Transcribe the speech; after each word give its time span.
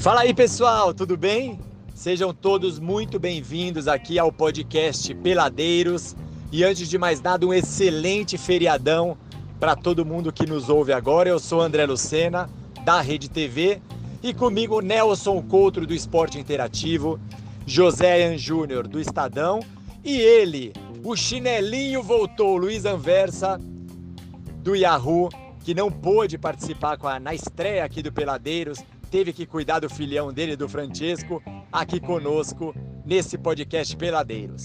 Fala 0.00 0.22
aí, 0.22 0.32
pessoal, 0.32 0.94
tudo 0.94 1.14
bem? 1.14 1.60
Sejam 1.94 2.32
todos 2.32 2.78
muito 2.78 3.20
bem-vindos 3.20 3.86
aqui 3.86 4.18
ao 4.18 4.32
podcast 4.32 5.14
Peladeiros. 5.16 6.16
E 6.50 6.64
antes 6.64 6.88
de 6.88 6.96
mais 6.96 7.20
nada, 7.20 7.46
um 7.46 7.52
excelente 7.52 8.38
feriadão 8.38 9.18
para 9.60 9.76
todo 9.76 10.02
mundo 10.02 10.32
que 10.32 10.46
nos 10.46 10.70
ouve 10.70 10.94
agora. 10.94 11.28
Eu 11.28 11.38
sou 11.38 11.60
André 11.60 11.84
Lucena, 11.84 12.48
da 12.82 13.02
Rede 13.02 13.28
TV, 13.28 13.82
e 14.22 14.32
comigo 14.32 14.80
Nelson 14.80 15.42
Coutro, 15.42 15.86
do 15.86 15.92
Esporte 15.92 16.38
Interativo, 16.38 17.20
José 17.66 18.22
Ian 18.22 18.38
Júnior, 18.38 18.88
do 18.88 18.98
Estadão, 18.98 19.60
e 20.02 20.18
ele, 20.18 20.72
o 21.04 21.14
chinelinho 21.14 22.02
voltou, 22.02 22.56
Luiz 22.56 22.86
Anversa, 22.86 23.60
do 24.62 24.74
Yahoo, 24.74 25.28
que 25.62 25.74
não 25.74 25.92
pôde 25.92 26.38
participar 26.38 26.96
a, 27.02 27.20
na 27.20 27.34
estreia 27.34 27.84
aqui 27.84 28.02
do 28.02 28.10
Peladeiros, 28.10 28.82
teve 29.10 29.32
que 29.32 29.44
cuidar 29.44 29.80
do 29.80 29.90
filhão 29.90 30.32
dele, 30.32 30.54
do 30.54 30.68
Francesco, 30.68 31.42
aqui 31.72 31.98
conosco 31.98 32.72
nesse 33.04 33.36
podcast 33.36 33.96
Peladeiros. 33.96 34.62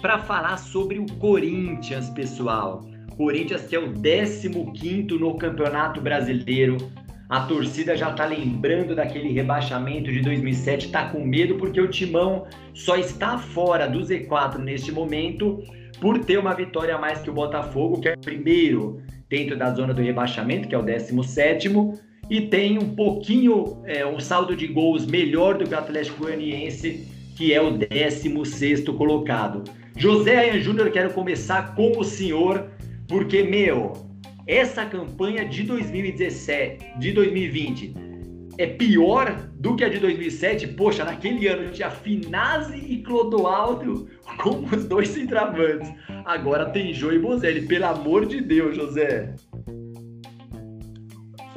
Para 0.00 0.18
falar 0.18 0.56
sobre 0.56 0.98
o 0.98 1.06
Corinthians, 1.18 2.08
pessoal. 2.10 2.82
Corinthians 3.16 3.62
que 3.66 3.76
é 3.76 3.78
o 3.78 3.92
15 3.92 4.48
no 5.18 5.36
Campeonato 5.36 6.00
Brasileiro. 6.00 6.78
A 7.28 7.40
torcida 7.46 7.96
já 7.96 8.12
tá 8.12 8.24
lembrando 8.24 8.94
daquele 8.94 9.32
rebaixamento 9.32 10.10
de 10.10 10.20
2007, 10.20 10.90
tá 10.90 11.08
com 11.08 11.24
medo 11.24 11.56
porque 11.56 11.80
o 11.80 11.88
Timão 11.88 12.46
só 12.72 12.96
está 12.96 13.38
fora 13.38 13.86
do 13.86 14.00
Z4 14.00 14.58
neste 14.58 14.92
momento 14.92 15.62
por 16.00 16.18
ter 16.18 16.38
uma 16.38 16.54
vitória 16.54 16.94
a 16.94 16.98
mais 16.98 17.20
que 17.20 17.30
o 17.30 17.32
Botafogo, 17.32 18.00
que 18.00 18.08
é 18.08 18.14
o 18.14 18.18
primeiro 18.18 19.02
dentro 19.28 19.56
da 19.56 19.72
zona 19.72 19.94
do 19.94 20.02
rebaixamento, 20.02 20.68
que 20.68 20.74
é 20.74 20.78
o 20.78 20.82
17 20.82 21.68
e 22.30 22.40
tem 22.42 22.78
um 22.78 22.94
pouquinho, 22.94 23.82
é, 23.84 24.04
um 24.06 24.18
saldo 24.18 24.56
de 24.56 24.66
gols 24.66 25.06
melhor 25.06 25.58
do 25.58 25.66
que 25.66 25.74
o 25.74 25.78
Atlético 25.78 26.24
Goianiense, 26.24 27.06
que 27.36 27.52
é 27.52 27.60
o 27.60 27.72
16 27.72 28.84
colocado. 28.90 29.64
José 29.96 30.36
Ayan 30.36 30.60
Júnior, 30.60 30.90
quero 30.90 31.12
começar 31.12 31.74
com 31.74 31.98
o 31.98 32.04
senhor, 32.04 32.68
porque, 33.06 33.42
meu, 33.42 33.92
essa 34.46 34.84
campanha 34.84 35.44
de 35.44 35.62
2017, 35.62 36.98
de 36.98 37.12
2020, 37.12 37.94
é 38.58 38.66
pior 38.66 39.50
do 39.54 39.74
que 39.74 39.84
a 39.84 39.88
de 39.88 39.98
2007. 39.98 40.68
Poxa, 40.68 41.04
naquele 41.04 41.46
ano 41.48 41.70
tinha 41.72 41.90
Finazzi 41.90 42.76
e 42.76 43.02
Clodoaldo 43.02 44.08
como 44.42 44.66
os 44.74 44.84
dois 44.84 45.08
centravantes. 45.08 45.92
Agora 46.24 46.66
tem 46.70 46.92
Jô 46.92 47.12
e 47.12 47.18
Bozelli, 47.18 47.66
pelo 47.66 47.86
amor 47.86 48.26
de 48.26 48.40
Deus, 48.40 48.76
José. 48.76 49.34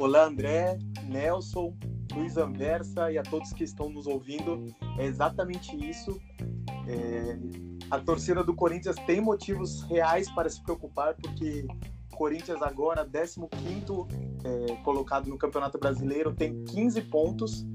Olá, 0.00 0.26
André, 0.26 0.78
Nelson, 1.08 1.76
Luiz 2.14 2.36
Anversa 2.36 3.10
e 3.10 3.18
a 3.18 3.22
todos 3.24 3.52
que 3.52 3.64
estão 3.64 3.88
nos 3.88 4.06
ouvindo. 4.06 4.72
É 4.96 5.04
exatamente 5.04 5.74
isso. 5.76 6.20
É... 6.86 7.36
A 7.90 7.98
torcida 7.98 8.44
do 8.44 8.54
Corinthians 8.54 8.94
tem 9.06 9.20
motivos 9.20 9.82
reais 9.82 10.30
para 10.30 10.48
se 10.48 10.62
preocupar, 10.62 11.16
porque 11.16 11.66
o 12.12 12.16
Corinthians 12.16 12.62
agora, 12.62 13.04
15 13.04 13.48
é, 14.44 14.76
colocado 14.84 15.28
no 15.28 15.36
Campeonato 15.36 15.78
Brasileiro, 15.78 16.32
tem 16.32 16.62
15 16.62 17.02
pontos 17.02 17.66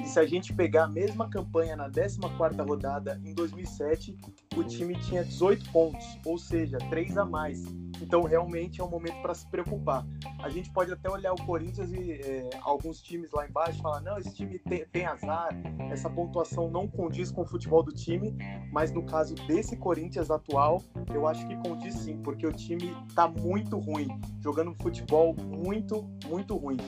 e 0.00 0.06
se 0.06 0.18
a 0.18 0.26
gente 0.26 0.52
pegar 0.52 0.84
a 0.84 0.88
mesma 0.88 1.28
campanha 1.28 1.76
na 1.76 1.90
14ª 1.90 2.66
rodada 2.66 3.20
em 3.24 3.34
2007, 3.34 4.16
o 4.56 4.64
time 4.64 4.94
tinha 5.00 5.24
18 5.24 5.70
pontos, 5.70 6.06
ou 6.24 6.38
seja, 6.38 6.78
3 6.90 7.18
a 7.18 7.24
mais. 7.24 7.62
Então, 8.00 8.22
realmente 8.22 8.80
é 8.80 8.84
um 8.84 8.90
momento 8.90 9.20
para 9.22 9.34
se 9.34 9.46
preocupar. 9.48 10.04
A 10.42 10.48
gente 10.48 10.70
pode 10.70 10.92
até 10.92 11.08
olhar 11.08 11.32
o 11.32 11.46
Corinthians 11.46 11.92
e 11.92 12.12
é, 12.12 12.50
alguns 12.62 13.00
times 13.00 13.30
lá 13.30 13.46
embaixo 13.46 13.78
e 13.78 13.82
falar: 13.82 14.00
não, 14.00 14.18
esse 14.18 14.34
time 14.34 14.58
tem, 14.58 14.84
tem, 14.86 15.06
azar, 15.06 15.50
essa 15.90 16.10
pontuação 16.10 16.68
não 16.68 16.88
condiz 16.88 17.30
com 17.30 17.42
o 17.42 17.46
futebol 17.46 17.82
do 17.82 17.92
time. 17.92 18.36
Mas 18.72 18.90
no 18.90 19.04
caso 19.04 19.34
desse 19.46 19.76
Corinthians 19.76 20.30
atual, 20.30 20.82
eu 21.14 21.28
acho 21.28 21.46
que 21.46 21.54
condiz 21.56 21.94
sim, 21.94 22.18
porque 22.22 22.46
o 22.46 22.52
time 22.52 22.96
está 23.08 23.28
muito 23.28 23.78
ruim, 23.78 24.08
jogando 24.40 24.74
futebol 24.74 25.34
muito, 25.34 26.02
muito 26.26 26.56
ruim. 26.56 26.78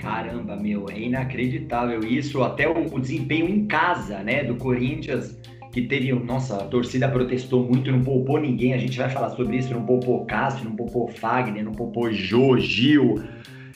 Caramba, 0.00 0.56
meu, 0.56 0.86
é 0.90 0.98
inacreditável 0.98 2.00
isso. 2.00 2.42
Até 2.42 2.66
o, 2.66 2.94
o, 2.94 2.98
desempenho 2.98 3.46
em 3.46 3.66
casa, 3.66 4.22
né, 4.22 4.42
do 4.42 4.54
Corinthians, 4.54 5.38
que 5.72 5.82
teve, 5.82 6.10
nossa, 6.12 6.56
a 6.56 6.64
torcida 6.64 7.06
protestou 7.06 7.64
muito, 7.64 7.92
não 7.92 8.02
poupou 8.02 8.40
ninguém. 8.40 8.72
A 8.72 8.78
gente 8.78 8.96
vai 8.96 9.10
falar 9.10 9.28
sobre 9.30 9.58
isso, 9.58 9.74
não 9.74 9.84
poupou 9.84 10.24
Cássio, 10.24 10.64
não 10.64 10.74
poupou 10.74 11.06
Fagner, 11.08 11.62
não 11.62 11.72
poupou 11.72 12.10
Jô, 12.10 12.56
Gil. 12.58 13.22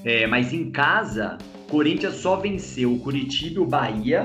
É, 0.03 0.27
mas 0.27 0.53
em 0.55 0.71
casa, 0.71 1.37
Corinthians 1.69 2.15
só 2.15 2.37
venceu 2.37 2.95
o 2.95 2.99
Curitiba 3.01 3.57
e 3.57 3.63
o 3.63 3.67
Bahia, 3.67 4.25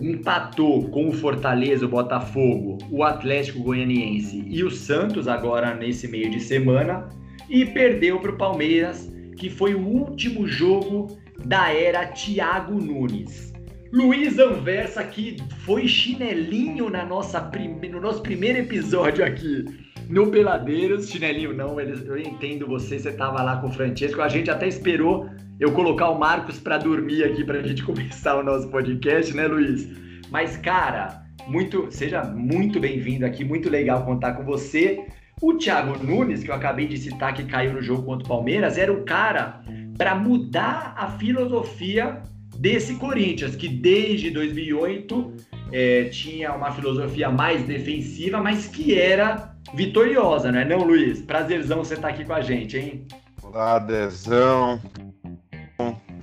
empatou 0.00 0.88
com 0.88 1.08
o 1.08 1.12
Fortaleza, 1.12 1.84
o 1.84 1.88
Botafogo, 1.88 2.78
o 2.90 3.04
Atlético 3.04 3.62
Goianiense 3.62 4.42
e 4.46 4.64
o 4.64 4.70
Santos 4.70 5.28
agora 5.28 5.74
nesse 5.74 6.08
meio 6.08 6.30
de 6.30 6.40
semana 6.40 7.08
e 7.48 7.64
perdeu 7.64 8.20
para 8.20 8.30
o 8.30 8.36
Palmeiras, 8.36 9.10
que 9.36 9.48
foi 9.48 9.74
o 9.74 9.86
último 9.86 10.46
jogo 10.46 11.18
da 11.44 11.72
era 11.72 12.06
Thiago 12.06 12.74
Nunes. 12.74 13.52
Luiz 13.92 14.38
Anversa, 14.38 15.02
que 15.04 15.36
foi 15.64 15.86
chinelinho 15.86 16.90
na 16.90 17.04
nossa 17.04 17.40
prime... 17.40 17.88
no 17.88 18.00
nosso 18.00 18.20
primeiro 18.22 18.58
episódio 18.58 19.24
aqui 19.24 19.64
no 20.08 20.30
Peladeiros. 20.30 21.08
Chinelinho 21.08 21.54
não, 21.54 21.80
eu 21.80 22.18
entendo 22.18 22.66
você, 22.66 22.98
você 22.98 23.12
tava 23.12 23.42
lá 23.42 23.56
com 23.56 23.68
o 23.68 23.72
Francesco. 23.72 24.20
A 24.20 24.28
gente 24.28 24.50
até 24.50 24.66
esperou 24.66 25.28
eu 25.58 25.72
colocar 25.72 26.10
o 26.10 26.18
Marcos 26.18 26.58
para 26.58 26.78
dormir 26.78 27.24
aqui 27.24 27.44
para 27.44 27.58
a 27.58 27.62
gente 27.62 27.82
começar 27.86 28.36
o 28.36 28.42
nosso 28.42 28.68
podcast, 28.68 29.34
né, 29.34 29.46
Luiz? 29.46 29.88
Mas, 30.30 30.56
cara, 30.56 31.22
muito, 31.46 31.86
seja 31.90 32.24
muito 32.24 32.80
bem-vindo 32.80 33.24
aqui, 33.24 33.44
muito 33.44 33.70
legal 33.70 34.04
contar 34.04 34.32
com 34.32 34.44
você. 34.44 35.06
O 35.40 35.54
Thiago 35.54 36.02
Nunes, 36.02 36.42
que 36.42 36.50
eu 36.50 36.54
acabei 36.54 36.86
de 36.86 36.96
citar 36.96 37.34
que 37.34 37.44
caiu 37.44 37.74
no 37.74 37.82
jogo 37.82 38.02
contra 38.02 38.24
o 38.24 38.28
Palmeiras, 38.28 38.78
era 38.78 38.92
o 38.92 39.04
cara 39.04 39.62
para 39.96 40.14
mudar 40.14 40.94
a 40.96 41.08
filosofia 41.12 42.22
desse 42.58 42.94
Corinthians, 42.96 43.54
que 43.54 43.68
desde 43.68 44.30
2008 44.30 45.32
é, 45.72 46.04
tinha 46.04 46.52
uma 46.54 46.72
filosofia 46.72 47.30
mais 47.30 47.62
defensiva, 47.64 48.40
mas 48.40 48.66
que 48.66 48.98
era 48.98 49.54
vitoriosa, 49.74 50.50
não 50.52 50.60
é 50.60 50.64
não, 50.64 50.84
Luiz? 50.84 51.20
Prazerzão 51.22 51.78
você 51.78 51.94
estar 51.94 52.08
tá 52.08 52.14
aqui 52.14 52.24
com 52.24 52.32
a 52.32 52.40
gente, 52.40 52.76
hein? 52.78 53.06
Olá, 53.42 53.78
Dezão, 53.78 54.80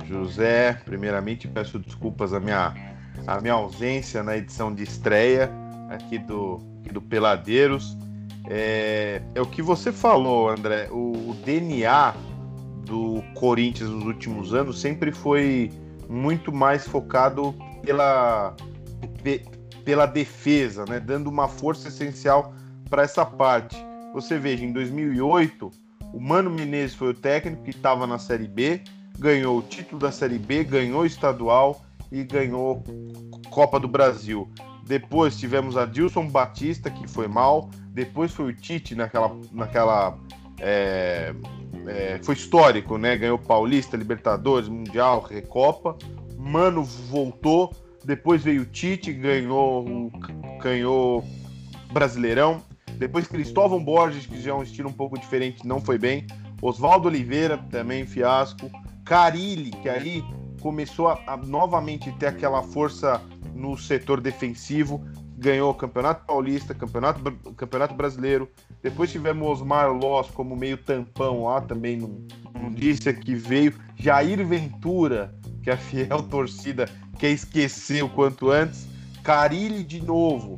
José. 0.08 0.80
Primeiramente, 0.86 1.48
peço 1.48 1.80
desculpas 1.80 2.34
a 2.34 2.40
minha, 2.40 2.74
a 3.28 3.42
minha 3.42 3.54
ausência 3.54 4.24
na 4.24 4.38
edição 4.38 4.74
de 4.74 4.84
estreia 4.84 5.52
aqui 5.90 6.18
do, 6.18 6.58
do 6.92 7.02
Peladeiros. 7.02 7.98
É, 8.50 9.22
é 9.34 9.42
o 9.42 9.46
que 9.46 9.62
você 9.62 9.92
falou, 9.92 10.50
André. 10.50 10.90
O, 10.92 11.32
o 11.32 11.38
DNA 11.46 12.14
do 12.86 13.24
Corinthians 13.36 13.90
nos 13.90 14.06
últimos 14.06 14.54
anos 14.54 14.80
sempre 14.80 15.12
foi 15.12 15.72
muito 16.10 16.52
mais 16.52 16.88
focado 16.88 17.56
pela, 17.82 18.56
pela 19.84 20.06
defesa, 20.06 20.86
né? 20.88 21.00
dando 21.00 21.30
uma 21.30 21.48
força 21.48 21.88
essencial 21.88 22.54
para 22.90 23.04
essa 23.04 23.26
parte. 23.26 23.76
Você 24.14 24.38
veja, 24.38 24.64
em 24.64 24.72
2008, 24.72 25.72
o 26.14 26.20
Mano 26.20 26.50
Menezes 26.50 26.96
foi 26.96 27.10
o 27.10 27.14
técnico 27.14 27.64
que 27.64 27.72
estava 27.72 28.06
na 28.06 28.20
Série 28.20 28.48
B, 28.48 28.82
ganhou 29.18 29.58
o 29.58 29.62
título 29.62 30.00
da 30.00 30.12
Série 30.12 30.38
B, 30.38 30.64
ganhou 30.64 31.02
o 31.02 31.06
estadual 31.06 31.84
e 32.12 32.24
ganhou 32.24 32.84
Copa 33.50 33.80
do 33.80 33.88
Brasil. 33.88 34.50
Depois 34.86 35.38
tivemos 35.38 35.78
a 35.78 35.86
Dilson 35.86 36.28
Batista, 36.28 36.90
que 36.92 37.08
foi 37.08 37.28
mal. 37.28 37.70
Depois 37.90 38.32
foi 38.32 38.52
o 38.52 38.56
Tite 38.56 38.96
naquela, 38.96 39.36
naquela 39.52 40.18
é, 40.60 41.34
é, 41.88 42.20
foi 42.22 42.36
histórico, 42.36 42.98
né? 42.98 43.18
Ganhou 43.18 43.38
Paulista, 43.38 43.98
Libertadores, 43.98 44.70
Mundial, 44.70 45.22
Recopa. 45.22 45.98
Mano 46.38 46.84
voltou, 46.84 47.74
depois 48.04 48.44
veio 48.44 48.64
o 48.64 48.66
Tite, 48.66 49.14
ganhou, 49.14 50.12
ganhou 50.62 51.24
Brasileirão. 51.92 52.62
Depois 52.98 53.28
Cristóvão 53.28 53.84
Borges, 53.84 54.26
que 54.26 54.42
já 54.42 54.52
é 54.52 54.54
um 54.54 54.64
estilo 54.64 54.90
um 54.90 54.94
pouco 54.94 55.18
diferente, 55.18 55.66
não 55.66 55.80
foi 55.80 55.98
bem. 55.98 56.28
Oswaldo 56.62 57.08
Oliveira, 57.08 57.58
também 57.70 58.06
fiasco. 58.06 58.70
Carilli, 59.06 59.72
que 59.72 59.90
aí 59.90 60.24
começou 60.62 61.10
a, 61.10 61.20
a 61.28 61.38
novamente 61.38 62.12
ter 62.14 62.28
aquela 62.28 62.62
força 62.62 63.22
no 63.54 63.78
setor 63.78 64.22
defensivo, 64.22 65.04
ganhou 65.44 65.74
Campeonato 65.74 66.26
Paulista, 66.26 66.74
Campeonato, 66.74 67.32
Campeonato 67.56 67.94
Brasileiro. 67.94 68.50
Depois 68.82 69.12
tivemos 69.12 69.48
Osmar 69.48 69.92
Loss 69.92 70.32
como 70.32 70.56
meio 70.56 70.78
tampão 70.78 71.44
lá, 71.44 71.62
também 71.62 72.28
disse 72.72 73.14
que 73.14 73.36
veio. 73.36 73.74
Jair 73.96 74.46
Ventura, 74.46 75.34
que 75.62 75.70
a 75.70 75.78
fiel 75.78 76.24
torcida 76.30 76.90
quer 77.20 77.30
esquecer 77.30 78.04
o 78.04 78.10
quanto 78.10 78.50
antes. 78.50 78.88
Carilli 79.24 79.84
de 79.84 80.02
novo, 80.02 80.58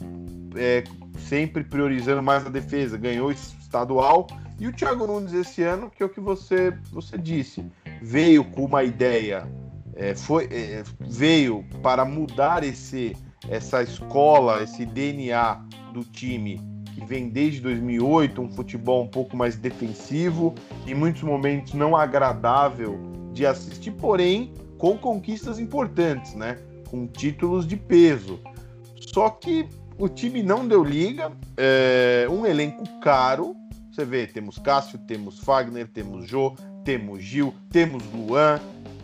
é, 0.55 0.83
sempre 1.19 1.63
priorizando 1.63 2.23
mais 2.23 2.45
a 2.45 2.49
defesa, 2.49 2.97
ganhou 2.97 3.31
estadual. 3.31 4.27
E 4.59 4.67
o 4.67 4.73
Thiago 4.73 5.05
Nunes 5.05 5.33
esse 5.33 5.61
ano, 5.63 5.89
que 5.89 6.01
é 6.01 6.05
o 6.05 6.09
que 6.09 6.21
você, 6.21 6.71
você 6.91 7.17
disse. 7.17 7.65
veio 8.01 8.43
com 8.43 8.65
uma 8.65 8.83
ideia, 8.83 9.47
é, 9.95 10.15
foi, 10.15 10.45
é, 10.45 10.83
veio 11.01 11.63
para 11.83 12.05
mudar 12.05 12.63
esse, 12.63 13.15
essa 13.49 13.83
escola, 13.83 14.63
esse 14.63 14.85
DNA 14.85 15.61
do 15.93 16.03
time 16.03 16.61
que 16.93 17.05
vem 17.05 17.29
desde 17.29 17.59
2008, 17.61 18.41
um 18.41 18.49
futebol 18.49 19.03
um 19.03 19.07
pouco 19.07 19.35
mais 19.35 19.57
defensivo, 19.57 20.55
em 20.87 20.93
muitos 20.93 21.23
momentos 21.23 21.73
não 21.73 21.95
agradável 21.95 22.97
de 23.33 23.45
assistir, 23.45 23.91
porém 23.91 24.53
com 24.77 24.97
conquistas 24.97 25.59
importantes, 25.59 26.33
né? 26.35 26.57
Com 26.89 27.05
títulos 27.05 27.67
de 27.67 27.75
peso. 27.75 28.39
Só 29.13 29.29
que 29.29 29.67
o 29.97 30.07
time 30.07 30.41
não 30.41 30.67
deu 30.67 30.83
liga, 30.83 31.31
é 31.57 32.27
um 32.29 32.45
elenco 32.45 32.83
caro. 32.99 33.55
Você 33.91 34.05
vê, 34.05 34.27
temos 34.27 34.57
Cássio, 34.57 34.99
temos 34.99 35.39
Fagner, 35.39 35.87
temos 35.87 36.27
Jô, 36.27 36.55
temos 36.83 37.23
Gil, 37.23 37.53
temos 37.69 38.03
Luan. 38.13 38.59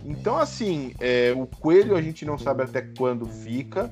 Então, 0.05 0.37
assim, 0.37 0.93
é, 0.99 1.33
o 1.35 1.45
Coelho 1.45 1.95
a 1.95 2.01
gente 2.01 2.25
não 2.25 2.37
sabe 2.37 2.63
até 2.63 2.81
quando 2.81 3.25
fica. 3.25 3.91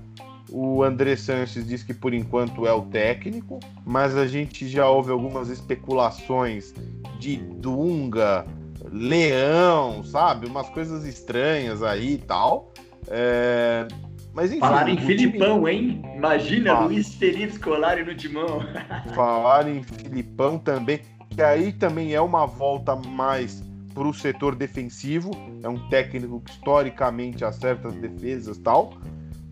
O 0.51 0.83
André 0.83 1.15
Sanches 1.15 1.67
diz 1.67 1.83
que 1.83 1.93
por 1.93 2.13
enquanto 2.13 2.65
é 2.65 2.73
o 2.73 2.81
técnico, 2.83 3.59
mas 3.85 4.15
a 4.15 4.25
gente 4.25 4.67
já 4.67 4.87
ouve 4.89 5.11
algumas 5.11 5.49
especulações 5.49 6.73
de 7.19 7.37
Dunga, 7.37 8.45
Leão, 8.91 10.03
sabe? 10.03 10.47
Umas 10.47 10.69
coisas 10.69 11.05
estranhas 11.05 11.83
aí 11.83 12.13
e 12.13 12.17
tal. 12.17 12.71
É... 13.07 13.87
Mas 14.33 14.51
enfim. 14.51 14.59
Falaram 14.59 14.89
em 14.89 14.97
Filipão, 14.97 15.63
time... 15.63 15.71
hein? 15.71 16.01
Imagina 16.15 16.73
Fala. 16.73 16.85
Luiz 16.85 17.13
Felipe 17.15 17.53
Scolari 17.53 18.03
no 18.03 18.15
timão. 18.15 18.61
Falaram 19.13 19.69
em 19.69 19.83
Filipão 19.83 20.57
também, 20.57 21.01
que 21.29 21.41
aí 21.41 21.71
também 21.73 22.13
é 22.13 22.21
uma 22.21 22.45
volta 22.45 22.95
mais 22.95 23.63
para 23.93 24.07
o 24.07 24.13
setor 24.13 24.55
defensivo. 24.55 25.31
É 25.61 25.69
um 25.69 25.89
técnico 25.89 26.39
que 26.41 26.51
historicamente 26.51 27.43
acerta 27.43 27.89
as 27.89 27.95
defesas 27.95 28.57
e 28.57 28.61
tal. 28.61 28.93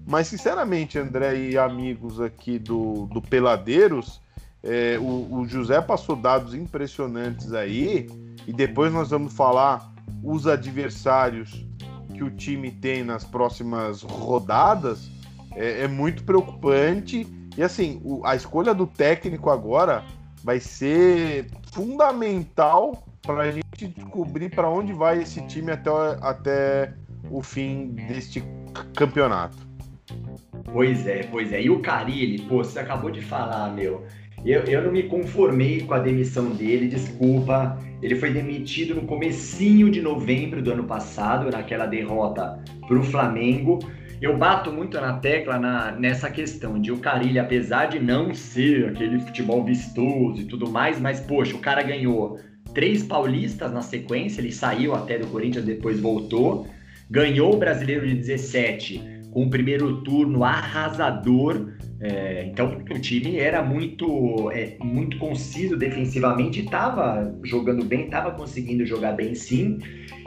Mas, 0.07 0.27
sinceramente, 0.27 0.97
André 0.97 1.35
e 1.35 1.57
amigos 1.57 2.21
aqui 2.21 2.57
do, 2.57 3.07
do 3.07 3.21
Peladeiros, 3.21 4.21
é, 4.63 4.97
o, 4.97 5.39
o, 5.39 5.45
José 5.45 5.81
passou 5.81 6.15
dados 6.15 6.53
impressionantes 6.53 7.51
aí, 7.51 8.07
e 8.47 8.53
depois 8.53 8.93
nós 8.93 9.09
vamos 9.09 9.33
falar 9.33 9.93
os 10.23 10.47
adversários 10.47 11.65
que 12.13 12.23
o 12.23 12.31
time 12.31 12.71
tem 12.71 13.03
nas 13.03 13.25
próximas 13.25 14.01
rodadas. 14.01 15.11
É, 15.53 15.83
é 15.83 15.87
muito 15.89 16.23
preocupante. 16.23 17.27
E 17.57 17.61
assim, 17.61 17.99
o, 18.01 18.25
a 18.25 18.33
escolha 18.33 18.73
do 18.73 18.87
técnico 18.87 19.49
agora 19.49 20.05
vai 20.41 20.61
ser 20.61 21.51
fundamental 21.73 23.03
para 23.21 23.43
a 23.43 23.51
gente 23.51 23.87
descobrir 23.87 24.49
para 24.49 24.69
onde 24.69 24.93
vai 24.93 25.21
esse 25.21 25.45
time 25.47 25.73
até, 25.73 25.91
até 26.21 26.93
o 27.29 27.43
fim 27.43 27.87
deste 27.89 28.41
campeonato. 28.95 29.66
Pois 30.71 31.07
é, 31.07 31.23
pois 31.23 31.51
é. 31.53 31.61
E 31.61 31.69
o 31.69 31.79
Carilli, 31.79 32.41
pô, 32.41 32.57
você 32.57 32.79
acabou 32.79 33.09
de 33.09 33.21
falar, 33.21 33.73
meu. 33.73 34.03
Eu, 34.45 34.61
eu 34.63 34.83
não 34.83 34.91
me 34.91 35.03
conformei 35.03 35.81
com 35.81 35.93
a 35.93 35.99
demissão 35.99 36.49
dele, 36.51 36.87
desculpa. 36.87 37.77
Ele 38.01 38.15
foi 38.15 38.31
demitido 38.31 38.93
no 38.93 39.03
comecinho 39.03 39.89
de 39.89 40.01
novembro 40.01 40.61
do 40.61 40.71
ano 40.71 40.83
passado, 40.83 41.49
naquela 41.49 41.85
derrota 41.85 42.61
para 42.87 42.99
o 42.99 43.03
Flamengo. 43.03 43.79
Eu 44.21 44.37
bato 44.37 44.71
muito 44.71 44.99
na 44.99 45.13
tecla 45.13 45.59
na, 45.59 45.91
nessa 45.91 46.29
questão 46.29 46.79
de 46.79 46.91
o 46.91 46.97
Carilli, 46.97 47.39
apesar 47.39 47.85
de 47.85 47.99
não 47.99 48.33
ser 48.33 48.89
aquele 48.89 49.19
futebol 49.19 49.63
vistoso 49.63 50.41
e 50.41 50.45
tudo 50.45 50.69
mais, 50.69 50.99
mas 50.99 51.19
poxa, 51.19 51.55
o 51.55 51.59
cara 51.59 51.83
ganhou 51.83 52.39
três 52.73 53.03
paulistas 53.03 53.71
na 53.71 53.81
sequência, 53.81 54.41
ele 54.41 54.51
saiu 54.51 54.95
até 54.95 55.19
do 55.19 55.27
Corinthians, 55.27 55.65
depois 55.65 55.99
voltou, 55.99 56.67
ganhou 57.09 57.53
o 57.53 57.57
Brasileiro 57.57 58.07
de 58.07 58.15
17 58.15 59.16
com 59.31 59.45
o 59.45 59.49
primeiro 59.49 60.01
turno 60.01 60.43
arrasador. 60.43 61.73
É, 61.99 62.45
então 62.45 62.77
o 62.89 62.99
time 62.99 63.37
era 63.37 63.63
muito, 63.63 64.51
é, 64.51 64.77
muito 64.83 65.17
conciso 65.17 65.75
defensivamente, 65.75 66.59
estava 66.59 67.33
jogando 67.43 67.83
bem, 67.83 68.05
estava 68.05 68.31
conseguindo 68.31 68.85
jogar 68.85 69.13
bem 69.13 69.33
sim. 69.33 69.79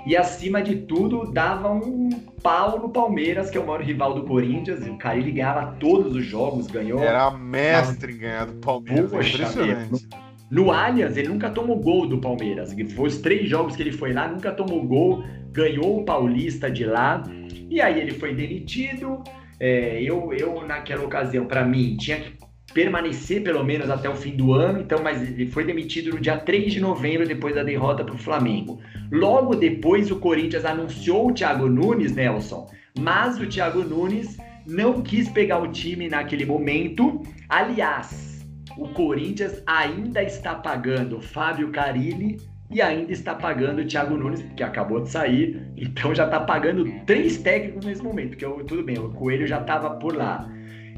E 0.06 0.17
acima 0.17 0.62
de 0.62 0.76
tudo, 0.76 1.31
dava 1.31 1.70
um 1.70 2.08
pau 2.43 2.79
no 2.81 2.88
Palmeiras, 2.88 3.50
que 3.50 3.58
é 3.58 3.61
o 3.61 3.67
maior 3.67 3.82
rival 3.82 4.14
do 4.14 4.25
Corinthians. 4.25 4.87
O 4.87 4.97
Carilli 4.97 5.31
ganhava 5.31 5.75
todos 5.79 6.14
os 6.17 6.25
jogos, 6.25 6.67
ganhou. 6.67 7.00
Era 7.00 7.31
mestre 7.31 8.14
em 8.14 8.19
ganhar 8.19 8.47
do 8.47 8.55
Palmeiras, 8.55 9.11
Poxa, 9.11 9.35
impressionante. 9.35 10.08
No 10.50 10.73
Allianz, 10.73 11.17
ele 11.17 11.29
nunca 11.29 11.50
tomou 11.50 11.79
gol 11.79 12.08
do 12.08 12.19
Palmeiras. 12.19 12.75
Foi 12.97 13.08
os 13.08 13.19
três 13.19 13.49
jogos 13.49 13.76
que 13.76 13.82
ele 13.82 13.93
foi 13.93 14.12
lá, 14.12 14.26
nunca 14.26 14.50
tomou 14.50 14.82
gol, 14.85 15.23
ganhou 15.52 16.00
o 16.00 16.05
Paulista 16.05 16.70
de 16.70 16.85
lá. 16.85 17.23
E 17.70 17.81
aí 17.81 18.00
ele 18.00 18.12
foi 18.12 18.34
demitido. 18.34 19.22
É, 19.61 20.02
eu, 20.02 20.32
eu, 20.32 20.67
naquela 20.67 21.05
ocasião, 21.05 21.46
para 21.46 21.64
mim, 21.64 21.96
tinha 21.96 22.19
que 22.19 22.32
permanecer 22.75 23.43
pelo 23.43 23.64
menos 23.64 23.88
até 23.88 24.08
o 24.08 24.14
fim 24.14 24.37
do 24.37 24.52
ano, 24.52 24.81
então, 24.81 25.02
mas 25.02 25.22
ele 25.22 25.50
foi 25.50 25.64
demitido 25.64 26.11
no 26.11 26.20
dia 26.20 26.37
3 26.37 26.72
de 26.72 26.81
novembro, 26.81 27.26
depois 27.26 27.55
da 27.55 27.62
derrota 27.62 28.05
para 28.05 28.14
o 28.14 28.19
Flamengo. 28.19 28.81
Logo 29.11 29.55
depois, 29.55 30.11
o 30.11 30.17
Corinthians 30.17 30.64
anunciou 30.64 31.31
o 31.31 31.32
Thiago 31.32 31.69
Nunes, 31.69 32.14
Nelson, 32.14 32.69
mas 32.99 33.38
o 33.38 33.46
Thiago 33.46 33.82
Nunes 33.84 34.37
não 34.66 35.00
quis 35.02 35.28
pegar 35.28 35.58
o 35.58 35.69
time 35.69 36.08
naquele 36.08 36.44
momento. 36.44 37.23
Aliás, 37.49 38.44
o 38.76 38.88
Corinthians 38.88 39.62
ainda 39.66 40.23
está 40.23 40.55
pagando 40.55 41.20
Fábio 41.20 41.70
Carilli 41.70 42.38
e 42.70 42.81
ainda 42.81 43.12
está 43.12 43.34
pagando 43.34 43.82
o 43.82 43.84
Thiago 43.84 44.17
Nunes, 44.17 44.44
que 44.56 44.62
acabou 44.62 45.00
de 45.00 45.11
sair, 45.11 45.61
então 45.76 46.14
já 46.14 46.25
está 46.25 46.40
pagando 46.40 46.84
três 47.05 47.38
técnicos 47.38 47.84
nesse 47.84 48.02
momento, 48.02 48.31
porque 48.31 48.44
eu, 48.44 48.64
tudo 48.64 48.84
bem, 48.84 48.99
o 48.99 49.11
Coelho 49.11 49.46
já 49.46 49.61
estava 49.61 49.90
por 49.90 50.14
lá. 50.14 50.49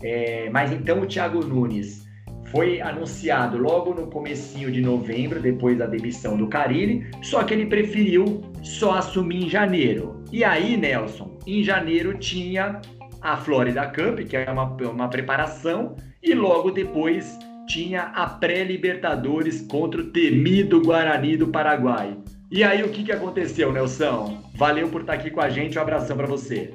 É, 0.03 0.51
mas 0.51 0.73
então 0.73 1.01
o 1.01 1.07
Thiago 1.07 1.45
Nunes 1.45 2.03
foi 2.51 2.83
anunciado 2.83 3.57
logo 3.57 3.95
no 3.95 4.09
comecinho 4.09 4.71
de 4.71 4.83
novembro, 4.83 5.41
depois 5.41 5.79
da 5.79 5.87
demissão 5.87 6.37
do 6.37 6.47
Carilli, 6.49 7.07
só 7.23 7.43
que 7.43 7.55
ele 7.55 7.67
preferiu 7.67 8.43
só 8.63 8.99
assumir 8.99 9.47
em 9.47 9.49
janeiro. 9.49 10.23
E 10.31 10.45
aí, 10.45 10.77
Nelson, 10.77 11.39
em 11.47 11.63
janeiro 11.63 12.19
tinha 12.19 12.81
a 13.23 13.37
Florida 13.37 13.87
Cup, 13.87 14.19
que 14.29 14.37
é 14.37 14.51
uma, 14.51 14.65
uma 14.65 15.09
preparação, 15.09 15.97
e 16.23 16.35
logo 16.35 16.71
depois 16.71 17.39
tinha 17.73 18.03
a 18.15 18.27
pré-Libertadores 18.27 19.63
contra 19.63 20.03
o 20.03 20.11
temido 20.11 20.83
Guarani 20.83 21.39
do 21.39 21.49
Paraguai. 21.49 22.15
E 22.51 22.63
aí, 22.63 22.83
o 22.83 22.91
que, 22.91 23.03
que 23.03 23.11
aconteceu, 23.11 23.73
Nelson? 23.73 24.43
Valeu 24.55 24.91
por 24.91 25.01
estar 25.01 25.15
aqui 25.15 25.31
com 25.31 25.41
a 25.41 25.49
gente, 25.49 25.79
um 25.79 25.81
abração 25.81 26.15
para 26.15 26.27
você. 26.27 26.75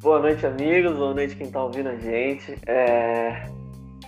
Boa 0.00 0.18
noite, 0.18 0.46
amigos. 0.46 0.96
Boa 0.96 1.12
noite, 1.12 1.36
quem 1.36 1.46
está 1.46 1.62
ouvindo 1.62 1.90
a 1.90 1.96
gente. 1.96 2.56
É... 2.66 3.44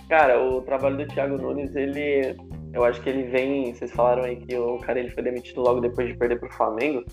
Cara, 0.09 0.41
o 0.41 0.59
trabalho 0.63 0.97
do 0.97 1.05
Thiago 1.05 1.37
Nunes, 1.37 1.75
ele. 1.75 2.35
Eu 2.73 2.83
acho 2.83 2.99
que 3.03 3.09
ele 3.09 3.29
vem. 3.29 3.75
Vocês 3.75 3.91
falaram 3.91 4.23
aí 4.23 4.37
que 4.37 4.57
o 4.57 4.79
cara 4.79 4.99
ele 4.99 5.11
foi 5.11 5.21
demitido 5.21 5.61
logo 5.61 5.79
depois 5.81 6.07
de 6.07 6.17
perder 6.17 6.39
para 6.39 6.49
o 6.49 6.53
Flamengo. 6.53 7.05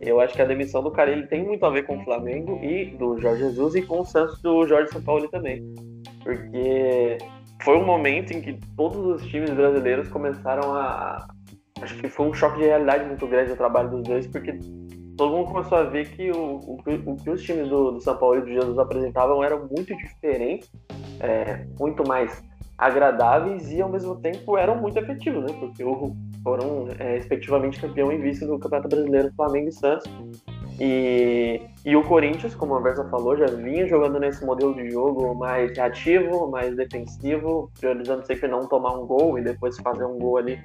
Eu 0.00 0.18
acho 0.18 0.32
que 0.32 0.40
a 0.40 0.46
demissão 0.46 0.82
do 0.82 0.90
cara 0.90 1.10
ele 1.10 1.26
tem 1.26 1.44
muito 1.44 1.64
a 1.66 1.70
ver 1.70 1.84
com 1.84 1.98
o 1.98 2.04
Flamengo 2.04 2.58
e 2.64 2.86
do 2.96 3.18
Jorge 3.20 3.42
Jesus 3.42 3.74
e 3.74 3.82
com 3.82 4.00
o 4.00 4.04
Santos 4.04 4.40
do 4.40 4.66
Jorge 4.66 4.90
Sampaoli 4.90 5.30
também 5.30 5.62
porque 6.24 7.18
foi 7.62 7.76
um 7.76 7.84
momento 7.84 8.32
em 8.32 8.40
que 8.40 8.58
todos 8.76 9.22
os 9.22 9.28
times 9.28 9.50
brasileiros 9.50 10.08
começaram 10.08 10.74
a. 10.74 11.28
Acho 11.80 11.96
que 11.98 12.08
foi 12.08 12.26
um 12.26 12.34
choque 12.34 12.58
de 12.58 12.64
realidade 12.64 13.04
muito 13.04 13.26
grande 13.26 13.52
o 13.52 13.56
trabalho 13.56 13.90
dos 13.90 14.02
dois, 14.02 14.26
porque 14.26 14.58
todo 15.16 15.36
mundo 15.36 15.52
começou 15.52 15.78
a 15.78 15.84
ver 15.84 16.08
que 16.08 16.30
o, 16.30 16.60
o, 16.60 16.78
o 17.06 17.16
que 17.16 17.30
os 17.30 17.42
times 17.42 17.68
do, 17.68 17.92
do 17.92 18.00
São 18.00 18.16
Paulo 18.16 18.38
e 18.38 18.40
do 18.40 18.48
Jesus 18.48 18.78
apresentavam 18.78 19.44
eram 19.44 19.68
muito 19.70 19.94
diferentes, 19.96 20.70
é, 21.20 21.66
muito 21.78 22.06
mais 22.06 22.42
agradáveis 22.78 23.70
e 23.70 23.80
ao 23.80 23.88
mesmo 23.88 24.16
tempo 24.16 24.56
eram 24.56 24.80
muito 24.80 24.98
efetivos, 24.98 25.44
né? 25.44 25.56
Porque 25.60 25.84
foram 26.42 26.88
é, 26.98 27.16
respectivamente 27.16 27.80
campeão 27.80 28.10
e 28.10 28.18
vice 28.18 28.46
do 28.46 28.58
Campeonato 28.58 28.88
Brasileiro 28.88 29.32
Flamengo 29.36 29.68
e 29.68 29.72
Santos 29.72 30.10
e, 30.80 31.60
e 31.84 31.96
o 31.96 32.02
Corinthians, 32.02 32.54
como 32.54 32.74
a 32.74 32.80
Versa 32.80 33.04
falou, 33.04 33.36
já 33.36 33.46
vinha 33.46 33.86
jogando 33.86 34.18
nesse 34.18 34.44
modelo 34.44 34.74
de 34.74 34.90
jogo 34.90 35.34
mais 35.34 35.76
reativo, 35.76 36.50
mais 36.50 36.74
defensivo, 36.76 37.70
priorizando 37.78 38.26
sempre 38.26 38.48
não 38.48 38.66
tomar 38.66 38.98
um 38.98 39.06
gol 39.06 39.38
e 39.38 39.42
depois 39.42 39.78
fazer 39.78 40.04
um 40.04 40.18
gol 40.18 40.38
ali 40.38 40.58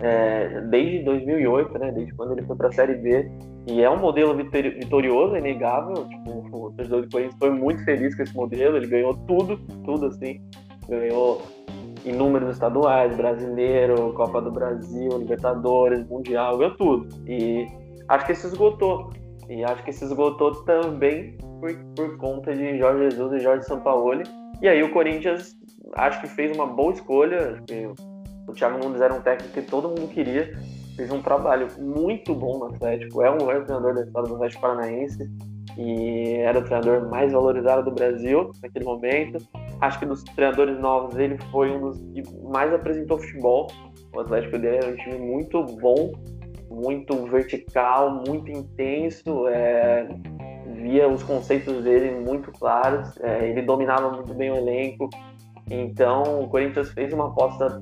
é, 0.00 0.60
desde 0.62 1.04
2008, 1.04 1.78
né, 1.78 1.92
desde 1.92 2.14
quando 2.14 2.32
ele 2.32 2.42
foi 2.42 2.56
para 2.56 2.68
a 2.68 2.72
Série 2.72 2.94
B. 2.94 3.30
E 3.66 3.80
é 3.80 3.88
um 3.88 3.98
modelo 3.98 4.34
vitorioso, 4.34 5.36
é 5.36 5.38
inegável. 5.38 6.08
Tipo, 6.08 6.66
o 6.66 6.72
torcedor 6.72 7.02
do 7.02 7.10
Corinthians 7.10 7.38
foi 7.38 7.50
muito 7.50 7.84
feliz 7.84 8.14
com 8.14 8.22
esse 8.22 8.34
modelo, 8.34 8.76
ele 8.76 8.88
ganhou 8.88 9.14
tudo, 9.26 9.58
tudo 9.84 10.06
assim. 10.06 10.40
Ganhou 10.88 11.42
inúmeros 12.04 12.50
estaduais, 12.50 13.16
brasileiro, 13.16 14.12
Copa 14.14 14.42
do 14.42 14.50
Brasil, 14.50 15.10
Libertadores, 15.18 16.04
Mundial, 16.08 16.58
ganhou 16.58 16.76
tudo. 16.76 17.08
E 17.28 17.66
acho 18.08 18.26
que 18.26 18.34
se 18.34 18.48
esgotou. 18.48 19.10
E 19.52 19.62
acho 19.64 19.84
que 19.84 19.92
se 19.92 20.02
esgotou 20.04 20.64
também 20.64 21.36
por, 21.60 21.74
por 21.94 22.16
conta 22.16 22.54
de 22.54 22.78
Jorge 22.78 23.10
Jesus 23.10 23.32
e 23.34 23.38
Jorge 23.40 23.66
Sampaoli. 23.66 24.24
E 24.62 24.68
aí 24.68 24.82
o 24.82 24.90
Corinthians 24.90 25.54
acho 25.94 26.22
que 26.22 26.26
fez 26.26 26.56
uma 26.56 26.66
boa 26.66 26.94
escolha. 26.94 27.62
o 28.48 28.52
Thiago 28.54 28.78
Nunes 28.78 29.02
era 29.02 29.12
um 29.12 29.20
técnico 29.20 29.52
que 29.52 29.60
todo 29.60 29.88
mundo 29.88 30.08
queria. 30.08 30.58
fez 30.96 31.12
um 31.12 31.20
trabalho 31.20 31.68
muito 31.78 32.34
bom 32.34 32.60
no 32.60 32.74
Atlético, 32.74 33.22
é 33.22 33.28
o 33.28 33.44
maior 33.44 33.64
treinador 33.64 33.94
da 33.94 34.02
história 34.02 34.28
do 34.28 34.36
Atlético 34.36 34.62
Paranaense 34.62 35.30
e 35.76 36.36
era 36.38 36.58
o 36.58 36.64
treinador 36.64 37.10
mais 37.10 37.32
valorizado 37.32 37.84
do 37.84 37.90
Brasil 37.90 38.50
naquele 38.62 38.86
momento. 38.86 39.46
Acho 39.82 39.98
que 39.98 40.06
dos 40.06 40.22
treinadores 40.22 40.78
novos 40.78 41.18
ele 41.18 41.36
foi 41.50 41.70
um 41.70 41.80
dos 41.80 41.98
que 41.98 42.22
mais 42.50 42.72
apresentou 42.72 43.18
futebol. 43.18 43.66
O 44.14 44.20
Atlético 44.20 44.58
dele 44.58 44.76
era 44.76 44.88
um 44.88 44.96
time 44.96 45.18
muito 45.18 45.62
bom, 45.62 46.12
muito 46.72 47.14
vertical, 47.26 48.22
muito 48.26 48.50
intenso, 48.50 49.46
é, 49.48 50.08
via 50.74 51.08
os 51.08 51.22
conceitos 51.22 51.82
dele 51.84 52.10
muito 52.24 52.50
claros, 52.52 53.16
é, 53.20 53.48
ele 53.48 53.62
dominava 53.62 54.10
muito 54.10 54.34
bem 54.34 54.50
o 54.50 54.56
elenco. 54.56 55.08
Então 55.70 56.40
o 56.40 56.48
Corinthians 56.48 56.90
fez 56.92 57.12
uma 57.12 57.28
aposta 57.28 57.80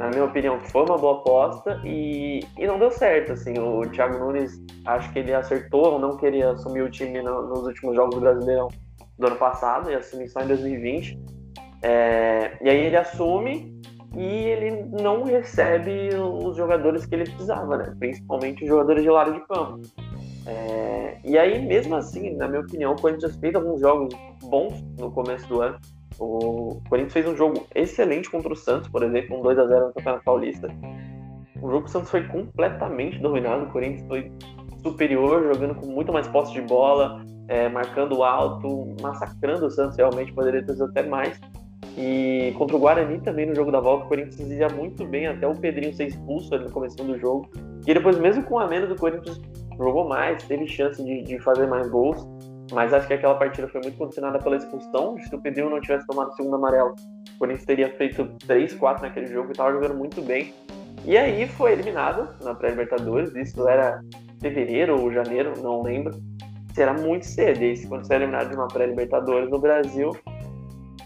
na 0.00 0.08
minha 0.08 0.24
opinião, 0.24 0.58
foi 0.60 0.82
uma 0.86 0.96
boa 0.96 1.18
aposta 1.18 1.78
e, 1.84 2.40
e 2.56 2.66
não 2.66 2.78
deu 2.78 2.90
certo. 2.90 3.32
Assim, 3.32 3.58
o 3.58 3.82
Thiago 3.90 4.18
Nunes, 4.18 4.58
acho 4.86 5.12
que 5.12 5.18
ele 5.18 5.34
acertou, 5.34 5.98
não 5.98 6.16
queria 6.16 6.52
assumir 6.52 6.80
o 6.80 6.90
time 6.90 7.20
no, 7.20 7.48
nos 7.48 7.66
últimos 7.66 7.94
jogos 7.94 8.14
do 8.14 8.20
Brasileirão 8.22 8.68
do 9.18 9.26
ano 9.26 9.36
passado, 9.36 9.90
e 9.90 9.94
assumir 9.94 10.28
só 10.28 10.40
em 10.40 10.46
2020. 10.46 11.20
É, 11.82 12.56
e 12.62 12.70
aí 12.70 12.86
ele 12.86 12.96
assume 12.96 13.78
e 14.16 14.24
ele 14.24 14.84
não 15.00 15.22
recebe 15.22 16.10
os 16.14 16.56
jogadores 16.56 17.06
que 17.06 17.14
ele 17.14 17.24
precisava, 17.24 17.76
né? 17.76 17.94
principalmente 17.98 18.62
os 18.64 18.68
jogadores 18.68 19.02
de 19.02 19.10
lado 19.10 19.32
de 19.32 19.40
campo. 19.46 19.80
É, 20.46 21.18
e 21.24 21.38
aí, 21.38 21.64
mesmo 21.64 21.94
assim, 21.94 22.34
na 22.36 22.48
minha 22.48 22.60
opinião, 22.60 22.92
o 22.92 23.00
Corinthians 23.00 23.36
fez 23.36 23.54
alguns 23.54 23.80
jogos 23.80 24.12
bons 24.42 24.82
no 24.98 25.10
começo 25.10 25.46
do 25.48 25.60
ano. 25.60 25.78
O 26.18 26.80
Corinthians 26.88 27.12
fez 27.12 27.28
um 27.28 27.36
jogo 27.36 27.66
excelente 27.74 28.28
contra 28.30 28.52
o 28.52 28.56
Santos, 28.56 28.88
por 28.88 29.02
exemplo, 29.02 29.38
um 29.38 29.42
2x0 29.42 29.86
no 29.86 29.94
Campeonato 29.94 30.24
Paulista. 30.24 30.68
O 31.62 31.70
jogo 31.70 31.84
do 31.84 31.90
Santos 31.90 32.10
foi 32.10 32.26
completamente 32.26 33.18
dominado, 33.18 33.64
o 33.64 33.70
Corinthians 33.70 34.06
foi 34.08 34.32
superior, 34.82 35.54
jogando 35.54 35.74
com 35.74 35.86
muito 35.86 36.12
mais 36.12 36.26
posse 36.26 36.52
de 36.52 36.62
bola, 36.62 37.22
é, 37.48 37.68
marcando 37.68 38.22
alto, 38.22 38.94
massacrando 39.00 39.66
o 39.66 39.70
Santos, 39.70 39.96
realmente 39.96 40.32
poderia 40.32 40.64
ter 40.64 40.72
sido 40.72 40.84
até 40.84 41.02
mais. 41.02 41.38
E 41.96 42.54
contra 42.56 42.76
o 42.76 42.78
Guarani 42.78 43.20
também 43.20 43.46
no 43.46 43.54
jogo 43.54 43.70
da 43.70 43.80
volta, 43.80 44.04
o 44.04 44.08
Corinthians 44.08 44.50
ia 44.50 44.68
muito 44.68 45.04
bem 45.04 45.26
até 45.26 45.46
o 45.46 45.54
Pedrinho 45.54 45.94
ser 45.94 46.06
expulso 46.06 46.54
ali 46.54 46.64
no 46.64 46.70
começo 46.70 46.96
do 46.96 47.18
jogo. 47.18 47.48
E 47.86 47.92
depois, 47.92 48.18
mesmo 48.18 48.42
com 48.44 48.58
a 48.58 48.66
menos, 48.66 48.90
o 48.90 48.96
Corinthians 48.96 49.40
jogou 49.76 50.08
mais, 50.08 50.42
teve 50.44 50.66
chance 50.66 51.02
de, 51.02 51.22
de 51.22 51.38
fazer 51.40 51.66
mais 51.66 51.88
gols. 51.88 52.26
Mas 52.72 52.92
acho 52.92 53.06
que 53.08 53.14
aquela 53.14 53.34
partida 53.34 53.66
foi 53.68 53.80
muito 53.80 53.98
condicionada 53.98 54.38
pela 54.38 54.56
expulsão. 54.56 55.18
Se 55.18 55.34
o 55.34 55.40
Pedrinho 55.40 55.70
não 55.70 55.80
tivesse 55.80 56.06
tomado 56.06 56.28
o 56.28 56.32
segundo 56.36 56.54
amarelo, 56.54 56.94
o 57.34 57.38
Corinthians 57.38 57.66
teria 57.66 57.96
feito 57.96 58.24
3, 58.46 58.74
4 58.74 59.02
naquele 59.02 59.26
jogo 59.26 59.48
e 59.48 59.52
estava 59.52 59.72
jogando 59.72 59.96
muito 59.96 60.22
bem. 60.22 60.54
E 61.04 61.16
aí 61.16 61.48
foi 61.48 61.72
eliminado 61.72 62.28
na 62.44 62.54
pré-Libertadores. 62.54 63.34
Isso 63.34 63.66
era 63.68 64.00
fevereiro 64.40 65.00
ou 65.00 65.12
janeiro, 65.12 65.52
não 65.60 65.82
lembro. 65.82 66.14
Será 66.74 66.94
muito 66.94 67.26
cedo. 67.26 67.62
E 67.64 67.86
quando 67.86 68.06
você 68.06 68.14
é 68.14 68.16
eliminado 68.16 68.50
de 68.50 68.54
uma 68.54 68.68
pré-Libertadores 68.68 69.50
no 69.50 69.58
Brasil, 69.58 70.12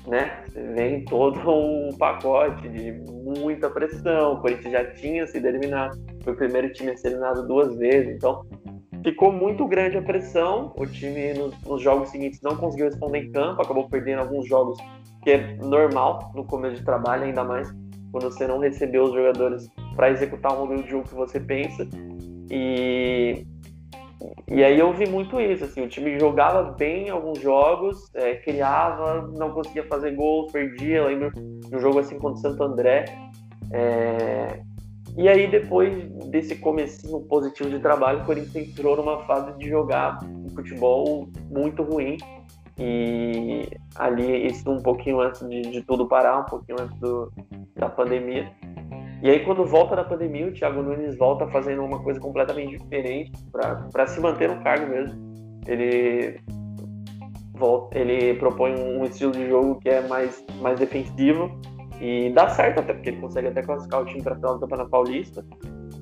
né? 0.06 0.44
Vem 0.75 1.04
todo 1.04 1.38
um 1.50 1.90
pacote 1.99 2.68
de 2.68 2.92
muita 3.38 3.70
pressão. 3.70 4.34
O 4.34 4.40
Corinthians 4.40 4.73
já 4.73 4.84
tinha 4.92 5.26
sido 5.26 5.46
eliminado. 5.46 5.99
Foi 6.23 6.32
o 6.32 6.37
primeiro 6.37 6.73
time 6.73 6.90
a 6.90 6.96
ser 6.96 7.08
eliminado 7.08 7.46
duas 7.46 7.76
vezes. 7.76 8.16
Então, 8.16 8.44
ficou 9.02 9.32
muito 9.32 9.66
grande 9.66 9.96
a 9.96 10.02
pressão. 10.02 10.73
O 10.76 10.87
time 10.87 11.34
nos, 11.34 11.54
nos, 11.62 11.82
jogos 11.82 12.08
seguintes 12.11 12.40
não 12.42 12.56
conseguiu 12.56 12.87
responder 12.87 13.18
em 13.18 13.32
campo, 13.32 13.62
acabou 13.62 13.88
perdendo 13.88 14.20
alguns 14.20 14.49
jogos 14.49 14.78
que 15.23 15.30
é 15.30 15.56
normal 15.56 16.32
no 16.34 16.44
começo 16.44 16.76
de 16.76 16.84
trabalho, 16.84 17.25
ainda 17.25 17.44
mais 17.44 17.73
quando 18.12 18.25
você 18.25 18.46
não 18.46 18.61
recebeu 18.61 19.04
os 19.04 19.12
jogadores 19.12 19.68
para 19.96 20.11
executar 20.11 20.54
o 20.54 20.61
modelo 20.61 20.82
de 20.84 20.90
jogo 20.90 21.08
que 21.08 21.14
você 21.14 21.40
pensa. 21.40 21.87
E, 22.50 23.44
e 24.49 24.62
aí 24.62 24.78
eu 24.78 24.93
vi 24.93 25.09
muito 25.09 25.40
isso, 25.40 25.64
assim, 25.64 25.83
o 25.83 25.88
time 25.88 26.19
jogava 26.19 26.62
bem 26.73 27.11
alguns 27.11 27.40
jogos, 27.40 28.11
é, 28.14 28.37
criava, 28.37 29.31
não 29.37 29.50
conseguia 29.50 29.85
fazer 29.87 30.12
gol, 30.12 30.47
perdia. 30.52 30.99
Eu 30.99 31.07
lembro 31.09 31.31
de 31.31 31.75
um 31.75 31.78
jogo 31.78 31.99
assim 31.99 32.19
contra 32.19 32.38
o 32.38 32.43
Santo 32.43 32.62
André. 32.62 33.04
É, 33.73 34.61
e 35.16 35.28
aí, 35.28 35.47
depois 35.47 35.93
desse 36.28 36.57
comecinho 36.57 37.21
positivo 37.21 37.71
de 37.71 37.78
trabalho, 37.78 38.23
o 38.23 38.25
Corinthians 38.25 38.69
entrou 38.69 38.97
numa 38.97 39.25
fase 39.25 39.57
de 39.59 39.69
jogar 39.69 40.19
futebol 40.54 41.28
muito 41.50 41.83
ruim. 41.83 42.16
E 42.76 43.69
ali, 43.95 44.47
isso 44.47 44.69
um 44.69 44.83
pouquinho 44.83 45.21
antes 45.21 45.49
de, 45.49 45.62
de 45.62 45.83
tudo 45.83 46.09
parar, 46.09 46.40
um 46.40 46.45
pouquinho 46.45 46.81
antes 46.81 46.99
do, 46.99 47.33
da 47.76 47.88
pandemia. 47.88 48.50
E 49.25 49.31
aí, 49.31 49.43
quando 49.43 49.64
volta 49.64 49.97
da 49.97 50.04
pandemia, 50.04 50.49
o 50.49 50.52
Thiago 50.52 50.83
Nunes 50.83 51.16
volta 51.16 51.47
fazendo 51.47 51.83
uma 51.83 51.99
coisa 52.02 52.21
completamente 52.21 52.76
diferente 52.76 53.33
para 53.50 54.07
se 54.07 54.21
manter 54.21 54.50
no 54.50 54.62
cargo 54.62 54.87
mesmo. 54.87 55.19
Ele 55.66 56.38
volta, 57.54 57.99
ele 57.99 58.35
propõe 58.35 58.75
um 58.75 59.02
estilo 59.07 59.33
de 59.33 59.49
jogo 59.49 59.76
que 59.81 59.88
é 59.88 60.07
mais, 60.07 60.45
mais 60.61 60.78
defensivo 60.78 61.59
e 62.02 62.31
dá 62.35 62.50
certo 62.50 62.81
até, 62.81 62.93
porque 62.93 63.09
ele 63.09 63.21
consegue 63.23 63.49
até 63.49 63.62
classificar 63.62 64.02
o 64.02 64.04
time 64.04 64.23
para 64.23 64.35
a 64.35 64.37
final 64.37 64.54
do 64.57 64.61
Campeonato 64.61 64.90
Paulista. 64.90 65.43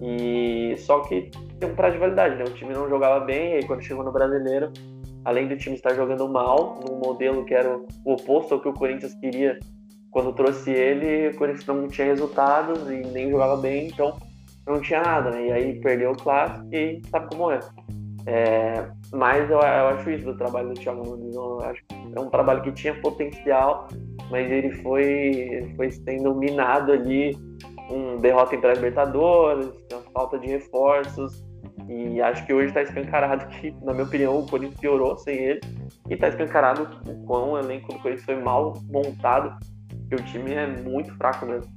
E 0.00 0.74
só 0.78 0.98
que 1.02 1.30
tem 1.60 1.70
um 1.70 1.76
prazo 1.76 1.92
de 1.92 2.00
validade, 2.00 2.34
né? 2.34 2.42
O 2.42 2.52
time 2.52 2.74
não 2.74 2.88
jogava 2.88 3.24
bem, 3.24 3.52
e 3.52 3.54
aí 3.58 3.64
quando 3.64 3.82
chegou 3.82 4.02
no 4.02 4.10
brasileiro, 4.10 4.72
além 5.24 5.46
do 5.46 5.56
time 5.56 5.76
estar 5.76 5.94
jogando 5.94 6.28
mal, 6.28 6.80
num 6.84 6.98
modelo 6.98 7.44
que 7.44 7.54
era 7.54 7.78
o 8.04 8.14
oposto 8.14 8.54
ao 8.54 8.60
que 8.60 8.68
o 8.68 8.72
Corinthians 8.72 9.14
queria 9.14 9.60
quando 10.12 10.32
trouxe 10.34 10.70
ele, 10.70 11.28
o 11.28 11.38
Corinthians 11.38 11.66
não 11.66 11.88
tinha 11.88 12.06
resultados 12.06 12.88
e 12.90 13.00
nem 13.00 13.30
jogava 13.30 13.56
bem, 13.56 13.88
então 13.88 14.16
não 14.66 14.80
tinha 14.80 15.02
nada, 15.02 15.30
né? 15.30 15.46
E 15.46 15.52
aí 15.52 15.80
perdeu 15.80 16.12
o 16.12 16.16
clássico 16.16 16.68
e 16.72 17.00
sabe 17.10 17.34
como 17.34 17.50
é. 17.50 17.58
é 18.26 18.88
mas 19.10 19.50
eu, 19.50 19.56
eu, 19.56 19.88
acho 19.88 20.10
isso 20.10 20.26
do 20.26 20.36
trabalho 20.36 20.68
do 20.68 20.74
Thiago 20.74 21.02
Nunes. 21.04 21.34
Eu 21.34 21.60
acho 21.62 21.82
que 21.88 21.96
é 22.14 22.20
um 22.20 22.28
trabalho 22.28 22.62
que 22.62 22.70
tinha 22.72 22.94
potencial, 23.00 23.88
mas 24.30 24.50
ele 24.50 24.70
foi, 24.82 25.72
foi 25.76 25.90
sendo 25.90 26.34
minado 26.34 26.92
ali, 26.92 27.36
um 27.90 28.18
derrota 28.18 28.54
em 28.54 28.60
pré-libertadores, 28.60 29.70
falta 30.12 30.38
de 30.38 30.46
reforços, 30.46 31.42
e 31.88 32.20
acho 32.20 32.46
que 32.46 32.52
hoje 32.52 32.68
está 32.68 32.82
escancarado 32.82 33.46
que, 33.46 33.70
na 33.82 33.92
minha 33.92 34.04
opinião, 34.04 34.38
o 34.38 34.46
Corinthians 34.46 34.80
piorou 34.80 35.16
sem 35.16 35.36
ele, 35.36 35.60
e 36.08 36.14
está 36.14 36.28
escancarado 36.28 36.88
o 37.06 37.26
quão 37.26 37.52
o 37.52 37.58
elenco 37.58 37.92
do 37.92 37.98
Corinthians 37.98 38.24
foi 38.24 38.36
mal 38.36 38.74
montado, 38.90 39.58
que 40.12 40.16
o 40.16 40.24
time 40.24 40.52
é 40.52 40.66
muito 40.66 41.14
fraco 41.14 41.46
mesmo. 41.46 41.72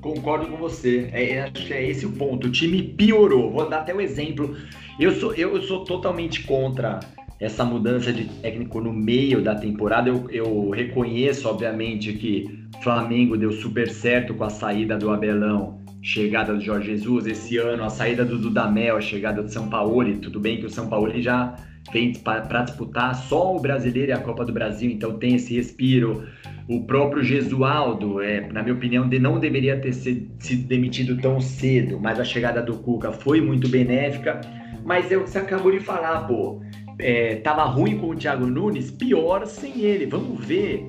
Concordo 0.00 0.46
com 0.46 0.56
você. 0.56 1.08
É, 1.12 1.30
é, 1.30 1.42
acho 1.42 1.66
que 1.66 1.72
é 1.72 1.88
esse 1.88 2.04
o 2.04 2.12
ponto. 2.12 2.48
O 2.48 2.50
time 2.50 2.82
piorou. 2.82 3.52
Vou 3.52 3.68
dar 3.68 3.78
até 3.78 3.94
um 3.94 4.00
exemplo. 4.00 4.56
Eu 4.98 5.12
sou, 5.12 5.32
eu, 5.34 5.60
sou 5.62 5.84
totalmente 5.84 6.42
contra 6.42 7.00
essa 7.38 7.64
mudança 7.64 8.12
de 8.12 8.24
técnico 8.24 8.80
no 8.80 8.92
meio 8.92 9.42
da 9.42 9.54
temporada. 9.54 10.08
Eu, 10.08 10.28
eu 10.30 10.70
reconheço, 10.70 11.48
obviamente, 11.48 12.12
que 12.14 12.66
Flamengo 12.82 13.36
deu 13.36 13.52
super 13.52 13.88
certo 13.88 14.34
com 14.34 14.44
a 14.44 14.50
saída 14.50 14.96
do 14.96 15.10
Abelão, 15.10 15.84
chegada 16.02 16.52
do 16.52 16.60
Jorge 16.60 16.92
Jesus. 16.92 17.26
Esse 17.26 17.58
ano, 17.58 17.84
a 17.84 17.90
saída 17.90 18.24
do 18.24 18.38
Dudamel, 18.38 18.96
a 18.96 19.00
chegada 19.00 19.42
do 19.42 19.50
São 19.50 19.68
Paulo. 19.68 20.18
Tudo 20.18 20.40
bem 20.40 20.58
que 20.58 20.66
o 20.66 20.70
São 20.70 20.88
Paulo 20.88 21.12
já 21.20 21.56
vem 21.92 22.12
para 22.12 22.62
disputar 22.62 23.14
só 23.14 23.56
o 23.56 23.60
brasileiro 23.60 24.10
e 24.10 24.12
a 24.12 24.18
Copa 24.18 24.44
do 24.44 24.52
Brasil, 24.52 24.90
então 24.90 25.18
tem 25.18 25.34
esse 25.36 25.54
respiro. 25.54 26.26
O 26.68 26.84
próprio 26.84 27.22
Gesualdo, 27.22 28.20
é, 28.20 28.40
na 28.52 28.62
minha 28.62 28.74
opinião, 28.74 29.08
de, 29.08 29.18
não 29.18 29.38
deveria 29.38 29.78
ter 29.78 29.92
sido, 29.92 30.30
sido 30.40 30.66
demitido 30.66 31.16
tão 31.20 31.40
cedo, 31.40 31.98
mas 32.00 32.18
a 32.18 32.24
chegada 32.24 32.60
do 32.60 32.78
Cuca 32.78 33.12
foi 33.12 33.40
muito 33.40 33.68
benéfica. 33.68 34.40
Mas 34.84 35.10
é 35.10 35.16
o 35.16 35.24
que 35.24 35.30
você 35.30 35.38
acabou 35.38 35.72
de 35.72 35.80
falar, 35.80 36.26
pô 36.26 36.60
é, 36.98 37.36
tava 37.36 37.64
ruim 37.64 37.98
com 37.98 38.10
o 38.10 38.16
Thiago 38.16 38.46
Nunes, 38.46 38.90
pior 38.90 39.46
sem 39.46 39.80
ele. 39.80 40.06
Vamos 40.06 40.44
ver. 40.44 40.86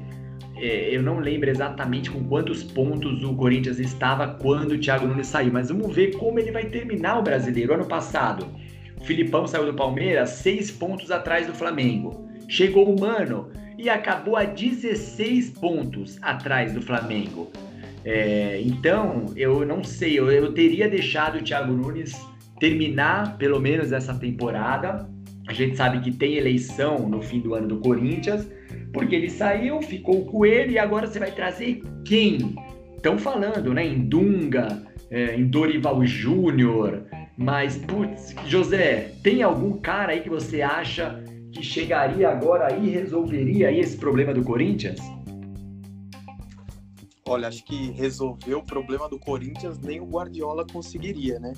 É, 0.56 0.96
eu 0.96 1.04
não 1.04 1.20
lembro 1.20 1.50
exatamente 1.50 2.10
com 2.10 2.24
quantos 2.24 2.64
pontos 2.64 3.24
o 3.24 3.36
Corinthians 3.36 3.80
estava 3.80 4.28
quando 4.28 4.72
o 4.72 4.80
Thiago 4.80 5.06
Nunes 5.06 5.28
saiu, 5.28 5.52
mas 5.54 5.70
vamos 5.70 5.94
ver 5.94 6.16
como 6.18 6.40
ele 6.40 6.52
vai 6.52 6.66
terminar 6.66 7.20
o 7.20 7.22
brasileiro. 7.22 7.74
Ano 7.74 7.86
passado, 7.86 8.48
Filipão 9.04 9.48
saiu 9.48 9.66
do 9.66 9.74
Palmeiras 9.74 10.30
seis 10.30 10.72
pontos 10.72 11.12
atrás 11.12 11.48
do 11.48 11.54
Flamengo. 11.54 12.28
Chegou 12.48 12.94
o 12.94 13.00
Mano 13.00 13.50
e 13.78 13.90
acabou 13.90 14.36
a 14.36 14.44
16 14.44 15.52
pontos 15.52 16.18
atrás 16.22 16.74
do 16.74 16.82
Flamengo. 16.82 17.52
É, 18.04 18.62
então, 18.62 19.26
eu 19.36 19.66
não 19.66 19.84
sei, 19.84 20.18
eu, 20.18 20.32
eu 20.32 20.54
teria 20.54 20.90
deixado 20.90 21.40
o 21.40 21.44
Thiago 21.44 21.74
Nunes 21.74 22.20
terminar 22.60 23.38
pelo 23.38 23.60
menos 23.60 23.92
essa 23.92 24.14
temporada 24.16 25.08
a 25.48 25.54
gente 25.54 25.78
sabe 25.78 26.02
que 26.02 26.12
tem 26.12 26.36
eleição 26.36 27.08
no 27.08 27.22
fim 27.22 27.40
do 27.40 27.56
ano 27.56 27.68
do 27.70 27.78
Corinthians, 27.78 28.48
porque 28.92 29.16
ele 29.16 29.30
saiu, 29.30 29.82
ficou 29.82 30.26
com 30.26 30.46
ele 30.46 30.74
e 30.74 30.80
agora 30.80 31.08
você 31.08 31.20
vai 31.20 31.32
trazer 31.32 31.82
quem? 32.04 32.56
Estão 32.98 33.18
falando, 33.18 33.74
né? 33.74 33.86
Em 33.86 34.00
Dunga, 34.00 34.84
é, 35.10 35.36
em 35.36 35.46
Dorival 35.46 36.06
Júnior, 36.06 37.04
mas, 37.38 37.78
putz, 37.78 38.34
José, 38.48 39.14
tem 39.22 39.44
algum 39.44 39.78
cara 39.78 40.14
aí 40.14 40.22
que 40.22 40.30
você 40.30 40.64
acha 40.64 41.24
que 41.52 41.62
chegaria 41.62 42.28
agora 42.30 42.76
e 42.76 42.90
resolveria 42.90 43.68
aí 43.68 43.80
esse 43.80 43.96
problema 43.96 44.34
do 44.34 44.44
Corinthians? 44.44 45.00
Olha, 47.28 47.48
acho 47.48 47.64
que 47.64 47.92
resolver 47.92 48.56
o 48.56 48.64
problema 48.64 49.08
do 49.08 49.20
Corinthians 49.20 49.80
nem 49.80 50.00
o 50.00 50.06
Guardiola 50.06 50.66
conseguiria, 50.66 51.40
né? 51.40 51.54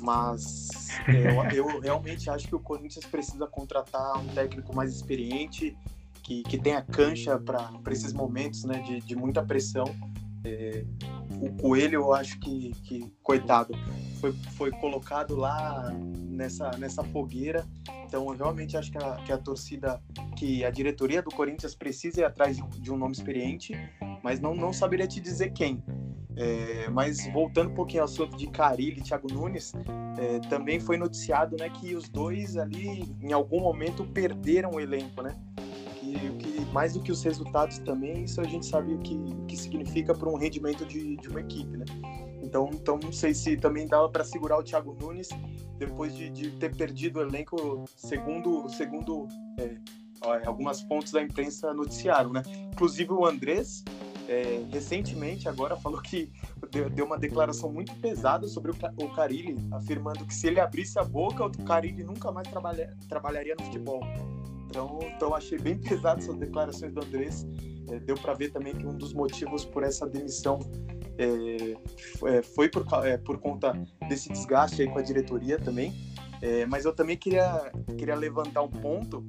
Mas 0.00 0.88
é, 1.06 1.58
eu, 1.58 1.66
eu, 1.66 1.80
realmente 1.80 2.30
acho 2.30 2.48
que 2.48 2.54
o 2.54 2.60
Corinthians 2.60 3.04
precisa 3.04 3.46
contratar 3.46 4.18
um 4.18 4.26
técnico 4.28 4.74
mais 4.74 4.94
experiente, 4.94 5.76
que, 6.22 6.42
que 6.42 6.56
tenha 6.56 6.80
cancha 6.80 7.38
para 7.38 7.70
esses 7.90 8.14
momentos 8.14 8.64
né, 8.64 8.80
de, 8.80 9.00
de 9.00 9.14
muita 9.14 9.44
pressão. 9.44 9.84
É, 10.44 10.84
o 11.40 11.50
Coelho, 11.56 11.94
eu 11.94 12.12
acho 12.12 12.38
que, 12.40 12.72
que 12.82 13.12
coitado, 13.22 13.74
foi, 14.20 14.32
foi 14.56 14.70
colocado 14.70 15.36
lá 15.36 15.92
nessa, 15.92 16.70
nessa 16.78 17.02
fogueira. 17.04 17.66
Então, 18.04 18.30
eu 18.30 18.36
realmente 18.36 18.76
acho 18.76 18.90
que 18.90 18.98
a, 18.98 19.16
que 19.16 19.32
a 19.32 19.38
torcida, 19.38 20.02
que 20.36 20.64
a 20.64 20.70
diretoria 20.70 21.22
do 21.22 21.30
Corinthians 21.30 21.74
precisa 21.74 22.20
ir 22.20 22.24
atrás 22.24 22.56
de, 22.56 22.80
de 22.80 22.92
um 22.92 22.96
nome 22.96 23.12
experiente, 23.12 23.72
mas 24.22 24.40
não, 24.40 24.54
não 24.54 24.72
saberia 24.72 25.06
te 25.06 25.20
dizer 25.20 25.52
quem. 25.52 25.82
É, 26.34 26.88
mas 26.88 27.26
voltando 27.30 27.70
um 27.70 27.74
pouquinho 27.74 28.02
ao 28.02 28.06
assunto 28.06 28.36
de 28.36 28.46
Carilli 28.46 29.00
e 29.00 29.02
Thiago 29.02 29.32
Nunes, 29.32 29.72
é, 30.18 30.38
também 30.48 30.80
foi 30.80 30.96
noticiado 30.96 31.56
né, 31.58 31.68
que 31.68 31.94
os 31.94 32.08
dois 32.08 32.56
ali, 32.56 33.04
em 33.20 33.32
algum 33.32 33.60
momento, 33.60 34.04
perderam 34.04 34.70
o 34.70 34.80
elenco, 34.80 35.22
né? 35.22 35.36
Que, 36.12 36.30
que 36.36 36.64
mais 36.72 36.94
do 36.94 37.00
que 37.00 37.10
os 37.10 37.22
resultados 37.22 37.78
também, 37.78 38.24
isso 38.24 38.40
a 38.40 38.44
gente 38.44 38.66
sabe 38.66 38.94
o 38.94 38.98
que, 38.98 39.18
que 39.48 39.56
significa 39.56 40.14
para 40.14 40.28
um 40.28 40.36
rendimento 40.36 40.84
de, 40.84 41.16
de 41.16 41.28
uma 41.28 41.40
equipe, 41.40 41.76
né? 41.76 41.84
Então, 42.42 42.70
então 42.72 42.98
não 43.02 43.12
sei 43.12 43.32
se 43.34 43.56
também 43.56 43.86
dava 43.86 44.08
para 44.08 44.24
segurar 44.24 44.58
o 44.58 44.62
Thiago 44.62 44.96
Nunes 45.00 45.28
depois 45.78 46.14
de, 46.14 46.28
de, 46.30 46.50
ter 46.52 46.74
perdido 46.76 47.18
o 47.18 47.22
elenco, 47.22 47.84
segundo, 47.96 48.68
segundo 48.68 49.28
é, 49.58 49.76
algumas 50.46 50.82
fontes 50.82 51.12
da 51.12 51.22
imprensa 51.22 51.72
noticiaram, 51.72 52.32
né? 52.32 52.42
Inclusive 52.72 53.12
o 53.12 53.24
Andrés, 53.24 53.84
é, 54.28 54.64
recentemente 54.70 55.48
agora 55.48 55.76
falou 55.76 56.00
que 56.00 56.30
deu, 56.70 56.88
deu, 56.90 57.06
uma 57.06 57.18
declaração 57.18 57.72
muito 57.72 57.94
pesada 57.96 58.46
sobre 58.46 58.70
o, 58.70 58.74
o 58.96 59.08
Carilli, 59.14 59.56
afirmando 59.72 60.24
que 60.24 60.34
se 60.34 60.46
ele 60.46 60.60
abrisse 60.60 60.98
a 60.98 61.04
boca, 61.04 61.44
o 61.44 61.64
Carilli 61.64 62.04
nunca 62.04 62.30
mais 62.30 62.48
trabalha, 62.48 62.96
trabalharia 63.08 63.54
no 63.58 63.64
futebol. 63.64 64.02
Então, 64.72 64.98
então 65.02 65.34
achei 65.34 65.58
bem 65.58 65.76
pesado 65.76 66.20
essas 66.20 66.34
declarações 66.36 66.94
do 66.94 67.04
Andrés. 67.04 67.46
É, 67.90 68.00
deu 68.00 68.16
para 68.16 68.32
ver 68.32 68.50
também 68.50 68.74
que 68.74 68.86
um 68.86 68.96
dos 68.96 69.12
motivos 69.12 69.66
por 69.66 69.82
essa 69.82 70.06
demissão 70.06 70.58
é, 71.18 71.76
é 72.26 72.42
foi 72.42 72.70
por, 72.70 72.86
é, 73.04 73.18
por 73.18 73.38
conta 73.38 73.74
desse 74.08 74.30
desgaste 74.30 74.80
aí 74.80 74.88
com 74.88 74.98
a 74.98 75.02
diretoria 75.02 75.58
também. 75.58 75.92
É, 76.40 76.64
mas 76.64 76.86
eu 76.86 76.92
também 76.94 77.18
queria, 77.18 77.70
queria 77.98 78.14
levantar 78.14 78.62
um 78.62 78.70
ponto 78.70 79.22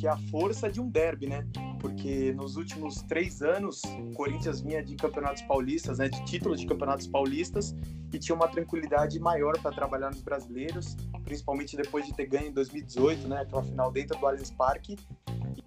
que, 0.00 0.06
é 0.06 0.10
a 0.10 0.16
força 0.30 0.70
de 0.70 0.80
um 0.80 0.88
derby, 0.88 1.26
né? 1.26 1.46
porque 1.78 2.32
nos 2.32 2.56
últimos 2.56 3.02
três 3.02 3.42
anos 3.42 3.82
o 3.84 4.12
Corinthians 4.14 4.60
vinha 4.60 4.82
de 4.82 4.94
campeonatos 4.96 5.42
paulistas, 5.42 5.98
né, 5.98 6.08
de 6.08 6.24
títulos 6.24 6.60
de 6.60 6.66
campeonatos 6.66 7.06
paulistas, 7.06 7.74
e 8.12 8.18
tinha 8.18 8.34
uma 8.34 8.48
tranquilidade 8.48 9.18
maior 9.18 9.58
para 9.60 9.72
trabalhar 9.72 10.10
nos 10.10 10.22
brasileiros, 10.22 10.96
principalmente 11.24 11.76
depois 11.76 12.06
de 12.06 12.14
ter 12.14 12.26
ganho 12.26 12.48
em 12.48 12.52
2018, 12.52 13.28
né, 13.28 13.40
aquela 13.40 13.62
final 13.62 13.90
dentro 13.90 14.18
do 14.18 14.26
Allianz 14.26 14.50
Parque. 14.50 14.96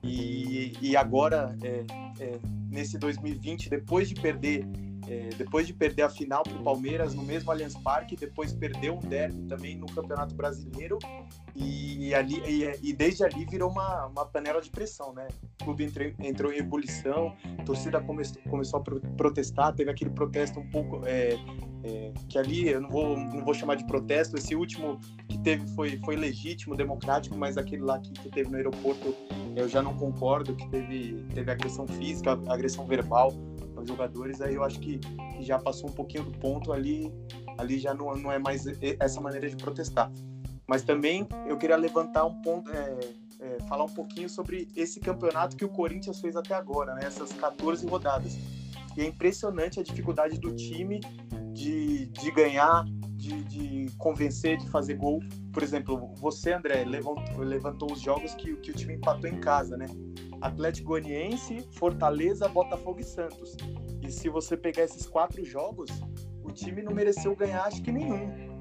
E, 0.04 0.74
e 0.82 0.96
agora, 0.96 1.58
é, 1.64 1.86
é, 2.20 2.40
nesse 2.70 2.98
2020, 2.98 3.70
depois 3.70 4.10
de 4.10 4.16
perder 4.16 4.66
é, 5.08 5.30
depois 5.38 5.68
de 5.68 5.74
perder 5.74 6.04
a 6.04 6.10
final 6.10 6.44
para 6.44 6.54
o 6.54 6.64
Palmeiras 6.64 7.14
no 7.14 7.24
mesmo 7.24 7.52
Allianz 7.52 7.76
Parque, 7.76 8.16
depois 8.16 8.54
perdeu 8.54 8.96
um 8.96 9.00
derby 9.00 9.44
também 9.48 9.76
no 9.76 9.86
Campeonato 9.88 10.34
Brasileiro 10.36 10.98
e, 11.56 12.14
ali, 12.14 12.42
e, 12.46 12.90
e, 12.90 12.94
desde 12.94 13.24
ali 13.24 13.46
virou 13.46 13.70
uma, 13.70 14.08
uma 14.08 14.26
panela 14.26 14.62
de 14.62 14.70
pressão, 14.70 15.14
né? 15.14 15.28
O 15.62 15.66
clube 15.66 15.84
entrou, 15.84 16.12
entrou 16.20 16.54
em 16.54 16.58
ebulição, 16.58 17.36
a 17.60 17.64
torcida 17.64 18.02
começou, 18.02 18.42
começou 18.50 18.80
a 18.80 18.84
protestar, 19.18 19.74
teve 19.74 19.90
aquele 19.90 20.10
protesto 20.10 20.60
um 20.60 20.70
pouco 20.70 21.02
é, 21.06 21.38
é, 21.84 22.14
que 22.30 22.38
ali 22.38 22.70
eu 22.70 22.82
não 22.82 22.90
vou, 22.90 23.18
não 23.18 23.44
vou 23.44 23.54
chamar 23.54 23.76
de 23.76 23.86
protesto, 23.86 24.38
esse 24.38 24.56
último 24.56 25.00
que 25.28 25.38
teve 25.40 25.68
foi, 25.76 26.00
foi 26.04 26.16
legítimo, 26.16 26.76
democrático, 26.76 27.38
mas 27.38 27.58
aquele 27.58 27.82
lá 27.82 28.00
que, 28.00 28.12
que 28.14 28.30
teve 28.30 28.50
no 28.50 28.58
aeroporto 28.58 29.16
eu 29.56 29.68
já 29.68 29.82
não 29.82 29.96
concordo, 29.96 30.56
que 30.56 30.68
teve, 30.70 31.24
teve 31.34 31.52
agressão 31.52 31.88
física, 31.88 32.40
agressão 32.48 32.86
verbal 32.86 33.32
jogadores, 33.88 34.42
aí 34.42 34.56
eu 34.56 34.64
acho 34.64 34.80
que, 34.80 34.98
que 34.98 35.44
já 35.44 35.60
passou 35.60 35.90
um 35.90 35.94
pouquinho 35.94 36.24
do 36.24 36.32
ponto 36.32 36.72
ali, 36.72 37.12
ali 37.58 37.80
já 37.80 37.94
não, 37.94 38.16
não 38.16 38.32
é 38.32 38.40
mais 38.40 38.66
essa 39.00 39.22
maneira 39.22 39.50
de 39.50 39.56
protestar. 39.56 40.12
Mas 40.68 40.84
também 40.84 41.28
eu 41.48 41.58
queria 41.58 41.76
levantar 41.76 42.26
um 42.26 42.42
ponto, 42.42 42.72
é, 42.72 43.00
é, 43.40 43.58
falar 43.68 43.84
um 43.84 43.94
pouquinho 43.94 44.30
sobre 44.30 44.68
esse 44.76 45.00
campeonato 45.00 45.56
que 45.56 45.66
o 45.66 45.70
Corinthians 45.70 46.20
fez 46.22 46.36
até 46.36 46.56
agora, 46.56 46.96
né? 46.96 47.02
Essas 47.04 47.34
14 47.34 47.86
rodadas. 47.86 48.38
E 48.96 49.02
é 49.02 49.06
impressionante 49.06 49.80
a 49.80 49.84
dificuldade 49.84 50.40
do 50.40 50.56
time 50.56 51.02
de, 51.52 52.06
de 52.08 52.32
ganhar, 52.32 52.86
de, 53.24 53.44
de 53.44 53.92
convencer, 53.98 54.58
de 54.58 54.70
fazer 54.70 54.96
gol. 54.96 55.22
Por 55.54 55.64
exemplo, 55.64 56.14
você, 56.16 56.52
André, 56.52 56.84
levantou, 56.84 57.44
levantou 57.44 57.92
os 57.92 58.02
jogos 58.02 58.36
que, 58.36 58.56
que 58.58 58.72
o 58.72 58.74
time 58.74 58.96
empatou 58.96 59.30
em 59.30 59.40
casa, 59.40 59.78
né? 59.78 59.86
Atlético 60.42 60.90
Goianiense, 60.90 61.66
Fortaleza, 61.72 62.48
Botafogo 62.50 63.00
e 63.00 63.04
Santos. 63.04 63.56
E 64.02 64.12
se 64.12 64.28
você 64.28 64.58
pegar 64.58 64.84
esses 64.84 65.08
quatro 65.08 65.44
jogos, 65.46 65.90
o 66.44 66.52
time 66.52 66.82
não 66.82 66.94
mereceu 66.94 67.34
ganhar, 67.36 67.64
acho 67.64 67.82
que 67.82 67.92
nenhum. 67.92 68.53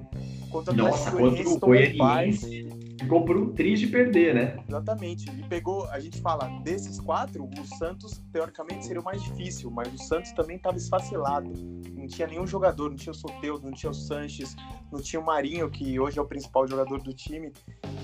Contra 0.53 0.75
Nossa, 0.75 1.11
contra 1.11 1.49
o 1.49 1.59
Goianiense 1.59 2.69
ficou 3.03 3.25
por 3.25 3.37
um 3.37 3.53
triste 3.53 3.87
perder, 3.87 4.35
né? 4.35 4.57
Exatamente. 4.69 5.29
E 5.31 5.43
pegou, 5.49 5.87
a 5.87 5.99
gente 5.99 6.21
fala, 6.21 6.47
desses 6.63 7.01
quatro, 7.01 7.45
o 7.45 7.65
Santos, 7.79 8.23
teoricamente, 8.33 8.87
seria 8.87 9.01
o 9.01 9.05
mais 9.05 9.23
difícil, 9.23 9.71
mas 9.71 9.93
o 9.93 9.99
Santos 9.99 10.33
também 10.33 10.57
estava 10.57 10.77
esfacelado. 10.77 11.51
Não 11.95 12.07
tinha 12.07 12.29
nenhum 12.29 12.47
jogador, 12.47 12.91
não 12.91 12.97
tinha 12.97 13.13
o 13.13 13.15
Soteldo, 13.15 13.65
não 13.65 13.73
tinha 13.73 13.91
o 13.91 13.95
Sanches, 13.95 14.55
não 14.93 15.01
tinha 15.01 15.21
o 15.21 15.25
Marinho, 15.25 15.71
que 15.71 15.99
hoje 15.99 16.19
é 16.19 16.23
o 16.23 16.27
principal 16.27 16.67
jogador 16.67 17.03
do 17.03 17.13
time. 17.13 17.53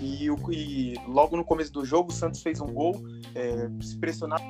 E, 0.01 0.27
e 0.27 0.95
logo 1.07 1.37
no 1.37 1.45
começo 1.45 1.73
do 1.73 1.85
jogo, 1.85 2.11
o 2.11 2.15
Santos 2.15 2.43
fez 2.43 2.61
um 2.61 2.73
gol, 2.73 2.95
é, 3.35 3.69
se 3.83 3.99
pressionar 3.99 4.41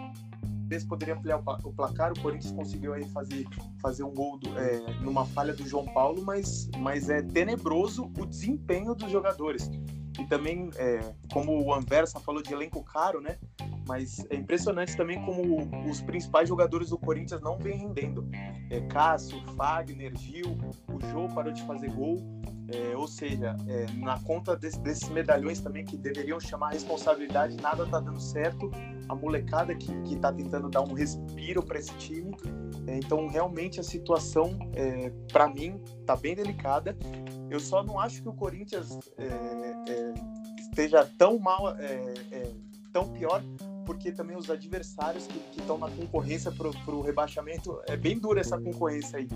vezes 0.69 0.87
poderia 0.87 1.15
ampliar 1.15 1.39
o 1.39 1.73
placar, 1.73 2.13
o 2.13 2.21
Corinthians 2.21 2.53
conseguiu 2.53 2.93
aí 2.93 3.05
fazer, 3.09 3.47
fazer 3.81 4.05
um 4.05 4.13
gol 4.13 4.39
do, 4.39 4.57
é, 4.59 4.81
numa 5.01 5.25
falha 5.25 5.55
do 5.55 5.67
João 5.67 5.87
Paulo, 5.87 6.23
mas, 6.25 6.69
mas 6.79 7.09
é 7.09 7.23
tenebroso 7.23 8.13
o 8.19 8.27
desempenho 8.27 8.95
dos 8.95 9.11
jogadores. 9.11 9.71
E 10.19 10.27
também, 10.27 10.69
é, 10.77 11.15
como 11.33 11.65
o 11.65 11.73
Anversa 11.73 12.21
falou 12.21 12.43
de 12.43 12.53
elenco 12.53 12.83
caro, 12.83 13.21
né? 13.21 13.39
Mas 13.87 14.27
é 14.29 14.37
impressionante 14.37 14.97
também 14.97 15.25
como 15.25 15.89
os 15.89 16.03
principais 16.03 16.49
jogadores 16.49 16.91
do 16.91 16.99
Corinthians 16.99 17.41
não 17.41 17.57
vêm 17.57 17.79
rendendo. 17.79 18.29
É, 18.69 18.81
Cássio, 18.83 19.41
Fagner, 19.57 20.15
Gil, 20.17 20.59
o 20.93 21.01
Jô 21.07 21.29
parou 21.35 21.53
de 21.53 21.63
fazer 21.63 21.91
gol. 21.91 22.19
É, 22.71 22.95
ou 22.95 23.09
seja, 23.09 23.57
é, 23.67 23.87
na 23.97 24.19
conta 24.21 24.55
desse, 24.55 24.79
desses 24.81 25.09
medalhões 25.09 25.59
também 25.61 25.85
que 25.85 25.97
deveriam 25.97 26.39
chamar 26.39 26.69
a 26.69 26.71
responsabilidade, 26.73 27.57
nada 27.63 27.87
tá 27.87 27.99
dando 27.99 28.21
certo. 28.21 28.71
A 29.09 29.15
molecada 29.15 29.75
que, 29.75 29.91
que 30.03 30.17
tá 30.17 30.31
tentando 30.31 30.69
dar 30.69 30.83
um 30.83 30.93
respiro 30.93 31.63
para 31.63 31.79
esse 31.79 31.93
time. 31.95 32.37
É, 32.87 32.97
então, 32.97 33.27
realmente, 33.27 33.81
a 33.81 33.83
situação, 33.83 34.59
é, 34.75 35.11
para 35.33 35.49
mim, 35.49 35.83
tá 36.05 36.15
bem 36.15 36.35
delicada. 36.35 36.95
Eu 37.49 37.59
só 37.59 37.83
não 37.83 37.99
acho 37.99 38.23
que 38.23 38.29
o 38.29 38.35
Corinthians 38.35 38.99
é, 39.17 39.25
é, 39.91 40.15
esteja 40.61 41.09
tão 41.17 41.39
mal, 41.39 41.75
tão 42.93 43.09
pior, 43.09 43.43
porque 43.87 44.13
também 44.13 44.37
os 44.37 44.51
adversários 44.51 45.27
que 45.27 45.61
estão 45.61 45.79
na 45.79 45.89
concorrência 45.89 46.53
para 46.53 46.69
o 46.69 47.01
rebaixamento, 47.01 47.81
é 47.87 47.97
bem 47.97 48.19
dura 48.19 48.41
essa 48.41 48.61
concorrência 48.61 49.19
aí, 49.19 49.29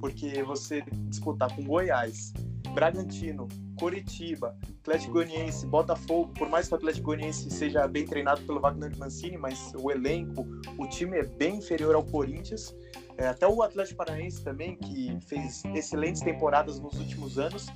porque 0.00 0.42
você 0.42 0.82
disputar 1.10 1.54
com 1.54 1.62
Goiás, 1.62 2.32
Bragantino, 2.70 3.48
Coritiba, 3.78 4.56
Atlético 4.80 5.12
Goianiense, 5.12 5.66
Botafogo, 5.66 6.32
por 6.34 6.48
mais 6.48 6.68
que 6.68 6.74
o 6.74 6.76
Atlético 6.76 7.06
Goianiense 7.06 7.50
seja 7.50 7.86
bem 7.86 8.04
treinado 8.04 8.40
pelo 8.42 8.60
Wagner 8.60 8.96
Mancini, 8.96 9.36
mas 9.36 9.72
o 9.76 9.90
elenco, 9.90 10.46
o 10.76 10.86
time 10.86 11.18
é 11.18 11.24
bem 11.24 11.56
inferior 11.56 11.94
ao 11.94 12.04
Corinthians. 12.04 12.74
É, 13.16 13.26
até 13.26 13.46
o 13.46 13.62
Atlético 13.62 13.98
Paranaense 13.98 14.42
também, 14.42 14.76
que 14.76 15.18
fez 15.26 15.64
excelentes 15.74 16.22
temporadas 16.22 16.78
nos 16.78 16.98
últimos 16.98 17.38
anos, 17.38 17.66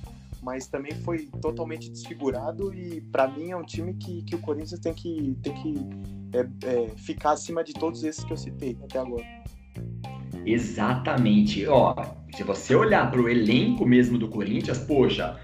mas 0.41 0.67
também 0.67 0.93
foi 1.01 1.27
totalmente 1.41 1.89
desfigurado 1.89 2.73
e 2.73 3.01
para 3.01 3.27
mim 3.27 3.51
é 3.51 3.57
um 3.57 3.63
time 3.63 3.93
que, 3.93 4.23
que 4.23 4.35
o 4.35 4.39
Corinthians 4.39 4.79
tem 4.79 4.93
que, 4.93 5.37
tem 5.41 5.53
que 5.53 5.75
é, 6.33 6.67
é, 6.67 6.89
ficar 6.97 7.31
acima 7.31 7.63
de 7.63 7.73
todos 7.73 8.03
esses 8.03 8.23
que 8.23 8.33
eu 8.33 8.37
citei 8.37 8.77
até 8.83 8.99
agora. 8.99 9.25
Exatamente. 10.45 11.65
Ó, 11.67 11.95
se 12.35 12.43
você 12.43 12.75
olhar 12.75 13.09
para 13.09 13.21
o 13.21 13.29
elenco 13.29 13.85
mesmo 13.85 14.17
do 14.17 14.27
Corinthians, 14.27 14.79
poxa, 14.79 15.37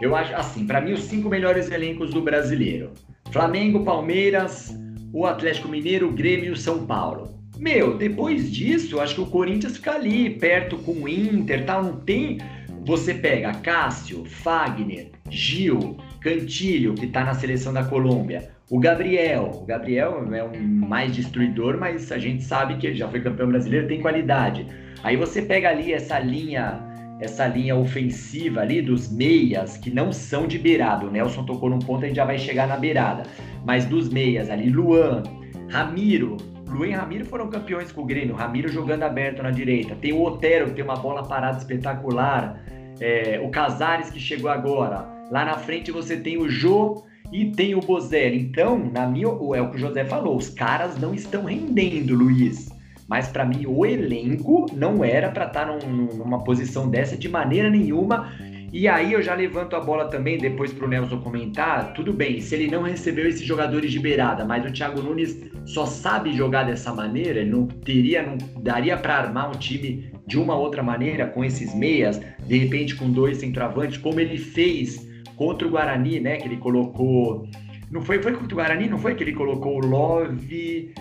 eu 0.00 0.16
acho 0.16 0.34
assim, 0.34 0.66
para 0.66 0.80
mim 0.80 0.92
os 0.92 1.04
cinco 1.04 1.28
melhores 1.28 1.70
elencos 1.70 2.10
do 2.10 2.22
brasileiro: 2.22 2.92
Flamengo, 3.30 3.84
Palmeiras, 3.84 4.74
o 5.12 5.26
Atlético 5.26 5.68
Mineiro, 5.68 6.08
o 6.08 6.12
Grêmio 6.12 6.46
e 6.46 6.50
o 6.50 6.56
São 6.56 6.86
Paulo. 6.86 7.38
Meu, 7.58 7.98
depois 7.98 8.50
disso, 8.50 9.00
acho 9.00 9.16
que 9.16 9.20
o 9.20 9.26
Corinthians 9.26 9.76
fica 9.76 9.92
ali, 9.92 10.30
perto 10.30 10.78
com 10.78 10.92
o 10.92 11.08
Inter, 11.08 11.66
tal, 11.66 11.82
não 11.84 12.00
tem. 12.00 12.38
Você 12.86 13.12
pega 13.12 13.52
Cássio, 13.52 14.24
Fagner, 14.24 15.10
Gil, 15.28 15.98
Cantilho, 16.20 16.94
que 16.94 17.04
está 17.04 17.22
na 17.22 17.34
seleção 17.34 17.72
da 17.72 17.84
Colômbia, 17.84 18.50
o 18.70 18.78
Gabriel. 18.78 19.50
O 19.62 19.66
Gabriel 19.66 20.24
é 20.32 20.44
um 20.44 20.62
mais 20.62 21.12
destruidor, 21.12 21.76
mas 21.76 22.12
a 22.12 22.18
gente 22.18 22.44
sabe 22.44 22.76
que 22.76 22.86
ele 22.86 22.96
já 22.96 23.08
foi 23.08 23.20
campeão 23.20 23.48
brasileiro, 23.48 23.88
tem 23.88 24.00
qualidade. 24.00 24.64
Aí 25.02 25.16
você 25.16 25.42
pega 25.42 25.68
ali 25.68 25.92
essa 25.92 26.18
linha, 26.20 26.80
essa 27.20 27.48
linha 27.48 27.74
ofensiva 27.74 28.60
ali 28.60 28.80
dos 28.80 29.10
meias 29.10 29.76
que 29.76 29.90
não 29.90 30.12
são 30.12 30.46
de 30.46 30.56
beirada. 30.56 31.04
O 31.04 31.10
Nelson 31.10 31.44
tocou 31.44 31.68
num 31.68 31.80
ponto, 31.80 32.04
a 32.04 32.06
gente 32.06 32.16
já 32.16 32.24
vai 32.24 32.38
chegar 32.38 32.68
na 32.68 32.76
beirada. 32.76 33.24
Mas 33.64 33.84
dos 33.84 34.08
meias 34.08 34.48
ali, 34.48 34.70
Luan, 34.70 35.24
Ramiro, 35.68 36.36
Luan 36.68 36.86
e 36.86 36.92
Ramiro 36.92 37.24
foram 37.24 37.48
campeões 37.50 37.90
com 37.90 38.02
o 38.02 38.06
Grêmio. 38.06 38.36
Ramiro 38.36 38.68
jogando 38.68 39.02
aberto 39.02 39.42
na 39.42 39.50
direita. 39.50 39.96
Tem 39.96 40.12
o 40.12 40.22
Otero, 40.22 40.66
que 40.66 40.74
tem 40.74 40.84
uma 40.84 40.96
bola 40.96 41.26
parada 41.26 41.58
espetacular. 41.58 42.62
É, 43.00 43.40
o 43.42 43.50
Casares, 43.50 44.10
que 44.10 44.20
chegou 44.20 44.48
agora. 44.48 45.08
Lá 45.28 45.44
na 45.44 45.54
frente 45.54 45.90
você 45.90 46.16
tem 46.16 46.36
o 46.36 46.48
Jô 46.48 47.02
e 47.32 47.46
tem 47.46 47.74
o 47.74 47.80
Bozelli. 47.80 48.40
Então, 48.40 48.90
na 48.92 49.06
minha, 49.06 49.26
é 49.26 49.60
o 49.60 49.70
que 49.70 49.76
o 49.76 49.78
José 49.78 50.04
falou, 50.04 50.36
os 50.36 50.48
caras 50.48 50.98
não 50.98 51.14
estão 51.14 51.44
rendendo, 51.44 52.14
Luiz. 52.14 52.68
Mas 53.08 53.26
para 53.26 53.44
mim 53.44 53.64
o 53.66 53.84
elenco 53.84 54.66
não 54.72 55.04
era 55.04 55.30
para 55.30 55.46
estar 55.46 55.66
tá 55.66 55.66
num, 55.66 56.06
numa 56.14 56.44
posição 56.44 56.88
dessa 56.88 57.16
de 57.16 57.28
maneira 57.28 57.68
nenhuma. 57.68 58.30
E 58.72 58.86
aí 58.86 59.12
eu 59.12 59.20
já 59.20 59.34
levanto 59.34 59.74
a 59.74 59.80
bola 59.80 60.04
também 60.04 60.38
depois 60.38 60.72
para 60.72 60.86
o 60.86 60.88
Nelson 60.88 61.18
comentar. 61.18 61.92
Tudo 61.92 62.12
bem, 62.12 62.40
se 62.40 62.54
ele 62.54 62.70
não 62.70 62.82
recebeu 62.82 63.28
esses 63.28 63.42
jogadores 63.42 63.90
de 63.90 63.98
beirada, 63.98 64.44
mas 64.44 64.64
o 64.64 64.72
Thiago 64.72 65.02
Nunes 65.02 65.36
só 65.66 65.86
sabe 65.86 66.32
jogar 66.32 66.62
dessa 66.62 66.94
maneira, 66.94 67.44
não 67.44 67.66
teria, 67.66 68.22
não 68.22 68.38
daria 68.62 68.96
para 68.96 69.16
armar 69.16 69.48
um 69.48 69.58
time 69.58 70.12
de 70.24 70.38
uma 70.38 70.54
outra 70.54 70.80
maneira 70.80 71.26
com 71.26 71.44
esses 71.44 71.74
meias, 71.74 72.20
de 72.46 72.58
repente 72.58 72.94
com 72.94 73.10
dois 73.10 73.38
centroavantes, 73.38 73.98
como 73.98 74.20
ele 74.20 74.38
fez 74.38 75.09
contra 75.40 75.66
o 75.66 75.70
Guarani, 75.70 76.20
né? 76.20 76.36
Que 76.36 76.46
ele 76.46 76.58
colocou. 76.58 77.48
Não 77.90 78.02
foi, 78.02 78.22
foi 78.22 78.34
contra 78.34 78.52
o 78.52 78.56
Guarani, 78.58 78.90
não 78.90 78.98
foi 78.98 79.14
que 79.14 79.24
ele 79.24 79.32
colocou 79.32 79.82
o 79.82 79.86
Love. 79.86 80.92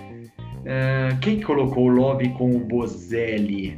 Uh, 0.60 1.20
quem 1.20 1.42
colocou 1.42 1.88
o 1.88 1.90
Love 1.90 2.30
com 2.30 2.56
o 2.56 2.60
Bozelli? 2.60 3.78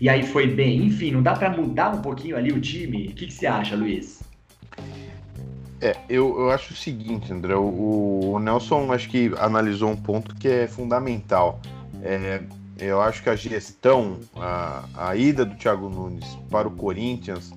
E 0.00 0.08
aí 0.08 0.22
foi 0.22 0.46
bem. 0.46 0.86
Enfim, 0.86 1.10
não 1.10 1.22
dá 1.22 1.34
para 1.34 1.50
mudar 1.50 1.94
um 1.94 2.00
pouquinho 2.00 2.38
ali 2.38 2.50
o 2.50 2.58
time? 2.58 3.08
O 3.08 3.12
que, 3.12 3.26
que 3.26 3.34
você 3.34 3.46
acha, 3.46 3.76
Luiz? 3.76 4.22
É, 5.82 5.94
eu, 6.08 6.40
eu 6.40 6.50
acho 6.50 6.72
o 6.72 6.76
seguinte, 6.76 7.30
André. 7.30 7.54
O, 7.54 8.32
o, 8.32 8.38
Nelson 8.38 8.90
acho 8.90 9.10
que 9.10 9.30
analisou 9.36 9.90
um 9.90 9.96
ponto 9.96 10.34
que 10.36 10.48
é 10.48 10.66
fundamental. 10.66 11.60
É, 12.02 12.40
eu 12.78 13.02
acho 13.02 13.22
que 13.22 13.28
a 13.28 13.36
gestão, 13.36 14.18
a, 14.36 14.84
a 14.96 15.16
ida 15.16 15.44
do 15.44 15.54
Thiago 15.56 15.90
Nunes 15.90 16.38
para 16.50 16.66
o 16.66 16.70
Corinthians 16.70 17.52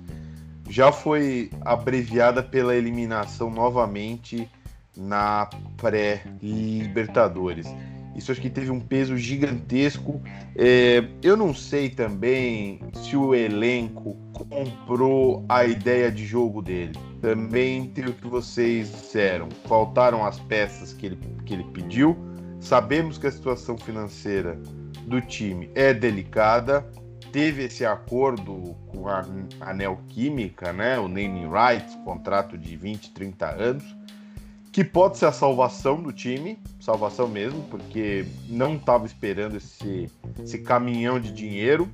já 0.68 0.92
foi 0.92 1.50
abreviada 1.62 2.42
pela 2.42 2.74
eliminação 2.74 3.50
novamente 3.50 4.48
na 4.96 5.48
pré-Libertadores. 5.76 7.66
Isso 8.14 8.30
acho 8.30 8.40
que 8.40 8.50
teve 8.50 8.70
um 8.70 8.80
peso 8.80 9.16
gigantesco. 9.16 10.20
É, 10.54 11.02
eu 11.22 11.36
não 11.36 11.54
sei 11.54 11.88
também 11.88 12.78
se 12.92 13.16
o 13.16 13.34
elenco 13.34 14.16
comprou 14.32 15.44
a 15.48 15.64
ideia 15.64 16.10
de 16.12 16.26
jogo 16.26 16.60
dele. 16.60 16.92
Também 17.20 17.86
tem 17.86 18.04
o 18.06 18.12
que 18.12 18.26
vocês 18.26 18.90
disseram. 18.90 19.48
Faltaram 19.66 20.24
as 20.24 20.38
peças 20.40 20.92
que 20.92 21.06
ele, 21.06 21.18
que 21.46 21.54
ele 21.54 21.64
pediu. 21.72 22.16
Sabemos 22.60 23.16
que 23.16 23.26
a 23.26 23.32
situação 23.32 23.78
financeira 23.78 24.60
do 25.06 25.20
time 25.20 25.70
é 25.74 25.94
delicada 25.94 26.86
teve 27.32 27.64
esse 27.64 27.84
acordo 27.84 28.76
com 28.88 29.08
a, 29.08 29.24
a 29.60 29.72
Neoquímica, 29.72 30.72
né, 30.72 30.98
o 30.98 31.08
naming 31.08 31.48
rights, 31.48 31.96
contrato 32.04 32.58
de 32.58 32.76
20, 32.76 33.10
30 33.10 33.46
anos, 33.50 33.96
que 34.70 34.84
pode 34.84 35.18
ser 35.18 35.26
a 35.26 35.32
salvação 35.32 36.02
do 36.02 36.12
time, 36.12 36.58
salvação 36.78 37.26
mesmo, 37.26 37.62
porque 37.64 38.26
não 38.48 38.76
estava 38.76 39.06
esperando 39.06 39.56
esse, 39.56 40.10
esse 40.42 40.58
caminhão 40.58 41.18
de 41.18 41.32
dinheiro. 41.32 41.88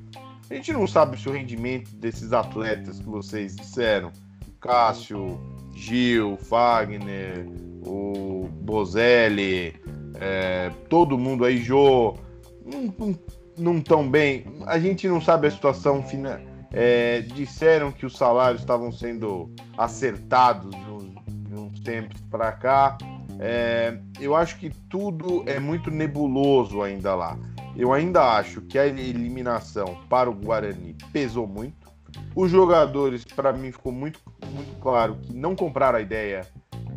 A 0.51 0.55
gente 0.55 0.73
não 0.73 0.87
sabe 0.87 1.19
se 1.19 1.29
o 1.29 1.33
rendimento 1.33 1.91
desses 1.97 2.33
atletas 2.33 2.99
que 2.99 3.07
vocês 3.07 3.55
disseram, 3.55 4.13
Cássio, 4.61 5.41
Gil, 5.75 6.37
Fagner, 6.37 7.47
o 7.87 8.49
Bozelli, 8.61 9.75
é, 10.21 10.71
todo 10.89 11.19
mundo 11.19 11.45
aí, 11.45 11.59
Jô, 11.59 12.17
não, 12.65 12.95
não 12.99 13.19
não 13.59 13.81
tão 13.81 14.09
bem. 14.09 14.45
A 14.69 14.79
gente 14.79 15.09
não 15.09 15.19
sabe 15.19 15.47
a 15.47 15.51
situação 15.51 16.03
final. 16.03 16.39
É, 16.71 17.23
disseram 17.23 17.91
que 17.91 18.05
os 18.05 18.15
salários 18.15 18.61
estavam 18.61 18.93
sendo 18.93 19.51
acertados 19.79 20.71
de 20.71 21.55
uns, 21.55 21.81
tempos 21.81 22.21
para 22.31 22.53
cá. 22.53 22.99
É, 23.41 23.99
eu 24.21 24.37
acho 24.37 24.59
que 24.59 24.69
tudo 24.91 25.43
é 25.47 25.59
muito 25.59 25.91
nebuloso 25.91 26.83
ainda 26.83 27.15
lá. 27.15 27.39
Eu 27.75 27.95
ainda 27.95 28.37
acho 28.37 28.61
que 28.63 28.79
a 28.79 28.87
eliminação 28.87 29.99
para 30.11 30.29
o 30.29 30.35
Guarani 30.35 30.95
pesou 31.13 31.47
muito. 31.47 31.89
Os 32.35 32.51
jogadores, 32.51 33.25
para 33.25 33.53
mim, 33.53 33.73
ficou 33.73 33.93
muito, 33.93 34.21
muito 34.53 34.79
claro 34.81 35.17
que 35.23 35.35
não 35.35 35.57
compraram 35.57 35.99
a 35.99 36.03
ideia 36.03 36.47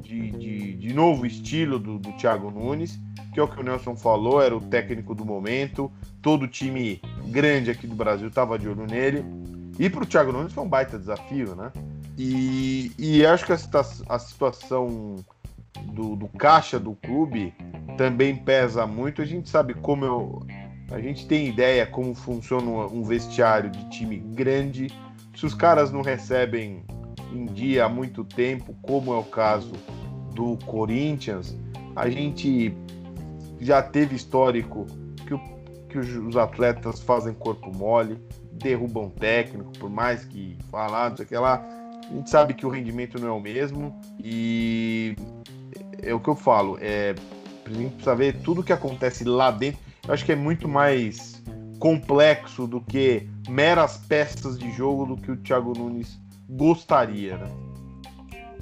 de, 0.01 0.31
de, 0.31 0.73
de 0.73 0.93
novo 0.93 1.25
estilo 1.25 1.79
do, 1.79 1.97
do 1.97 2.12
Thiago 2.13 2.51
Nunes 2.51 2.99
que 3.32 3.39
é 3.39 3.44
o 3.44 3.48
que 3.48 3.60
o 3.60 3.63
Nelson 3.63 3.96
falou, 3.96 4.41
era 4.41 4.56
o 4.56 4.60
técnico 4.60 5.15
do 5.15 5.26
momento, 5.26 5.91
todo 6.22 6.48
time 6.48 7.02
grande 7.28 7.72
aqui 7.72 7.88
do 7.88 7.96
Brasil 7.96 8.28
estava 8.28 8.60
de 8.60 8.67
olho 8.67 8.86
nele. 8.86 9.26
E 9.80 9.89
para 9.89 10.04
o 10.04 10.06
Thiago 10.06 10.32
Nunes 10.32 10.54
foi 10.54 10.63
um 10.63 10.70
baita 10.70 11.00
desafio, 11.00 11.56
né? 11.56 11.72
E, 12.17 12.91
e 13.00 13.26
acho 13.26 13.46
que 13.46 13.54
a, 13.54 13.58
a 14.10 14.20
situação 14.20 15.15
do, 15.94 16.15
do, 16.15 16.28
caixa 16.28 16.80
do 16.80 16.94
clube 16.94 17.54
também 17.98 18.36
pesa 18.36 18.86
muito. 18.86 19.22
A 19.22 19.26
gente 19.26 19.50
sabe 19.50 19.74
como 19.74 20.06
eu. 20.06 20.46
A 20.91 21.00
gente 21.00 21.26
tem 21.26 21.48
ideia 21.48 21.86
como 21.86 22.13
funciona 22.13 22.70
um 22.70 23.04
vestiário 23.04 23.70
de 23.70 23.89
time 23.89 24.17
grande. 24.17 24.88
Se 25.36 25.46
os 25.46 25.54
caras 25.54 25.91
não 25.91 26.02
recebem 26.02 26.84
em 27.32 27.46
dia 27.46 27.86
há 27.86 27.89
muito 27.89 28.26
tempo, 28.26 28.76
como 28.82 29.13
é 29.13 29.17
o 29.17 29.24
caso 29.24 29.72
do 30.36 30.58
Corinthians, 30.65 31.58
a 31.96 32.10
gente 32.10 32.76
já 33.62 33.82
teve 33.82 34.15
histórico 34.15 34.88
que, 35.28 35.34
o, 35.34 35.39
que 35.88 35.97
os 35.97 36.36
atletas 36.36 37.02
fazem 37.02 37.34
corpo 37.34 37.71
mole, 37.71 38.17
derrubam 38.54 39.10
técnico, 39.10 39.71
por 39.78 39.89
mais 39.89 40.26
que 40.26 40.58
falar, 40.69 41.12
não 41.12 41.17
sei 41.17 41.39
lá. 41.39 41.63
A 42.10 42.13
gente 42.13 42.30
sabe 42.30 42.54
que 42.54 42.65
o 42.65 42.69
rendimento 42.69 43.19
não 43.19 43.28
é 43.28 43.32
o 43.32 43.39
mesmo 43.39 43.97
e 44.21 45.15
é 46.02 46.13
o 46.13 46.19
que 46.19 46.28
eu 46.28 46.36
falo. 46.36 46.78
É, 46.82 47.15
a 47.65 47.69
gente 47.69 47.91
precisa 47.91 48.15
ver 48.15 48.38
tudo 48.41 48.63
que 48.63 48.74
acontece 48.74 49.24
lá 49.24 49.52
dentro. 49.52 49.80
Eu 50.08 50.13
acho 50.13 50.26
que 50.26 50.32
é 50.32 50.36
muito 50.36 50.67
mais 50.67 51.41
complexo 51.80 52.67
do 52.67 52.82
que 52.82 53.28
meras 53.47 53.97
peças 53.97 54.58
de 54.58 54.71
jogo 54.71 55.06
do 55.06 55.17
que 55.17 55.32
o 55.32 55.38
Thiago 55.38 55.74
Nunes 55.78 56.19
gostaria, 56.50 57.38
né? 57.38 57.70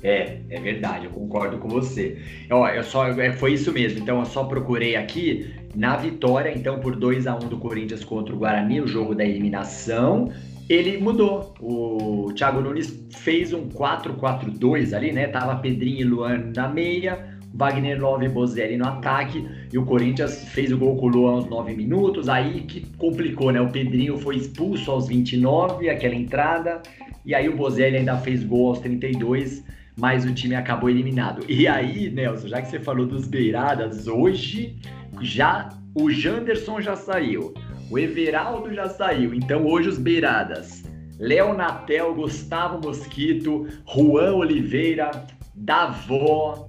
É, 0.01 0.37
é 0.49 0.59
verdade, 0.59 1.05
eu 1.05 1.11
concordo 1.11 1.57
com 1.57 1.67
você. 1.67 2.17
Ó, 2.49 2.67
eu 2.69 2.83
só, 2.83 3.07
é, 3.07 3.33
foi 3.33 3.53
isso 3.53 3.71
mesmo, 3.71 3.99
então 3.99 4.19
eu 4.19 4.25
só 4.25 4.43
procurei 4.45 4.95
aqui 4.95 5.53
na 5.75 5.95
vitória, 5.97 6.51
então, 6.55 6.79
por 6.79 6.95
2 6.95 7.27
a 7.27 7.35
1 7.35 7.39
do 7.39 7.57
Corinthians 7.57 8.03
contra 8.03 8.33
o 8.33 8.37
Guarani, 8.37 8.81
o 8.81 8.87
jogo 8.87 9.13
da 9.13 9.25
eliminação, 9.25 10.31
ele 10.69 10.97
mudou. 10.97 11.53
O 11.59 12.31
Thiago 12.33 12.61
Nunes 12.61 13.05
fez 13.11 13.53
um 13.53 13.67
4-4-2 13.69 14.93
ali, 14.95 15.11
né? 15.11 15.27
Tava 15.27 15.55
Pedrinho 15.57 16.01
e 16.01 16.03
Luan 16.03 16.51
na 16.55 16.67
meia, 16.67 17.37
Wagner 17.53 17.99
Love 17.99 18.25
e 18.25 18.29
Bozelli 18.29 18.77
no 18.77 18.87
ataque, 18.87 19.45
e 19.71 19.77
o 19.77 19.85
Corinthians 19.85 20.47
fez 20.49 20.71
o 20.71 20.77
gol 20.77 20.95
com 20.95 21.07
o 21.07 21.09
Luan 21.09 21.31
aos 21.33 21.45
9 21.47 21.75
minutos, 21.75 22.29
aí 22.29 22.61
que 22.61 22.85
complicou, 22.97 23.51
né? 23.51 23.59
O 23.59 23.69
Pedrinho 23.69 24.17
foi 24.17 24.37
expulso 24.37 24.91
aos 24.91 25.07
29, 25.07 25.89
aquela 25.89 26.15
entrada, 26.15 26.81
e 27.25 27.35
aí 27.35 27.49
o 27.49 27.55
Bozelli 27.55 27.97
ainda 27.97 28.17
fez 28.17 28.43
gol 28.43 28.69
aos 28.69 28.79
32 28.79 29.63
mas 29.99 30.25
o 30.25 30.33
time 30.33 30.55
acabou 30.55 30.89
eliminado. 30.89 31.45
E 31.47 31.67
aí, 31.67 32.09
Nelson, 32.09 32.47
já 32.47 32.61
que 32.61 32.69
você 32.69 32.79
falou 32.79 33.05
dos 33.05 33.27
beiradas, 33.27 34.07
hoje 34.07 34.77
já 35.21 35.69
o 35.93 36.09
Janderson 36.09 36.79
já 36.79 36.95
saiu, 36.95 37.53
o 37.91 37.99
Everaldo 37.99 38.73
já 38.73 38.87
saiu, 38.87 39.33
então 39.33 39.65
hoje 39.65 39.89
os 39.89 39.97
beiradas. 39.97 40.83
Léo 41.19 41.53
Natel, 41.53 42.15
Gustavo 42.15 42.79
Mosquito, 42.81 43.67
Juan 43.85 44.35
Oliveira, 44.35 45.11
Davó, 45.53 46.68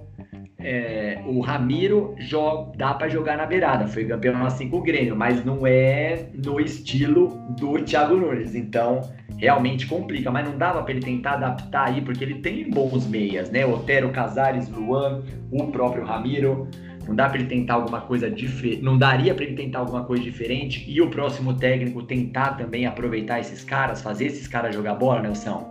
é, 0.63 1.21
o 1.25 1.39
Ramiro 1.39 2.15
joga, 2.19 2.77
dá 2.77 2.93
para 2.93 3.07
jogar 3.07 3.37
na 3.37 3.45
beirada, 3.45 3.87
foi 3.87 4.05
campeão 4.05 4.45
assim 4.45 4.69
com 4.69 4.77
o 4.77 4.81
Grêmio, 4.81 5.15
mas 5.15 5.43
não 5.43 5.65
é 5.65 6.27
no 6.33 6.59
estilo 6.59 7.29
do 7.59 7.81
Thiago 7.83 8.15
Nunes. 8.15 8.55
Então, 8.55 9.01
realmente 9.37 9.87
complica, 9.87 10.29
mas 10.29 10.47
não 10.47 10.57
dava 10.57 10.83
para 10.83 10.91
ele 10.91 11.01
tentar 11.01 11.33
adaptar 11.33 11.87
aí, 11.87 12.01
porque 12.01 12.23
ele 12.23 12.35
tem 12.35 12.69
bons 12.69 13.07
meias, 13.07 13.49
né? 13.49 13.65
Otero, 13.65 14.09
Casares, 14.09 14.69
Luan, 14.69 15.23
o 15.51 15.67
próprio 15.67 16.05
Ramiro. 16.05 16.67
Não 17.07 17.15
dá 17.15 17.27
para 17.27 17.39
ele 17.39 17.47
tentar 17.47 17.73
alguma 17.73 18.01
coisa 18.01 18.29
diferente, 18.29 18.83
não 18.83 18.95
daria 18.97 19.33
para 19.33 19.43
ele 19.43 19.55
tentar 19.55 19.79
alguma 19.79 20.05
coisa 20.05 20.23
diferente 20.23 20.85
e 20.87 21.01
o 21.01 21.09
próximo 21.09 21.55
técnico 21.55 22.03
tentar 22.03 22.51
também 22.51 22.85
aproveitar 22.85 23.39
esses 23.39 23.63
caras, 23.63 24.01
fazer 24.01 24.27
esses 24.27 24.47
caras 24.47 24.75
jogar 24.75 24.93
bola, 24.95 25.21
Nelson? 25.21 25.67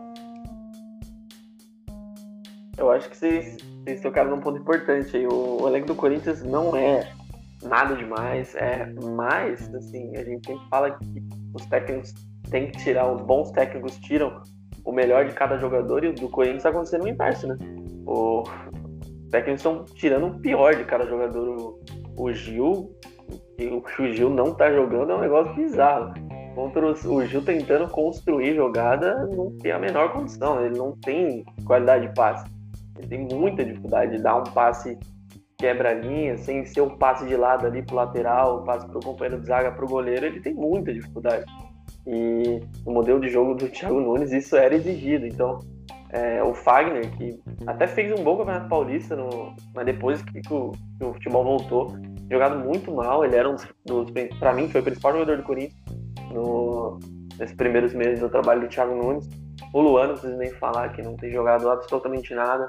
Eu 2.76 2.90
acho 2.90 3.09
que 3.09 3.16
vocês 3.16 3.57
vocês 3.90 4.00
tocaram 4.00 4.31
num 4.31 4.40
ponto 4.40 4.59
importante 4.59 5.16
aí. 5.16 5.26
O, 5.26 5.62
o 5.62 5.68
elenco 5.68 5.88
do 5.88 5.94
Corinthians 5.94 6.42
não 6.42 6.76
é 6.76 7.12
nada 7.62 7.94
demais, 7.94 8.55
é 8.55 8.87
mais, 9.14 9.72
assim, 9.74 10.16
a 10.16 10.24
gente 10.24 10.46
sempre 10.46 10.68
fala 10.68 10.92
que 10.92 11.22
os 11.55 11.66
técnicos 11.66 12.14
têm 12.50 12.70
que 12.70 12.79
tirar, 12.79 13.12
os 13.12 13.20
bons 13.22 13.50
técnicos 13.50 13.98
tiram 13.98 14.40
o 14.85 14.92
melhor 14.92 15.26
de 15.26 15.35
cada 15.35 15.59
jogador 15.59 16.05
e 16.05 16.09
o 16.09 16.14
do 16.14 16.29
Corinthians 16.29 16.59
está 16.59 16.70
acontecendo 16.70 17.05
o 17.05 17.09
inverso, 17.09 17.48
né? 17.48 17.59
O, 18.07 18.42
os 18.42 19.31
técnicos 19.31 19.61
estão 19.61 19.85
tirando 19.85 20.29
o 20.29 20.40
pior 20.40 20.74
de 20.74 20.85
cada 20.85 21.07
jogador. 21.07 21.48
O, 22.16 22.24
o 22.24 22.33
Gil, 22.33 22.90
o 23.72 23.83
que 23.83 24.03
o 24.03 24.12
Gil 24.12 24.31
não 24.31 24.55
tá 24.55 24.72
jogando 24.72 25.12
é 25.12 25.16
um 25.16 25.20
negócio 25.20 25.55
bizarro. 25.55 26.14
Contra 26.55 26.87
os, 26.87 27.05
o 27.05 27.24
Gil 27.24 27.44
tentando 27.44 27.88
construir 27.88 28.55
jogada, 28.55 29.26
não 29.26 29.57
tem 29.59 29.72
a 29.72 29.79
menor 29.79 30.12
condição. 30.12 30.64
Ele 30.64 30.76
não 30.76 30.96
tem 30.96 31.44
qualidade 31.64 32.09
de 32.09 32.14
passe. 32.14 32.50
Ele 32.98 33.07
tem 33.07 33.29
muita 33.38 33.64
dificuldade 33.64 34.16
de 34.16 34.22
dar 34.22 34.37
um 34.37 34.44
passe 34.44 34.98
quebra-linha, 35.59 36.38
sem 36.38 36.64
ser 36.64 36.81
um 36.81 36.96
passe 36.96 37.26
de 37.26 37.37
lado 37.37 37.66
ali 37.66 37.83
pro 37.83 37.96
lateral, 37.96 38.62
um 38.62 38.64
passe 38.64 38.87
pro 38.87 39.00
companheiro 39.00 39.40
de 39.40 39.46
zaga, 39.46 39.70
pro 39.72 39.87
goleiro. 39.87 40.26
Ele 40.26 40.40
tem 40.40 40.55
muita 40.55 40.92
dificuldade. 40.92 41.44
E 42.07 42.61
no 42.85 42.92
modelo 42.92 43.20
de 43.20 43.29
jogo 43.29 43.55
do 43.55 43.68
Thiago 43.68 44.00
Nunes, 44.00 44.33
isso 44.33 44.57
era 44.57 44.74
exigido. 44.74 45.26
Então, 45.26 45.61
é, 46.12 46.42
o 46.42 46.55
Fagner, 46.55 47.09
que 47.16 47.38
até 47.66 47.87
fez 47.87 48.11
um 48.18 48.24
bom 48.24 48.37
campeonato 48.38 48.68
paulista, 48.68 49.14
no, 49.14 49.55
mas 49.74 49.87
depois 49.87 50.22
que, 50.22 50.40
que, 50.40 50.53
o, 50.53 50.72
que, 50.98 51.05
o, 51.05 51.12
futebol 51.12 51.44
voltou, 51.44 51.96
jogado 52.31 52.59
muito 52.59 52.92
mal. 52.92 53.24
Ele 53.24 53.37
era 53.37 53.48
um 53.48 53.55
dos, 53.55 54.11
para 54.38 54.53
mim, 54.53 54.68
foi 54.68 54.81
o 54.81 54.85
principal 54.85 55.12
jogador 55.12 55.37
do 55.37 55.42
Corinthians 55.42 55.81
no, 56.33 56.98
nesses 57.38 57.55
primeiros 57.55 57.94
meses 57.94 58.20
do 58.20 58.29
trabalho 58.29 58.62
do 58.62 58.68
Thiago 58.68 58.94
Nunes. 58.94 59.29
O 59.72 59.80
Luan, 59.80 60.09
não 60.09 60.14
preciso 60.14 60.37
nem 60.37 60.50
falar, 60.50 60.88
que 60.90 61.02
não 61.02 61.16
tem 61.16 61.30
jogado 61.30 61.70
absolutamente 61.70 62.35
nada. 62.35 62.68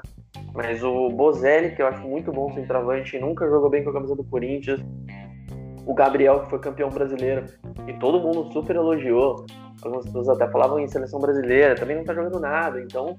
Mas 0.54 0.82
o 0.84 1.08
Bozelli, 1.08 1.74
que 1.74 1.82
eu 1.82 1.86
acho 1.86 2.00
muito 2.02 2.30
bom 2.30 2.52
centroavante, 2.52 3.18
nunca 3.18 3.48
jogou 3.48 3.70
bem 3.70 3.82
com 3.82 3.90
a 3.90 3.92
camisa 3.92 4.14
do 4.14 4.24
Corinthians. 4.24 4.80
O 5.84 5.94
Gabriel, 5.94 6.40
que 6.40 6.50
foi 6.50 6.58
campeão 6.60 6.90
brasileiro, 6.90 7.44
e 7.88 7.92
todo 7.94 8.20
mundo 8.20 8.52
super 8.52 8.76
elogiou. 8.76 9.46
Algumas 9.82 10.04
pessoas 10.06 10.28
até 10.28 10.48
falavam 10.48 10.78
em 10.78 10.86
seleção 10.86 11.18
brasileira, 11.18 11.74
também 11.74 11.96
não 11.96 12.04
tá 12.04 12.14
jogando 12.14 12.38
nada, 12.38 12.80
então 12.80 13.16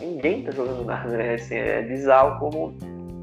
ninguém 0.00 0.42
tá 0.42 0.50
jogando 0.50 0.82
nada, 0.84 1.14
né? 1.14 1.34
Assim, 1.34 1.56
é 1.56 1.82
bizarro 1.82 2.38
como. 2.38 2.74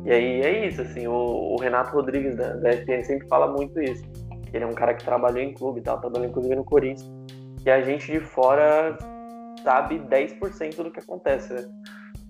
E 0.05 0.11
aí 0.11 0.41
é 0.41 0.67
isso, 0.67 0.81
assim, 0.81 1.07
o, 1.07 1.13
o 1.13 1.59
Renato 1.59 1.91
Rodrigues 1.91 2.35
da, 2.35 2.53
da 2.53 2.69
ESPN 2.69 3.03
sempre 3.03 3.27
fala 3.27 3.47
muito 3.47 3.81
isso. 3.81 4.03
Ele 4.53 4.63
é 4.63 4.67
um 4.67 4.73
cara 4.73 4.93
que 4.93 5.03
trabalhou 5.03 5.41
em 5.41 5.53
clube 5.53 5.79
e 5.79 5.83
tal, 5.83 5.99
trabalhou 5.99 6.27
inclusive 6.27 6.55
no 6.55 6.63
Corinthians. 6.63 7.11
E 7.65 7.69
a 7.69 7.81
gente 7.81 8.11
de 8.11 8.19
fora 8.19 8.95
sabe 9.67 9.99
10% 9.99 10.81
do 10.81 10.89
que 10.89 11.01
acontece, 11.01 11.53
né? 11.53 11.65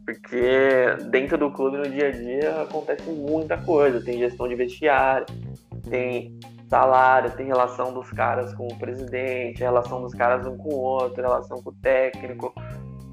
Porque 0.03 0.97
dentro 1.11 1.37
do 1.37 1.51
clube, 1.51 1.77
no 1.77 1.87
dia 1.87 2.07
a 2.07 2.11
dia, 2.11 2.61
acontece 2.63 3.07
muita 3.11 3.57
coisa. 3.57 4.03
Tem 4.03 4.17
gestão 4.17 4.47
de 4.47 4.55
vestiário, 4.55 5.27
tem 5.87 6.39
salário, 6.67 7.29
tem 7.31 7.45
relação 7.45 7.93
dos 7.93 8.09
caras 8.09 8.55
com 8.55 8.65
o 8.65 8.79
presidente, 8.79 9.59
relação 9.59 10.01
dos 10.01 10.15
caras 10.15 10.47
um 10.47 10.57
com 10.57 10.69
o 10.69 10.79
outro, 10.79 11.21
relação 11.21 11.61
com 11.61 11.69
o 11.69 11.73
técnico, 11.73 12.51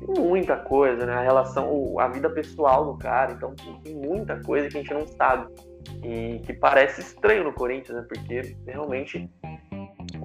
tem 0.01 0.25
muita 0.25 0.57
coisa, 0.57 1.05
né? 1.05 1.13
A 1.13 1.23
relação, 1.23 1.99
a 2.01 2.09
vida 2.09 2.31
pessoal 2.31 2.87
do 2.87 2.97
cara, 2.97 3.33
então 3.33 3.55
tem 3.83 3.95
muita 3.95 4.41
coisa 4.41 4.69
que 4.69 4.79
a 4.79 4.81
gente 4.81 4.95
não 4.95 5.07
sabe 5.07 5.53
e 6.03 6.39
que 6.39 6.55
parece 6.55 7.03
estranho 7.03 7.45
no 7.45 7.53
Corinthians, 7.53 7.99
né? 7.99 8.07
Porque 8.09 8.57
realmente 8.67 9.31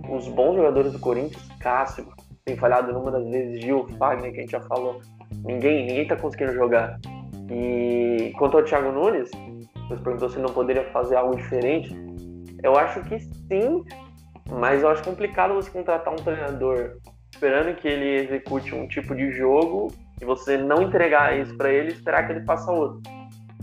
os 0.09 0.29
bons 0.29 0.55
jogadores 0.55 0.93
do 0.93 0.99
Corinthians, 0.99 1.45
Cássio 1.59 2.07
tem 2.49 2.57
falhado 2.57 2.91
numa 2.91 3.11
das 3.11 3.27
vezes, 3.29 3.61
Gil, 3.61 3.87
Fagner, 3.97 4.31
que 4.31 4.39
a 4.39 4.41
gente 4.41 4.51
já 4.51 4.61
falou, 4.61 4.99
ninguém, 5.43 5.85
ninguém 5.85 6.07
tá 6.07 6.15
conseguindo 6.15 6.53
jogar. 6.53 6.99
E 7.51 8.33
quanto 8.37 8.57
ao 8.57 8.63
Thiago 8.63 8.91
Nunes, 8.91 9.29
você 9.87 10.01
perguntou 10.01 10.29
se 10.29 10.39
não 10.39 10.49
poderia 10.49 10.83
fazer 10.91 11.15
algo 11.15 11.35
diferente. 11.35 11.95
Eu 12.63 12.75
acho 12.75 13.03
que 13.03 13.19
sim, 13.19 13.83
mas 14.51 14.81
eu 14.81 14.89
acho 14.89 15.03
complicado 15.03 15.53
você 15.53 15.69
contratar 15.69 16.11
um 16.11 16.17
treinador 16.17 16.97
esperando 17.31 17.75
que 17.75 17.87
ele 17.87 18.23
execute 18.23 18.73
um 18.73 18.87
tipo 18.87 19.15
de 19.15 19.31
jogo 19.31 19.93
e 20.19 20.25
você 20.25 20.57
não 20.57 20.81
entregar 20.81 21.39
isso 21.39 21.55
para 21.55 21.71
ele 21.71 21.91
esperar 21.91 22.25
que 22.25 22.33
ele 22.33 22.45
faça 22.45 22.71
outro. 22.71 23.01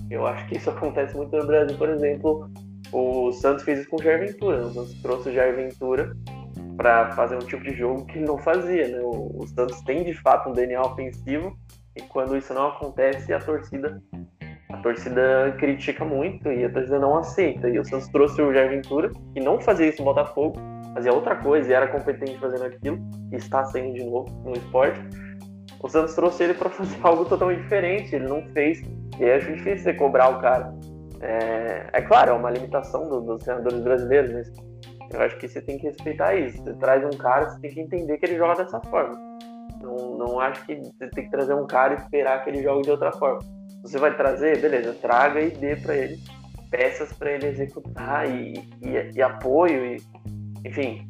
Eu 0.09 0.27
acho 0.27 0.47
que 0.47 0.57
isso 0.57 0.71
acontece 0.71 1.17
muito 1.17 1.37
no 1.37 1.47
Brasil, 1.47 1.77
por 1.77 1.89
exemplo, 1.89 2.49
o 2.93 3.33
Santos 3.33 3.65
fez 3.65 3.81
isso 3.81 3.91
com 3.91 3.97
o 3.97 4.03
Jair 4.03 4.21
Ventura. 4.21 4.65
O 4.65 4.73
Santos 4.73 4.95
trouxe 5.03 5.29
o 5.29 5.33
Jair 5.33 5.57
Ventura 5.57 6.13
para 6.77 7.11
fazer 7.13 7.37
um 7.37 7.41
tipo 7.41 7.63
de 7.63 7.75
jogo 7.75 8.05
que 8.07 8.19
ele 8.19 8.27
não 8.27 8.39
fazia. 8.39 8.89
Né? 8.89 9.01
O, 9.03 9.47
Santos 9.47 9.81
tem 9.83 10.05
de 10.05 10.15
fato 10.15 10.51
um 10.51 10.53
DNA 10.53 10.81
ofensivo 10.81 11.57
e 11.97 12.03
quando 12.03 12.37
isso 12.37 12.53
não 12.53 12.69
acontece, 12.69 13.33
a 13.33 13.39
torcida 13.39 14.01
a 14.69 14.79
torcida 14.79 15.55
critica 15.59 16.05
muito 16.05 16.51
e 16.51 16.65
a 16.65 16.71
torcida 16.71 16.99
não 16.99 17.17
aceita. 17.17 17.69
E 17.69 17.79
o 17.79 17.85
Santos 17.85 18.09
trouxe 18.09 18.43
o 18.43 18.53
Jair 18.53 18.69
Ventura, 18.69 19.11
que 19.33 19.41
não 19.41 19.61
fazia 19.61 19.87
isso 19.87 19.99
no 19.99 20.07
Botafogo, 20.07 20.59
fazia 20.93 21.13
outra 21.13 21.37
coisa 21.37 21.71
e 21.71 21.73
era 21.73 21.87
competente 21.87 22.37
fazendo 22.39 22.65
aquilo, 22.65 22.99
e 23.31 23.37
está 23.37 23.65
sendo 23.67 23.95
de 23.95 24.05
novo 24.05 24.29
no 24.45 24.53
esporte. 24.53 25.01
O 25.81 25.89
Santos 25.89 26.15
trouxe 26.15 26.43
ele 26.43 26.55
para 26.55 26.69
fazer 26.69 26.97
algo 27.03 27.25
totalmente 27.25 27.63
diferente, 27.63 28.15
ele 28.15 28.27
não 28.27 28.43
fez, 28.49 28.83
e 29.19 29.25
aí 29.25 29.35
acho 29.35 29.53
difícil 29.53 29.79
você 29.79 29.95
cobrar 29.95 30.31
o 30.31 30.41
cara. 30.41 30.75
É, 31.21 31.87
é 31.93 32.03
claro, 32.03 32.33
é 32.33 32.35
uma 32.35 32.51
limitação 32.51 33.09
do, 33.09 33.21
dos 33.21 33.43
treinadores 33.43 33.81
brasileiros, 33.81 34.33
mas 34.33 34.53
eu 35.13 35.21
acho 35.21 35.39
que 35.39 35.49
você 35.49 35.61
tem 35.61 35.79
que 35.79 35.87
respeitar 35.87 36.35
isso. 36.35 36.63
Você 36.63 36.75
traz 36.75 37.05
um 37.05 37.17
cara, 37.17 37.51
você 37.51 37.61
tem 37.61 37.71
que 37.73 37.81
entender 37.81 38.19
que 38.19 38.27
ele 38.27 38.37
joga 38.37 38.63
dessa 38.65 38.81
forma. 38.81 39.17
Não, 39.81 40.17
não 40.17 40.41
acho 40.41 40.65
que 40.65 40.75
você 40.77 41.09
tem 41.11 41.25
que 41.25 41.31
trazer 41.31 41.55
um 41.55 41.67
cara 41.67 41.95
e 41.95 41.97
esperar 41.99 42.43
que 42.43 42.51
ele 42.51 42.63
jogue 42.63 42.83
de 42.83 42.91
outra 42.91 43.13
forma 43.13 43.41
você 43.87 43.99
vai 43.99 44.17
trazer, 44.17 44.61
beleza, 44.61 44.93
traga 44.95 45.41
e 45.41 45.51
dê 45.51 45.77
para 45.77 45.97
ele 45.97 46.19
peças 46.71 47.13
para 47.13 47.31
ele 47.31 47.47
executar 47.47 48.29
e, 48.29 48.55
e, 48.83 49.17
e, 49.17 49.23
apoio 49.23 49.95
e, 49.95 50.03
enfim, 50.69 51.09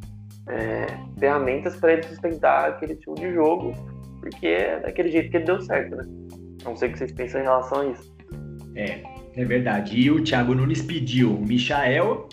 é, 0.49 0.87
ferramentas 1.19 1.77
para 1.77 1.95
ele 1.95 2.03
sustentar 2.03 2.69
aquele 2.69 2.95
tipo 2.97 3.15
de 3.15 3.33
jogo, 3.33 3.73
porque 4.21 4.47
é 4.47 4.81
daquele 4.81 5.11
jeito 5.11 5.31
que 5.31 5.39
ele 5.39 5.47
deu 5.47 5.61
certo, 5.63 5.97
né? 5.97 6.05
Não 6.63 6.77
sei 6.77 6.89
o 6.89 6.93
que 6.93 6.99
vocês 6.99 7.13
pensam 7.13 7.41
em 7.41 7.45
relação 7.45 7.81
a 7.81 7.87
isso. 7.87 8.17
É, 8.75 9.03
é 9.35 9.45
verdade. 9.45 9.99
E 9.99 10.11
o 10.11 10.23
Thiago 10.23 10.55
Nunes 10.55 10.83
pediu 10.83 11.35
o 11.35 11.41
Michael, 11.41 12.29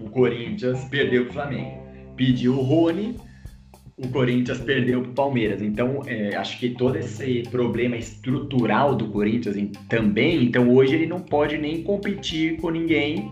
o 0.00 0.10
Corinthians 0.10 0.84
perdeu 0.84 1.24
o 1.24 1.32
Flamengo. 1.32 1.80
Pediu 2.16 2.54
o 2.54 2.62
Rony, 2.62 3.16
o 3.96 4.08
Corinthians 4.08 4.58
perdeu 4.60 5.02
para 5.02 5.10
o 5.10 5.14
Palmeiras. 5.14 5.60
Então, 5.60 6.02
é, 6.06 6.34
acho 6.36 6.58
que 6.58 6.70
todo 6.70 6.96
esse 6.96 7.42
problema 7.50 7.96
estrutural 7.96 8.94
do 8.94 9.08
Corinthians 9.08 9.56
também, 9.88 10.44
então 10.44 10.70
hoje 10.70 10.94
ele 10.94 11.06
não 11.06 11.20
pode 11.20 11.58
nem 11.58 11.82
competir 11.82 12.56
com 12.58 12.70
ninguém 12.70 13.30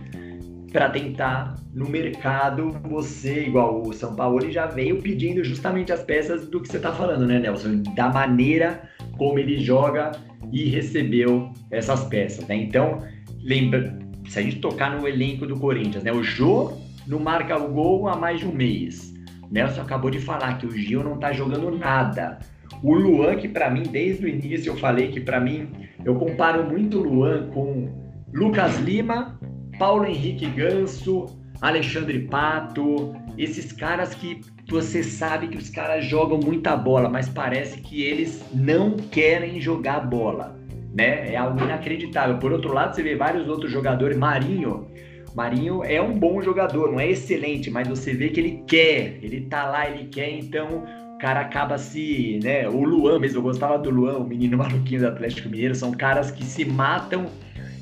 para 0.72 0.90
tentar 0.90 1.54
no 1.72 1.88
mercado 1.88 2.70
você, 2.84 3.46
igual 3.46 3.82
o 3.82 3.92
São 3.92 4.14
Paulo, 4.14 4.42
ele 4.42 4.52
já 4.52 4.66
veio 4.66 5.00
pedindo 5.00 5.42
justamente 5.42 5.92
as 5.92 6.02
peças 6.02 6.46
do 6.46 6.60
que 6.60 6.68
você 6.68 6.76
está 6.76 6.92
falando, 6.92 7.26
né, 7.26 7.38
Nelson? 7.38 7.82
Da 7.94 8.10
maneira 8.10 8.82
como 9.16 9.38
ele 9.38 9.58
joga 9.58 10.12
e 10.52 10.68
recebeu 10.68 11.50
essas 11.70 12.04
peças, 12.04 12.46
né? 12.46 12.56
Então, 12.56 12.98
lembra, 13.42 13.98
se 14.28 14.38
a 14.38 14.42
gente 14.42 14.56
tocar 14.56 14.96
no 14.96 15.08
elenco 15.08 15.46
do 15.46 15.58
Corinthians, 15.58 16.04
né? 16.04 16.12
O 16.12 16.22
Jô 16.22 16.72
não 17.06 17.18
marca 17.18 17.56
o 17.56 17.72
gol 17.72 18.08
há 18.08 18.16
mais 18.16 18.40
de 18.40 18.46
um 18.46 18.52
mês. 18.52 19.14
Nelson 19.50 19.80
acabou 19.80 20.10
de 20.10 20.20
falar 20.20 20.58
que 20.58 20.66
o 20.66 20.70
Gil 20.70 21.02
não 21.02 21.18
tá 21.18 21.32
jogando 21.32 21.70
nada. 21.70 22.38
O 22.82 22.94
Luan, 22.94 23.36
que 23.36 23.48
para 23.48 23.70
mim, 23.70 23.82
desde 23.82 24.26
o 24.26 24.28
início 24.28 24.70
eu 24.70 24.76
falei 24.76 25.08
que 25.08 25.20
para 25.20 25.40
mim, 25.40 25.68
eu 26.04 26.14
comparo 26.14 26.64
muito 26.64 26.98
o 26.98 27.02
Luan 27.02 27.48
com 27.48 27.88
Lucas 28.32 28.78
Lima, 28.78 29.38
Paulo 29.78 30.04
Henrique 30.04 30.46
Ganso, 30.46 31.26
Alexandre 31.60 32.20
Pato, 32.20 33.14
esses 33.36 33.72
caras 33.72 34.14
que 34.14 34.40
você 34.68 35.02
sabe 35.02 35.48
que 35.48 35.56
os 35.56 35.70
caras 35.70 36.04
jogam 36.04 36.38
muita 36.38 36.76
bola, 36.76 37.08
mas 37.08 37.28
parece 37.28 37.80
que 37.80 38.02
eles 38.02 38.44
não 38.52 38.96
querem 38.96 39.60
jogar 39.60 40.00
bola, 40.00 40.57
né? 40.94 41.32
É 41.32 41.36
algo 41.36 41.62
inacreditável. 41.62 42.38
Por 42.38 42.52
outro 42.52 42.72
lado, 42.72 42.94
você 42.94 43.02
vê 43.02 43.14
vários 43.14 43.48
outros 43.48 43.70
jogadores, 43.70 44.16
Marinho, 44.16 44.86
Marinho 45.34 45.84
é 45.84 46.00
um 46.00 46.18
bom 46.18 46.42
jogador, 46.42 46.90
não 46.90 46.98
é 46.98 47.08
excelente, 47.10 47.70
mas 47.70 47.86
você 47.86 48.12
vê 48.12 48.28
que 48.28 48.40
ele 48.40 48.62
quer, 48.66 49.18
ele 49.22 49.42
tá 49.42 49.66
lá, 49.66 49.88
ele 49.88 50.08
quer, 50.08 50.30
então 50.30 50.84
o 51.14 51.18
cara 51.18 51.40
acaba 51.40 51.78
se, 51.78 52.40
né, 52.42 52.68
o 52.68 52.82
Luan 52.82 53.18
mesmo, 53.18 53.38
eu 53.38 53.42
gostava 53.42 53.78
do 53.78 53.90
Luan, 53.90 54.18
o 54.18 54.26
menino 54.26 54.56
maluquinho 54.58 55.00
do 55.00 55.06
Atlético 55.06 55.48
Mineiro, 55.48 55.74
são 55.74 55.92
caras 55.92 56.30
que 56.30 56.44
se 56.44 56.64
matam 56.64 57.26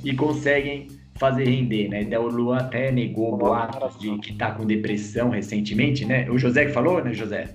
e 0.04 0.14
conseguem 0.14 0.88
fazer 1.14 1.44
render, 1.44 1.88
né? 1.88 2.02
Então 2.02 2.24
o 2.24 2.28
Luan 2.28 2.58
até 2.58 2.92
negou 2.92 3.36
boatos 3.36 3.98
de 3.98 4.18
que 4.18 4.34
tá 4.34 4.50
com 4.50 4.66
depressão 4.66 5.30
recentemente, 5.30 6.04
né? 6.04 6.30
O 6.30 6.38
José 6.38 6.66
que 6.66 6.72
falou, 6.72 7.02
né, 7.02 7.14
José? 7.14 7.48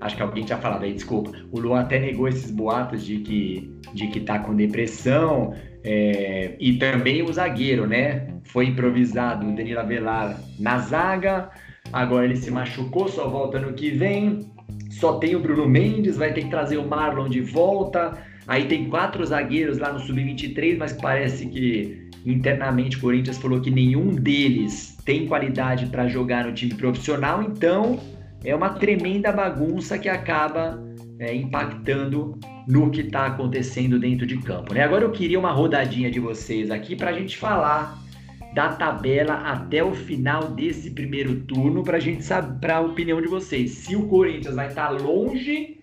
Acho 0.00 0.16
que 0.16 0.22
alguém 0.22 0.44
tinha 0.44 0.58
falado 0.58 0.84
aí, 0.84 0.92
desculpa. 0.92 1.32
O 1.50 1.58
Luan 1.58 1.80
até 1.80 1.98
negou 1.98 2.28
esses 2.28 2.50
boatos 2.50 3.04
de 3.04 3.18
que, 3.18 3.72
de 3.94 4.06
que 4.08 4.20
tá 4.20 4.38
com 4.38 4.54
depressão. 4.54 5.54
É, 5.82 6.54
e 6.60 6.74
também 6.74 7.22
o 7.22 7.32
zagueiro, 7.32 7.86
né? 7.86 8.28
Foi 8.44 8.66
improvisado 8.66 9.48
o 9.48 9.54
Danilo 9.54 9.80
Avelar 9.80 10.40
na 10.58 10.78
zaga, 10.78 11.50
agora 11.92 12.24
ele 12.24 12.36
se 12.36 12.50
machucou, 12.50 13.08
só 13.08 13.28
volta 13.28 13.58
no 13.58 13.72
que 13.72 13.90
vem. 13.90 14.50
Só 14.90 15.14
tem 15.18 15.34
o 15.34 15.40
Bruno 15.40 15.68
Mendes, 15.68 16.16
vai 16.16 16.32
ter 16.32 16.42
que 16.42 16.50
trazer 16.50 16.76
o 16.76 16.86
Marlon 16.86 17.28
de 17.28 17.40
volta. 17.40 18.18
Aí 18.46 18.66
tem 18.66 18.88
quatro 18.88 19.24
zagueiros 19.24 19.78
lá 19.78 19.92
no 19.92 19.98
Sub-23, 20.00 20.78
mas 20.78 20.92
parece 20.92 21.46
que 21.46 22.08
internamente 22.24 22.96
o 22.96 23.00
Corinthians 23.00 23.38
falou 23.38 23.60
que 23.60 23.70
nenhum 23.70 24.14
deles 24.14 24.96
tem 25.04 25.26
qualidade 25.26 25.86
para 25.86 26.08
jogar 26.08 26.44
no 26.44 26.52
time 26.52 26.74
profissional, 26.74 27.42
então 27.42 27.98
é 28.44 28.54
uma 28.54 28.70
tremenda 28.70 29.32
bagunça 29.32 29.98
que 29.98 30.08
acaba 30.08 30.82
é, 31.18 31.34
impactando 31.34 32.38
no 32.66 32.90
que 32.90 33.00
está 33.00 33.26
acontecendo 33.26 33.98
dentro 33.98 34.26
de 34.26 34.38
campo. 34.38 34.74
Né? 34.74 34.82
Agora 34.82 35.04
eu 35.04 35.10
queria 35.10 35.38
uma 35.38 35.52
rodadinha 35.52 36.10
de 36.10 36.20
vocês 36.20 36.70
aqui 36.70 36.94
para 36.94 37.10
a 37.10 37.12
gente 37.12 37.36
falar 37.36 37.98
da 38.54 38.70
tabela 38.70 39.34
até 39.34 39.82
o 39.82 39.92
final 39.92 40.50
desse 40.50 40.90
primeiro 40.90 41.40
turno, 41.40 41.82
para 41.82 41.96
a 41.96 42.00
gente 42.00 42.24
saber 42.24 42.58
para 42.60 42.76
a 42.76 42.80
opinião 42.80 43.20
de 43.20 43.28
vocês, 43.28 43.70
se 43.70 43.94
o 43.94 44.06
Corinthians 44.08 44.54
vai 44.54 44.68
estar 44.68 44.88
tá 44.88 44.90
longe 44.90 45.78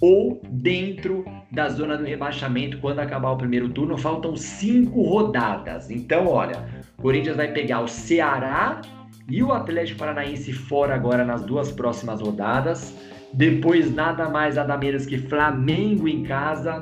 ou 0.00 0.42
dentro 0.50 1.24
da 1.50 1.68
zona 1.68 1.96
do 1.96 2.04
rebaixamento 2.04 2.78
quando 2.78 2.98
acabar 2.98 3.30
o 3.30 3.38
primeiro 3.38 3.68
turno. 3.70 3.96
Faltam 3.96 4.36
cinco 4.36 5.02
rodadas. 5.02 5.90
Então, 5.90 6.26
olha, 6.26 6.64
o 6.98 7.02
Corinthians 7.02 7.36
vai 7.36 7.52
pegar 7.52 7.80
o 7.80 7.88
Ceará 7.88 8.82
e 9.28 9.42
o 9.42 9.52
Atlético 9.52 9.98
Paranaense 9.98 10.52
fora 10.52 10.94
agora 10.94 11.24
nas 11.24 11.42
duas 11.42 11.72
próximas 11.72 12.20
rodadas. 12.20 12.94
Depois, 13.32 13.92
nada 13.92 14.28
mais, 14.28 14.56
nada 14.56 14.76
menos 14.76 15.06
que 15.06 15.18
Flamengo 15.18 16.06
em 16.06 16.22
casa, 16.22 16.80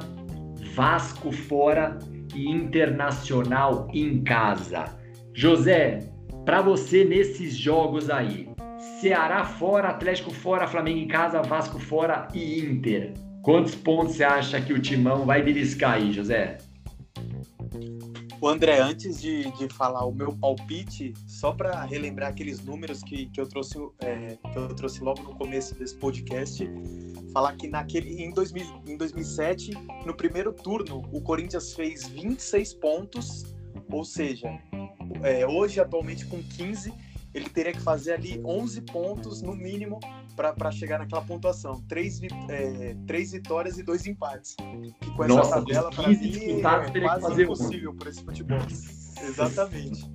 Vasco 0.74 1.32
fora 1.32 1.98
e 2.34 2.50
Internacional 2.50 3.88
em 3.92 4.22
casa. 4.22 4.84
José, 5.32 6.10
para 6.44 6.60
você 6.60 7.04
nesses 7.04 7.56
jogos 7.56 8.10
aí, 8.10 8.48
Ceará 9.00 9.44
fora, 9.44 9.88
Atlético 9.88 10.30
fora, 10.30 10.66
Flamengo 10.66 10.98
em 10.98 11.08
casa, 11.08 11.42
Vasco 11.42 11.78
fora 11.78 12.28
e 12.34 12.60
Inter. 12.60 13.14
Quantos 13.42 13.74
pontos 13.74 14.14
você 14.14 14.24
acha 14.24 14.60
que 14.60 14.72
o 14.72 14.78
Timão 14.78 15.24
vai 15.24 15.42
beliscar 15.42 15.94
aí, 15.94 16.12
José? 16.12 16.58
O 18.42 18.48
André, 18.48 18.80
antes 18.80 19.20
de, 19.20 19.52
de 19.52 19.68
falar 19.68 20.04
o 20.04 20.12
meu 20.12 20.36
palpite, 20.36 21.14
só 21.28 21.52
para 21.52 21.84
relembrar 21.84 22.30
aqueles 22.30 22.58
números 22.60 23.00
que, 23.00 23.26
que, 23.26 23.40
eu 23.40 23.46
trouxe, 23.46 23.78
é, 24.00 24.36
que 24.52 24.58
eu 24.58 24.74
trouxe 24.74 25.00
logo 25.00 25.22
no 25.22 25.36
começo 25.36 25.76
desse 25.76 25.94
podcast, 25.94 26.68
falar 27.32 27.54
que 27.54 27.68
naquele, 27.68 28.20
em, 28.20 28.32
2000, 28.32 28.82
em 28.88 28.96
2007, 28.96 29.70
no 30.04 30.12
primeiro 30.12 30.52
turno, 30.52 31.08
o 31.12 31.20
Corinthians 31.20 31.72
fez 31.72 32.08
26 32.08 32.74
pontos, 32.74 33.54
ou 33.88 34.04
seja, 34.04 34.48
é, 35.22 35.46
hoje 35.46 35.78
atualmente 35.78 36.26
com 36.26 36.42
15 36.42 36.92
ele 37.32 37.48
teria 37.48 37.72
que 37.72 37.80
fazer 37.80 38.14
ali 38.14 38.42
11 38.44 38.80
pontos 38.82 39.40
no 39.40 39.54
mínimo 39.54 40.00
para 40.34 40.70
chegar 40.70 40.98
naquela 40.98 41.22
pontuação. 41.22 41.80
Três, 41.88 42.20
é, 42.48 42.96
três 43.06 43.32
vitórias 43.32 43.78
e 43.78 43.82
dois 43.82 44.06
empates. 44.06 44.56
Que 45.00 45.10
com 45.12 45.24
essa 45.24 45.34
Nossa, 45.34 45.54
tabela, 45.56 45.90
para 45.90 46.08
mim, 46.08 46.60
é 46.60 47.00
quase 47.00 47.42
impossível 47.42 47.94
por 47.94 48.06
esse 48.06 48.22
futebol. 48.24 48.58
Exatamente. 49.22 50.10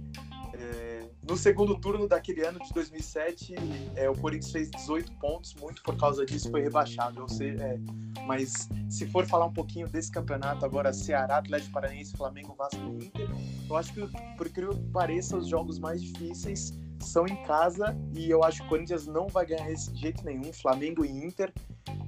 É, 0.53 1.07
no 1.27 1.37
segundo 1.37 1.77
turno 1.77 2.07
daquele 2.07 2.41
ano 2.45 2.59
de 2.59 2.73
2007, 2.73 3.55
é, 3.95 4.09
o 4.09 4.15
Corinthians 4.15 4.51
fez 4.51 4.71
18 4.71 5.11
pontos, 5.13 5.53
muito 5.55 5.83
por 5.83 5.95
causa 5.97 6.25
disso 6.25 6.49
foi 6.49 6.61
rebaixado. 6.61 7.21
Ou 7.21 7.29
seja, 7.29 7.61
é, 7.63 7.79
mas 8.25 8.69
se 8.89 9.05
for 9.07 9.25
falar 9.25 9.45
um 9.45 9.53
pouquinho 9.53 9.87
desse 9.87 10.11
campeonato, 10.11 10.65
agora 10.65 10.93
Ceará, 10.93 11.37
Atlético 11.37 11.73
Paranaense, 11.73 12.15
Flamengo, 12.15 12.55
Vasco 12.57 12.79
e 12.79 13.05
Inter, 13.05 13.29
eu 13.69 13.75
acho 13.75 13.93
que, 13.93 14.07
por 14.37 14.47
incrível 14.47 14.73
que 14.73 14.89
pareça, 14.89 15.37
os 15.37 15.47
jogos 15.47 15.79
mais 15.79 16.01
difíceis 16.01 16.73
são 16.99 17.25
em 17.25 17.35
casa 17.43 17.97
e 18.13 18.29
eu 18.29 18.43
acho 18.43 18.61
que 18.61 18.65
o 18.67 18.69
Corinthians 18.69 19.07
não 19.07 19.27
vai 19.27 19.45
ganhar 19.45 19.69
esse 19.71 19.93
jeito 19.95 20.23
nenhum, 20.25 20.51
Flamengo 20.53 21.05
e 21.05 21.09
Inter. 21.09 21.53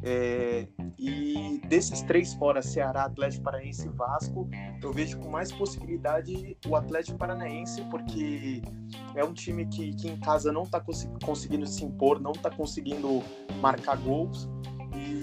É, 0.01 0.65
e 0.97 1.61
desses 1.67 2.01
três 2.01 2.33
fora, 2.33 2.61
Ceará, 2.61 3.03
Atlético 3.03 3.43
Paranaense 3.43 3.87
e 3.87 3.89
Vasco, 3.89 4.49
eu 4.81 4.93
vejo 4.93 5.19
com 5.19 5.29
mais 5.29 5.51
possibilidade 5.51 6.57
o 6.67 6.75
Atlético 6.75 7.17
Paranaense, 7.17 7.81
porque 7.89 8.61
é 9.15 9.23
um 9.23 9.33
time 9.33 9.65
que, 9.65 9.93
que 9.95 10.07
em 10.07 10.17
casa 10.17 10.51
não 10.51 10.63
está 10.63 10.79
cons 10.79 11.09
conseguindo 11.23 11.67
se 11.67 11.83
impor, 11.83 12.19
não 12.19 12.31
está 12.31 12.49
conseguindo 12.49 13.21
marcar 13.61 13.97
gols. 13.97 14.49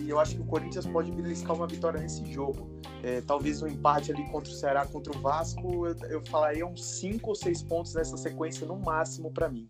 E 0.07 0.11
eu 0.11 0.21
acho 0.21 0.37
que 0.37 0.41
o 0.41 0.45
Corinthians 0.45 0.87
pode 0.87 1.11
beliscar 1.11 1.57
uma 1.57 1.67
vitória 1.67 2.01
nesse 2.01 2.25
jogo. 2.33 2.71
É, 3.03 3.21
talvez 3.23 3.61
um 3.61 3.67
empate 3.67 4.13
ali 4.13 4.23
contra 4.31 4.49
o 4.49 4.55
Ceará, 4.55 4.87
contra 4.87 5.17
o 5.17 5.21
Vasco, 5.21 5.85
eu, 5.85 5.97
eu 6.09 6.23
falaria 6.27 6.65
uns 6.65 6.85
5 6.85 7.29
ou 7.29 7.35
6 7.35 7.63
pontos 7.65 7.95
nessa 7.95 8.17
sequência 8.17 8.65
no 8.65 8.79
máximo 8.79 9.33
para 9.33 9.49
mim. 9.49 9.67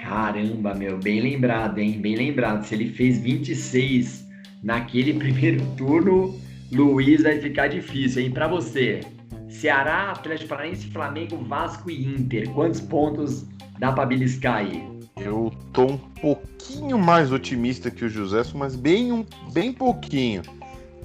Caramba, 0.00 0.74
meu, 0.74 0.96
bem 0.96 1.20
lembrado, 1.20 1.78
hein? 1.78 2.00
Bem 2.00 2.14
lembrado. 2.14 2.64
Se 2.64 2.76
ele 2.76 2.92
fez 2.92 3.18
26 3.18 4.24
naquele 4.62 5.14
primeiro 5.18 5.66
turno, 5.76 6.38
Luiz 6.70 7.24
vai 7.24 7.40
ficar 7.40 7.66
difícil, 7.66 8.22
hein? 8.22 8.30
Para 8.30 8.46
você, 8.46 9.00
Ceará, 9.48 10.12
Atlético 10.12 10.50
Paranaense, 10.50 10.86
Flamengo, 10.86 11.36
Vasco 11.36 11.90
e 11.90 12.06
Inter. 12.06 12.48
Quantos 12.50 12.80
pontos 12.80 13.44
dá 13.80 13.90
para 13.90 14.06
beliscar 14.06 14.58
aí? 14.58 14.89
Eu 15.20 15.52
tô 15.72 15.84
um 15.84 15.98
pouquinho 15.98 16.98
mais 16.98 17.30
otimista 17.30 17.90
que 17.90 18.04
o 18.04 18.08
José, 18.08 18.42
mas 18.54 18.74
bem, 18.74 19.12
um, 19.12 19.24
bem 19.52 19.72
pouquinho. 19.72 20.42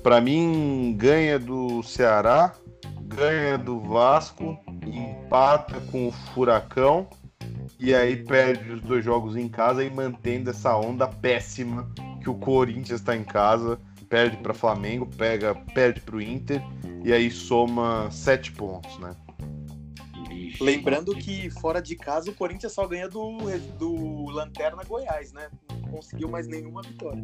Para 0.02 0.22
mim, 0.22 0.96
ganha 0.98 1.38
do 1.38 1.84
Ceará, 1.84 2.54
ganha 3.02 3.58
do 3.58 3.80
Vasco, 3.80 4.58
empata 4.86 5.80
com 5.92 6.08
o 6.08 6.12
Furacão 6.12 7.08
e 7.80 7.94
aí 7.94 8.16
perde 8.16 8.72
os 8.72 8.82
dois 8.82 9.04
jogos 9.04 9.36
em 9.36 9.50
casa 9.50 9.84
e 9.84 9.90
mantendo 9.90 10.50
essa 10.50 10.76
onda 10.78 11.08
péssima 11.08 11.90
que 12.22 12.30
o 12.30 12.36
Corinthians 12.36 13.02
está 13.02 13.16
em 13.16 13.24
casa, 13.24 13.80
perde 14.10 14.38
para 14.38 14.54
Flamengo, 14.54 15.06
pega, 15.06 15.54
perde 15.74 16.02
para 16.02 16.16
o 16.16 16.22
Inter 16.22 16.62
e 17.04 17.12
aí 17.12 17.30
soma 17.30 18.10
sete 18.12 18.52
pontos, 18.52 18.98
né? 19.00 19.16
Lembrando 20.60 21.16
que 21.16 21.50
fora 21.50 21.82
de 21.82 21.96
casa 21.96 22.30
o 22.30 22.34
Corinthians 22.34 22.74
só 22.74 22.88
ganha 22.88 23.08
do, 23.08 23.38
do 23.78 24.30
Lanterna 24.30 24.84
Goiás, 24.84 25.32
né? 25.34 25.50
Não 25.82 25.92
conseguiu 25.92 26.30
mais 26.30 26.48
nenhuma 26.48 26.82
vitória. 26.82 27.24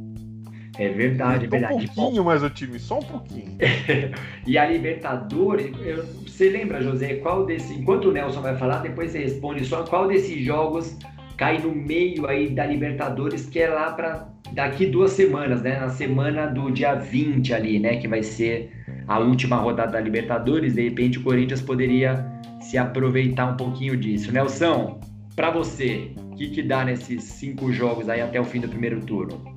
É 0.78 0.89
verdade, 0.89 1.46
é 1.46 1.48
verdade. 1.48 1.86
Um 1.86 1.88
pouquinho 1.94 2.24
mais 2.24 2.44
o 2.44 2.50
time, 2.50 2.80
só 2.80 3.00
um 3.00 3.04
pouquinho. 3.04 3.58
e 4.48 4.58
a 4.58 4.65
Libertadores, 4.65 5.72
eu, 5.82 6.06
você 6.26 6.50
lembra, 6.50 6.82
José, 6.82 7.15
qual 7.15 7.46
desse. 7.46 7.74
Enquanto 7.74 8.06
o 8.06 8.12
Nelson 8.12 8.41
vai 8.41 8.58
falar, 8.58 8.80
depois 8.80 9.12
você 9.12 9.20
responde 9.20 9.65
só 9.65 9.84
qual 9.84 10.08
desses 10.08 10.44
jogos 10.44 10.98
cai 11.36 11.58
no 11.58 11.74
meio 11.76 12.26
aí 12.28 12.50
da 12.50 12.65
Libertadores, 12.65 13.48
que 13.48 13.60
é 13.60 13.67
lá 13.67 13.91
para 13.91 14.30
daqui 14.54 14.86
duas 14.86 15.12
semanas, 15.12 15.62
né? 15.62 15.80
Na 15.80 15.89
semana 15.89 16.48
do 16.48 16.72
dia 16.72 16.96
20 16.96 17.54
ali, 17.54 17.80
né? 17.80 17.98
Que 17.98 18.08
vai 18.08 18.24
ser 18.24 18.72
a 19.08 19.20
última 19.20 19.58
rodada 19.58 19.94
da 19.94 20.00
Libertadores. 20.00 20.76
De 20.76 20.84
repente 20.84 21.20
o 21.20 21.24
Corinthians 21.24 21.62
poderia 21.62 22.26
se 22.62 22.78
aproveitar 22.78 23.47
um 23.47 23.58
pouquinho 23.58 23.97
disso. 23.97 24.32
Nelson, 24.32 25.00
para 25.36 25.52
você, 25.52 26.13
o 26.32 26.36
que, 26.36 26.50
que 26.50 26.63
dá 26.63 26.86
nesses 26.86 27.24
cinco 27.24 27.71
jogos 27.71 28.08
aí 28.08 28.21
até 28.21 28.39
o 28.39 28.45
fim 28.45 28.60
do 28.60 28.69
primeiro 28.69 29.02
turno? 29.02 29.52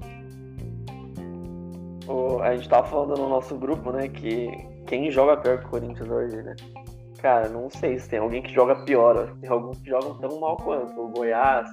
a 2.42 2.54
gente 2.54 2.68
tava 2.68 2.86
falando 2.86 3.16
no 3.16 3.28
nosso 3.28 3.56
grupo, 3.56 3.90
né, 3.90 4.08
que 4.08 4.50
quem 4.86 5.10
joga 5.10 5.38
pior 5.38 5.58
que 5.60 5.66
o 5.66 5.70
Corinthians 5.70 6.08
hoje, 6.08 6.36
né? 6.42 6.54
Cara, 7.18 7.48
não 7.48 7.70
sei 7.70 7.98
se 7.98 8.08
tem 8.08 8.18
alguém 8.18 8.42
que 8.42 8.52
joga 8.52 8.84
pior. 8.84 9.34
Tem 9.40 9.48
alguns 9.48 9.78
que 9.78 9.88
jogam 9.88 10.18
tão 10.18 10.38
mal 10.38 10.58
quanto. 10.58 11.00
O 11.00 11.08
Goiás, 11.08 11.70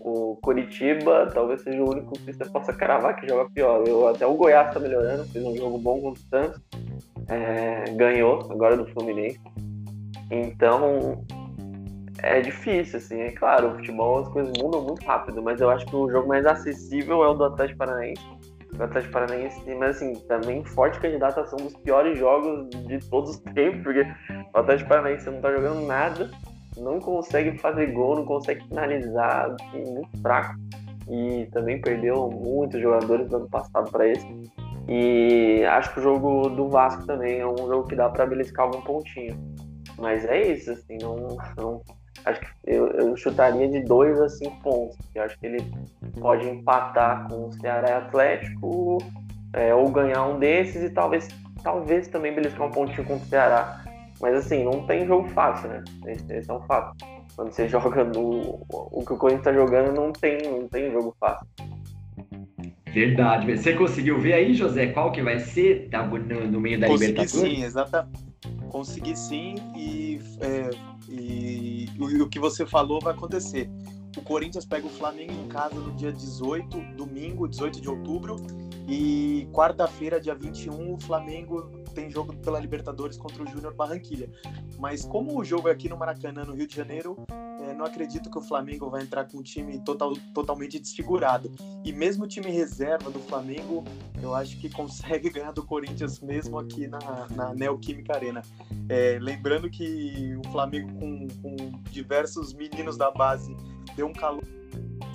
o 0.00 0.38
Coritiba, 0.40 1.28
talvez 1.34 1.60
seja 1.62 1.82
o 1.82 1.90
único 1.90 2.12
que 2.12 2.32
você 2.32 2.46
possa 2.46 2.72
cravar 2.72 3.14
que 3.16 3.28
joga 3.28 3.50
pior. 3.50 3.86
Eu, 3.86 4.08
até 4.08 4.26
o 4.26 4.34
Goiás 4.34 4.72
tá 4.72 4.80
melhorando, 4.80 5.26
fez 5.26 5.44
um 5.44 5.54
jogo 5.54 5.76
bom 5.76 6.00
contra 6.00 6.22
o 6.22 6.28
Santos. 6.28 6.62
É, 7.28 7.84
ganhou 7.92 8.50
agora 8.50 8.74
do 8.74 8.86
Fluminense. 8.86 9.38
Então, 10.30 11.24
é 12.22 12.40
difícil, 12.40 12.98
assim. 12.98 13.20
É 13.20 13.30
claro, 13.32 13.68
o 13.68 13.76
futebol 13.76 14.20
as 14.20 14.28
coisas 14.28 14.52
mudam 14.58 14.82
muito 14.82 15.04
rápido, 15.04 15.42
mas 15.42 15.60
eu 15.60 15.70
acho 15.70 15.86
que 15.86 15.96
o 15.96 16.10
jogo 16.10 16.28
mais 16.28 16.46
acessível 16.46 17.24
é 17.24 17.28
o 17.28 17.34
do 17.34 17.44
Atlético 17.44 17.78
Paranaense. 17.78 18.22
O 18.78 18.82
Atlético 18.82 19.12
Paranaense, 19.12 19.74
mas 19.74 19.96
assim, 19.96 20.14
também 20.28 20.64
forte 20.64 21.00
candidato 21.00 21.40
a 21.40 21.46
ser 21.46 21.56
um 21.56 21.64
dos 21.64 21.76
piores 21.78 22.18
jogos 22.18 22.68
de 22.70 22.98
todos 23.10 23.30
os 23.30 23.40
tempos, 23.52 23.82
porque 23.82 24.06
o 24.54 24.58
Atlético 24.58 24.88
Paranaense 24.88 25.30
não 25.30 25.40
tá 25.40 25.52
jogando 25.52 25.86
nada, 25.86 26.30
não 26.76 26.98
consegue 27.00 27.58
fazer 27.58 27.86
gol, 27.88 28.16
não 28.16 28.24
consegue 28.24 28.64
finalizar, 28.68 29.54
assim, 29.60 29.92
muito 29.92 30.20
fraco. 30.22 30.54
E 31.08 31.46
também 31.46 31.80
perdeu 31.80 32.30
muitos 32.30 32.80
jogadores 32.80 33.28
no 33.28 33.38
ano 33.38 33.48
passado 33.48 33.90
para 33.90 34.06
esse. 34.06 34.26
E 34.88 35.64
acho 35.64 35.92
que 35.92 36.00
o 36.00 36.02
jogo 36.02 36.48
do 36.50 36.68
Vasco 36.68 37.04
também 37.06 37.40
é 37.40 37.46
um 37.46 37.56
jogo 37.56 37.88
que 37.88 37.96
dá 37.96 38.08
para 38.08 38.26
beliscar 38.26 38.66
algum 38.66 38.80
pontinho. 38.80 39.36
Mas 40.00 40.24
é 40.24 40.52
isso, 40.52 40.70
assim, 40.70 40.96
não, 41.00 41.36
não 41.56 41.82
acho 42.24 42.40
que 42.40 42.46
eu, 42.64 42.88
eu, 42.88 43.16
chutaria 43.16 43.68
de 43.68 43.84
2 43.84 44.20
a 44.20 44.28
5 44.28 44.62
pontos. 44.62 44.98
Eu 45.14 45.22
acho 45.22 45.38
que 45.38 45.46
ele 45.46 45.64
pode 46.20 46.48
empatar 46.48 47.28
com 47.28 47.46
o 47.46 47.52
Ceará 47.52 47.88
e 47.88 47.92
Atlético, 47.92 48.98
é, 49.52 49.74
ou 49.74 49.88
ganhar 49.90 50.26
um 50.26 50.38
desses 50.38 50.82
e 50.82 50.90
talvez, 50.90 51.28
talvez 51.62 52.08
também 52.08 52.34
beliscar 52.34 52.66
um 52.66 52.70
pontinho 52.70 53.04
com 53.04 53.16
o 53.16 53.20
Ceará. 53.20 53.84
Mas 54.20 54.34
assim, 54.34 54.64
não 54.64 54.86
tem 54.86 55.06
jogo 55.06 55.28
fácil, 55.30 55.68
né? 55.68 55.84
Esse, 56.06 56.32
esse 56.32 56.50
é 56.50 56.54
um 56.54 56.60
fato. 56.62 56.96
Quando 57.34 57.52
você 57.52 57.66
joga 57.68 58.04
no. 58.04 58.66
O 58.70 59.04
que 59.06 59.12
o 59.12 59.16
Corinthians 59.16 59.46
está 59.46 59.52
jogando 59.52 59.94
não 59.94 60.12
tem, 60.12 60.42
não 60.42 60.68
tem 60.68 60.90
jogo 60.90 61.14
fácil. 61.18 61.46
Verdade. 62.92 63.56
Você 63.56 63.72
conseguiu 63.74 64.20
ver 64.20 64.34
aí, 64.34 64.52
José, 64.52 64.88
qual 64.88 65.12
que 65.12 65.22
vai 65.22 65.38
ser 65.38 65.88
tá 65.90 66.04
no, 66.04 66.18
no 66.18 66.60
meio 66.60 66.78
da 66.78 66.88
Consegui 66.88 67.12
Libertadores? 67.12 67.58
sim, 67.58 67.64
exatamente. 67.64 68.29
Consegui 68.70 69.16
sim 69.16 69.56
e, 69.76 70.20
é, 70.40 70.70
e 71.08 71.88
o, 71.98 72.24
o 72.24 72.28
que 72.28 72.38
você 72.38 72.64
falou 72.64 73.00
vai 73.00 73.12
acontecer. 73.12 73.68
O 74.16 74.22
Corinthians 74.22 74.64
pega 74.64 74.86
o 74.86 74.90
Flamengo 74.90 75.32
em 75.32 75.48
casa 75.48 75.74
no 75.74 75.92
dia 75.92 76.12
18, 76.12 76.80
domingo, 76.96 77.46
18 77.46 77.80
de 77.80 77.88
outubro, 77.88 78.36
e 78.88 79.48
quarta-feira, 79.52 80.20
dia 80.20 80.34
21, 80.34 80.94
o 80.94 81.00
Flamengo 81.00 81.70
tem 81.90 82.10
jogo 82.10 82.34
pela 82.36 82.58
Libertadores 82.58 83.16
contra 83.16 83.42
o 83.42 83.46
Júnior 83.46 83.74
Barranquilha. 83.74 84.30
Mas 84.78 85.04
como 85.04 85.38
o 85.38 85.44
jogo 85.44 85.68
é 85.68 85.72
aqui 85.72 85.88
no 85.88 85.96
Maracanã, 85.96 86.44
no 86.44 86.54
Rio 86.54 86.66
de 86.66 86.74
Janeiro, 86.74 87.16
é, 87.60 87.74
não 87.74 87.84
acredito 87.84 88.30
que 88.30 88.38
o 88.38 88.40
Flamengo 88.40 88.88
vai 88.88 89.02
entrar 89.02 89.24
com 89.24 89.38
um 89.38 89.42
time 89.42 89.78
total, 89.80 90.14
totalmente 90.34 90.78
desfigurado. 90.78 91.50
E 91.84 91.92
mesmo 91.92 92.24
o 92.24 92.26
time 92.26 92.50
reserva 92.50 93.10
do 93.10 93.20
Flamengo, 93.20 93.84
eu 94.22 94.34
acho 94.34 94.58
que 94.58 94.70
consegue 94.70 95.28
ganhar 95.30 95.52
do 95.52 95.64
Corinthians 95.64 96.20
mesmo 96.20 96.58
aqui 96.58 96.86
na, 96.86 96.98
na 97.34 97.54
Neoquímica 97.54 98.14
Arena. 98.14 98.42
É, 98.88 99.18
lembrando 99.20 99.68
que 99.68 100.36
o 100.44 100.50
Flamengo 100.50 100.92
com, 100.98 101.28
com 101.42 101.56
diversos 101.90 102.54
meninos 102.54 102.96
da 102.96 103.10
base 103.10 103.54
deu 103.94 104.06
um 104.06 104.12
calor. 104.12 104.44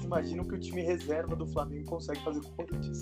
Imagina 0.03 0.43
o 0.43 0.47
que 0.47 0.53
o 0.53 0.59
time 0.59 0.82
reserva 0.82 1.36
do 1.36 1.47
Flamengo 1.47 1.89
consegue 1.89 2.23
fazer 2.23 2.41
com 2.41 2.49
o 2.49 2.67
Corinthians. 2.67 2.99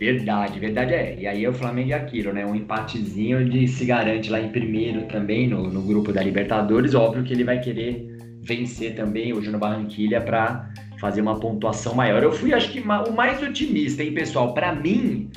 Verdade, 0.00 0.58
verdade 0.58 0.94
é. 0.94 1.14
E 1.20 1.26
aí 1.26 1.44
é 1.44 1.48
o 1.48 1.52
Flamengo 1.52 1.90
e 1.90 1.92
aquilo, 1.92 2.32
né? 2.32 2.46
Um 2.46 2.54
empatezinho 2.54 3.46
de 3.46 3.68
se 3.68 3.84
garante 3.84 4.30
lá 4.30 4.40
em 4.40 4.48
primeiro 4.48 5.02
também 5.02 5.46
no, 5.46 5.70
no 5.70 5.82
grupo 5.82 6.10
da 6.10 6.22
Libertadores. 6.22 6.94
Óbvio 6.94 7.22
que 7.22 7.34
ele 7.34 7.44
vai 7.44 7.60
querer 7.60 8.08
vencer 8.40 8.94
também 8.94 9.34
o 9.34 9.42
Júnior 9.42 9.60
Barranquilha 9.60 10.22
para 10.22 10.70
fazer 10.98 11.20
uma 11.20 11.38
pontuação 11.38 11.94
maior. 11.94 12.22
Eu 12.22 12.32
fui, 12.32 12.54
acho 12.54 12.72
que, 12.72 12.80
o 12.80 13.12
mais 13.12 13.42
otimista, 13.42 14.02
hein, 14.02 14.14
pessoal? 14.14 14.54
Para 14.54 14.74
mim, 14.74 15.30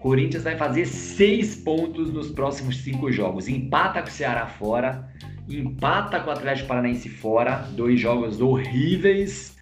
Corinthians 0.00 0.44
vai 0.44 0.56
fazer 0.56 0.86
seis 0.86 1.54
pontos 1.54 2.10
nos 2.10 2.30
próximos 2.30 2.78
cinco 2.78 3.12
jogos. 3.12 3.48
Empata 3.48 4.00
com 4.00 4.08
o 4.08 4.10
Ceará 4.10 4.46
fora, 4.46 5.06
empata 5.46 6.20
com 6.20 6.30
o 6.30 6.32
Atlético 6.32 6.68
Paranaense 6.68 7.10
fora, 7.10 7.68
dois 7.72 8.00
jogos 8.00 8.40
horríveis, 8.40 9.58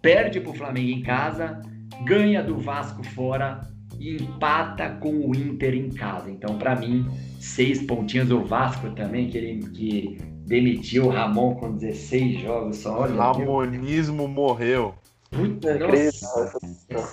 perde 0.00 0.40
para 0.40 0.52
o 0.52 0.54
Flamengo 0.54 0.88
em 0.88 1.02
casa, 1.02 1.60
ganha 2.06 2.42
do 2.42 2.56
Vasco 2.56 3.04
fora 3.04 3.68
e 4.00 4.16
empata 4.16 4.88
com 4.98 5.10
o 5.10 5.36
Inter 5.36 5.74
em 5.74 5.90
casa. 5.90 6.30
Então, 6.30 6.56
para 6.58 6.74
mim, 6.74 7.06
seis 7.38 7.82
pontinhos. 7.82 8.30
O 8.30 8.42
Vasco 8.42 8.90
também, 8.90 9.28
que, 9.28 9.36
ele, 9.36 9.58
que 9.68 10.18
demitiu 10.46 11.04
o 11.04 11.08
Ramon 11.10 11.54
com 11.54 11.76
16 11.76 12.40
jogos 12.40 12.78
só. 12.78 13.00
Olha, 13.00 13.14
Ramonismo 13.14 14.26
morreu. 14.26 14.94
Puta, 15.30 15.78
nossa 15.78 16.58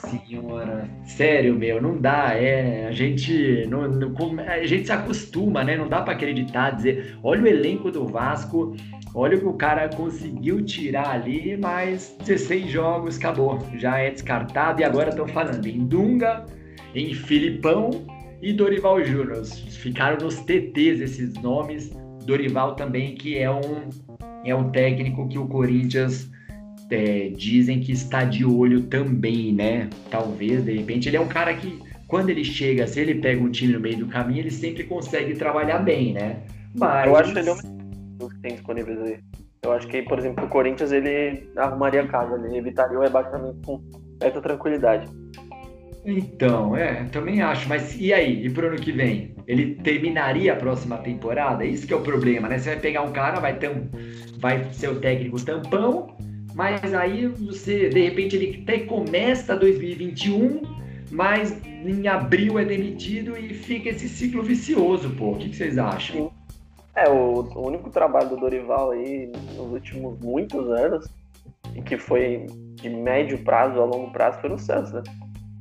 senhora. 0.08 0.90
Sério, 1.06 1.54
meu, 1.54 1.80
não 1.80 2.00
dá. 2.00 2.34
É, 2.34 2.88
a 2.88 2.92
gente 2.92 3.68
não, 3.68 3.88
não, 3.88 4.12
a 4.40 4.66
gente 4.66 4.88
se 4.88 4.92
acostuma, 4.92 5.64
né? 5.64 5.78
Não 5.78 5.88
dá 5.88 6.02
para 6.02 6.14
acreditar, 6.14 6.72
dizer, 6.72 7.16
olha 7.22 7.44
o 7.44 7.48
elenco 7.48 7.92
do 7.92 8.08
Vasco, 8.08 8.76
olha 9.14 9.38
o 9.38 9.40
que 9.40 9.46
o 9.46 9.54
cara 9.54 9.88
conseguiu 9.90 10.66
tirar 10.66 11.12
ali, 11.12 11.56
mas 11.58 12.18
16 12.26 12.72
jogos 12.72 13.18
acabou, 13.18 13.60
já 13.78 14.00
é 14.00 14.10
descartado 14.10 14.82
e 14.82 14.84
agora 14.84 15.10
estão 15.10 15.28
falando 15.28 15.64
em 15.68 15.86
Dunga, 15.86 16.44
em 16.98 17.14
Filipão 17.14 17.91
e 18.41 18.52
Dorival 18.52 19.04
Júnior. 19.04 19.45
Ficaram 19.45 20.18
nos 20.18 20.39
TTs 20.39 21.00
esses 21.00 21.34
nomes. 21.36 21.91
Dorival 22.26 22.76
também, 22.76 23.16
que 23.16 23.38
é 23.38 23.50
um 23.50 23.89
é 24.43 24.56
um 24.56 24.70
técnico 24.70 25.28
que 25.28 25.38
o 25.38 25.48
Corinthians 25.48 26.30
é, 26.89 27.30
dizem 27.30 27.80
que 27.80 27.91
está 27.91 28.24
de 28.24 28.45
olho 28.45 28.84
também, 28.84 29.54
né? 29.54 29.89
Talvez, 30.10 30.64
de 30.64 30.78
repente, 30.78 31.10
ele 31.10 31.18
é 31.18 31.22
um 31.22 31.28
cara 31.28 31.54
que, 31.54 31.80
quando 32.08 32.30
ele 32.30 32.43
chega, 32.43 32.88
se 32.88 33.00
ele 33.00 33.16
pega 33.16 33.41
um 33.41 33.52
time 33.52 33.74
no 33.74 33.80
meio 33.80 33.98
do 33.98 34.08
caminho, 34.08 34.39
ele 34.39 34.52
sempre 34.52 34.86
consegue 34.86 35.36
trabalhar 35.36 35.80
bem, 35.80 36.14
né? 36.14 36.43
Mas... 36.78 37.08
Eu 37.08 37.16
acho 37.18 37.34
que 37.34 37.39
ele 37.39 37.50
é 37.50 37.54
um 37.54 38.30
que 38.30 38.39
tem 38.41 38.54
disponíveis 38.54 39.02
aí. 39.02 39.20
Eu 39.64 39.72
acho 39.74 39.88
que, 39.88 40.02
por 40.04 40.18
exemplo, 40.18 40.45
o 40.45 40.50
Corinthians, 40.50 40.91
ele 40.91 41.50
arrumaria 41.58 42.04
a 42.04 42.08
casa, 42.08 42.36
ele 42.36 42.58
evitaria 42.58 42.98
o 42.98 43.02
rebaixamento 43.02 43.60
com 43.66 43.82
certa 44.22 44.41
tranquilidade. 44.41 45.10
Então, 46.08 46.74
é, 46.74 47.03
também 47.12 47.41
acho. 47.41 47.68
Mas 47.68 47.99
e 47.99 48.14
aí? 48.14 48.45
E 48.45 48.49
pro 48.49 48.68
ano 48.68 48.78
que 48.78 48.93
vem? 48.93 49.36
Ele 49.45 49.76
terminaria 49.76 50.53
a 50.53 50.55
próxima 50.55 50.97
temporada? 50.99 51.66
Isso 51.66 51.86
que 51.86 51.93
é 51.93 51.97
o 51.97 52.01
problema, 52.01 52.47
né? 52.47 52.58
Você 52.58 52.70
vai 52.70 52.80
pegar 52.80 53.01
um 53.01 53.12
cara, 53.12 53.41
vai 53.41 53.53
um, 53.68 53.89
vai 54.39 54.72
ser 54.72 54.88
o 54.89 55.01
técnico 55.01 55.43
tampão, 55.43 56.16
mas 56.55 56.93
aí 56.93 57.28
você, 57.28 57.89
de 57.89 58.01
repente, 58.01 58.38
ele 58.38 58.62
até 58.64 58.80
começa 58.80 59.53
2021, 59.58 60.62
mas 61.12 61.62
em 61.66 62.08
abril 62.08 62.58
é 62.58 62.64
demitido 62.64 63.38
e 63.38 63.53
fica 63.53 63.89
esse 63.89 64.08
ciclo 64.08 64.41
vicioso, 64.41 65.10
pô. 65.10 65.32
O 65.32 65.38
que, 65.38 65.49
que 65.49 65.58
vocês 65.58 65.78
acham? 65.78 66.32
É, 66.95 67.10
o, 67.10 67.41
o, 67.41 67.68
único 67.68 67.89
trabalho 67.89 68.30
do 68.30 68.38
Dorival 68.38 68.91
aí 68.91 69.30
nos 69.55 69.74
últimos 69.74 70.18
muitos 70.20 70.70
anos, 70.72 71.05
e 71.76 71.82
que 71.82 71.97
foi 71.97 72.45
de 72.76 72.89
médio 72.89 73.38
prazo 73.43 73.80
a 73.82 73.86
longo 73.86 74.12
prazo, 74.12 74.39
foi 74.39 74.49
no 74.49 74.58
Santos, 74.58 74.93
né? 74.93 75.03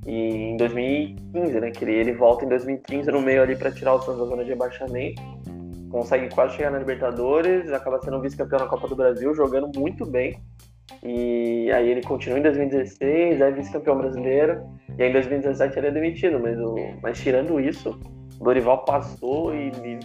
E 0.06 0.52
em 0.52 0.56
2015, 0.56 1.60
né? 1.60 1.70
Que 1.70 1.84
ele, 1.84 1.94
ele 1.94 2.12
volta 2.12 2.44
em 2.44 2.48
2015 2.48 3.10
no 3.10 3.20
meio 3.20 3.42
ali 3.42 3.56
para 3.56 3.72
tirar 3.72 3.94
o 3.94 4.00
Santos 4.00 4.20
da 4.20 4.26
zona 4.26 4.44
de 4.44 4.50
rebaixamento. 4.50 5.20
Consegue 5.90 6.32
quase 6.34 6.56
chegar 6.56 6.70
na 6.70 6.78
Libertadores, 6.78 7.72
acaba 7.72 8.00
sendo 8.02 8.20
vice-campeão 8.20 8.60
na 8.60 8.66
Copa 8.66 8.88
do 8.88 8.96
Brasil, 8.96 9.34
jogando 9.34 9.70
muito 9.78 10.04
bem. 10.06 10.40
E 11.02 11.70
aí 11.72 11.88
ele 11.88 12.02
continua 12.02 12.38
em 12.38 12.42
2016, 12.42 13.40
é 13.40 13.50
vice-campeão 13.50 13.98
brasileiro, 13.98 14.64
e 14.98 15.02
aí 15.02 15.10
em 15.10 15.12
2017 15.12 15.78
ele 15.78 15.86
é 15.88 15.90
demitido, 15.90 16.38
mas, 16.40 16.58
o, 16.58 16.74
mas 17.02 17.18
tirando 17.20 17.60
isso, 17.60 17.98
o 18.40 18.44
Dorival 18.44 18.84
passou 18.84 19.54
e, 19.54 19.68
e 19.68 19.98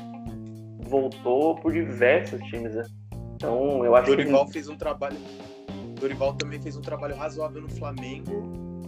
voltou 0.87 1.55
por 1.55 1.71
diversos 1.71 2.39
times, 2.43 2.75
né? 2.75 2.83
Então 3.35 3.83
eu 3.85 3.95
acho 3.95 4.07
Dorival 4.07 4.45
que... 4.45 4.53
fez 4.53 4.69
um 4.69 4.77
trabalho. 4.77 5.17
Dorival 5.99 6.33
também 6.33 6.61
fez 6.61 6.75
um 6.75 6.81
trabalho 6.81 7.15
razoável 7.15 7.61
no 7.61 7.69
Flamengo. 7.69 8.43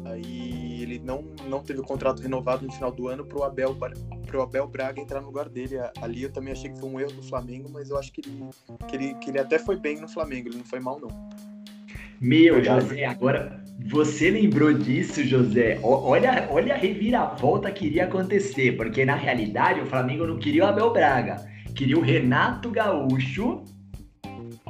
Aí 0.05 0.53
ele 0.84 1.00
não, 1.00 1.24
não 1.48 1.62
teve 1.62 1.80
o 1.80 1.84
contrato 1.84 2.22
renovado 2.22 2.66
no 2.66 2.72
final 2.72 2.92
do 2.92 3.08
ano 3.08 3.26
pro 3.26 3.44
Abel, 3.44 3.76
pro 4.28 4.42
Abel 4.42 4.68
Braga 4.68 5.02
entrar 5.02 5.22
no 5.22 5.28
lugar 5.28 5.50
dele. 5.50 5.76
Ali 6.02 6.24
eu 6.24 6.32
também 6.32 6.54
achei 6.54 6.72
que 6.72 6.80
foi 6.80 6.90
um 6.90 7.00
erro 7.00 7.12
do 7.14 7.24
Flamengo, 7.24 7.70
mas 7.72 7.90
eu 7.90 7.98
acho 7.98 8.12
que 8.12 8.22
ele, 8.22 8.50
que 8.88 8.96
ele, 8.96 9.14
que 9.16 9.30
ele 9.30 9.40
até 9.40 9.58
foi 9.58 9.78
bem 9.78 10.00
no 10.00 10.08
Flamengo, 10.08 10.50
ele 10.50 10.58
não 10.58 10.66
foi 10.66 10.80
mal, 10.80 11.00
não. 11.00 11.10
Meu, 12.20 12.64
José, 12.64 13.06
agora 13.06 13.62
você 13.86 14.30
lembrou 14.30 14.74
disso, 14.74 15.24
José? 15.24 15.80
Olha, 15.84 16.48
olha 16.50 16.74
a 16.74 16.78
reviravolta 16.78 17.72
que 17.72 17.88
iria 17.88 18.06
acontecer, 18.06 18.78
porque 18.78 19.04
na 19.04 19.16
realidade 19.16 19.82
o 19.82 19.86
Flamengo 19.86 20.26
não 20.26 20.38
queria 20.38 20.64
o 20.64 20.68
Abel 20.68 20.94
Braga, 20.94 21.46
queria 21.76 21.98
o 21.98 22.02
Renato 22.02 22.70
Gaúcho. 22.72 23.64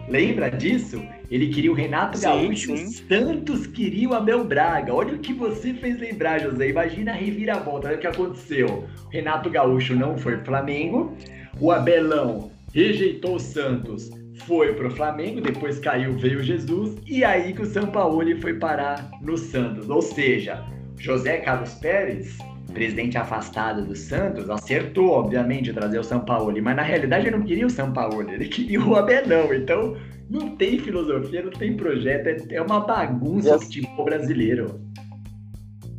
Lembra 0.10 0.50
disso? 0.50 1.02
Ele 1.34 1.48
queria 1.48 1.72
o 1.72 1.74
Renato 1.74 2.16
sim, 2.16 2.26
Gaúcho, 2.26 2.78
sim. 2.78 2.88
Santos 3.10 3.66
queria 3.66 4.08
o 4.08 4.14
Abel 4.14 4.44
Braga. 4.44 4.94
Olha 4.94 5.16
o 5.16 5.18
que 5.18 5.34
você 5.34 5.74
fez 5.74 6.00
lembrar, 6.00 6.40
José. 6.40 6.70
Imagina 6.70 7.12
a 7.12 7.16
reviravolta, 7.16 7.88
olha 7.88 7.98
o 7.98 8.00
que 8.00 8.06
aconteceu. 8.06 8.88
O 9.06 9.10
Renato 9.10 9.50
Gaúcho 9.50 9.96
não 9.96 10.16
foi 10.16 10.36
pro 10.36 10.46
Flamengo, 10.46 11.18
o 11.60 11.72
Abelão 11.72 12.52
rejeitou 12.72 13.38
o 13.38 13.40
Santos 13.40 14.12
foi 14.46 14.74
pro 14.74 14.92
Flamengo, 14.92 15.42
depois 15.42 15.80
caiu, 15.80 16.14
veio 16.18 16.44
Jesus, 16.44 16.98
e 17.08 17.24
aí 17.24 17.52
que 17.54 17.64
o 17.64 17.66
São 17.66 17.88
Paulo 17.88 18.24
foi 18.40 18.54
parar 18.54 19.10
no 19.20 19.36
Santos. 19.36 19.90
Ou 19.90 20.04
seja, 20.04 20.64
José 21.00 21.38
Carlos 21.38 21.74
Pérez, 21.76 22.38
presidente 22.72 23.18
afastado 23.18 23.84
do 23.86 23.96
Santos, 23.96 24.50
acertou, 24.52 25.10
obviamente, 25.10 25.74
trazer 25.74 25.98
o 25.98 26.04
São 26.04 26.20
Paulo, 26.20 26.54
mas 26.62 26.76
na 26.76 26.84
realidade 26.84 27.28
ele 27.28 27.38
não 27.38 27.44
queria 27.44 27.66
o 27.66 27.72
São 27.72 27.92
Paulo, 27.92 28.22
ele 28.30 28.48
queria 28.48 28.84
o 28.84 28.96
Abelão. 28.96 29.52
Então, 29.54 29.96
não 30.30 30.56
tem 30.56 30.80
filosofia, 30.80 31.44
não 31.44 31.52
tem 31.52 31.76
projeto, 31.76 32.28
é, 32.28 32.56
é 32.56 32.62
uma 32.62 32.80
bagunça 32.80 33.56
o 33.56 33.62
futebol 33.62 34.06
brasileiro. 34.06 34.82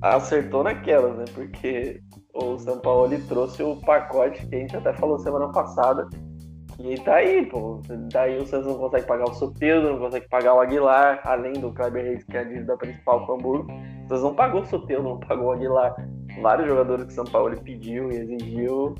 Acertou 0.00 0.62
naquela, 0.62 1.14
né? 1.14 1.24
Porque 1.34 2.00
o 2.34 2.58
São 2.58 2.78
Paulo 2.80 3.18
trouxe 3.28 3.62
o 3.62 3.76
pacote 3.76 4.46
que 4.46 4.54
a 4.54 4.58
gente 4.58 4.76
até 4.76 4.92
falou 4.94 5.18
semana 5.18 5.50
passada, 5.50 6.08
e 6.78 6.98
tá 7.00 7.16
aí, 7.16 7.46
pô. 7.46 7.80
Daí 8.12 8.36
o 8.38 8.46
Santos 8.46 8.66
não 8.66 8.78
consegue 8.78 9.06
pagar 9.06 9.24
o 9.24 9.34
Soteldo, 9.34 9.90
não 9.90 9.98
consegue 9.98 10.28
pagar 10.28 10.54
o 10.54 10.60
Aguilar, 10.60 11.20
além 11.24 11.52
do 11.52 11.72
Kleber 11.72 12.04
Reis, 12.04 12.24
que 12.24 12.36
é 12.36 12.40
a 12.40 12.44
dívida 12.44 12.76
principal 12.76 13.24
com 13.26 13.32
o 13.32 13.34
Hamburgo. 13.36 13.72
O 13.72 14.08
Santos 14.08 14.22
não 14.22 14.34
pagou 14.34 14.62
o 14.62 14.66
Soteldo, 14.66 15.08
não 15.08 15.20
pagou 15.20 15.46
o 15.46 15.52
Aguilar. 15.52 15.94
Vários 16.42 16.68
jogadores 16.68 17.04
que 17.04 17.12
o 17.12 17.14
São 17.14 17.24
Paulo 17.24 17.56
pediu 17.62 18.10
e 18.10 18.16
exigiu. 18.16 18.94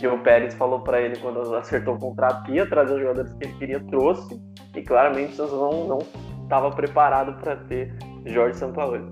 Que 0.00 0.08
o 0.08 0.18
Pérez 0.22 0.54
falou 0.54 0.80
para 0.80 0.98
ele 1.00 1.16
quando 1.18 1.54
acertou 1.54 1.94
o 1.94 1.98
contrato 1.98 2.44
que 2.44 2.52
ia 2.52 2.66
trazer 2.66 2.94
os 2.94 3.00
jogadores 3.00 3.34
que 3.34 3.44
ele 3.44 3.54
queria, 3.58 3.80
trouxe. 3.80 4.40
E 4.74 4.80
claramente 4.80 5.34
o 5.34 5.36
Santos 5.36 5.52
não 5.86 5.98
estava 6.42 6.70
preparado 6.70 7.38
para 7.40 7.56
ter 7.56 7.92
Jorge 8.24 8.56
Sampaoli. 8.56 9.04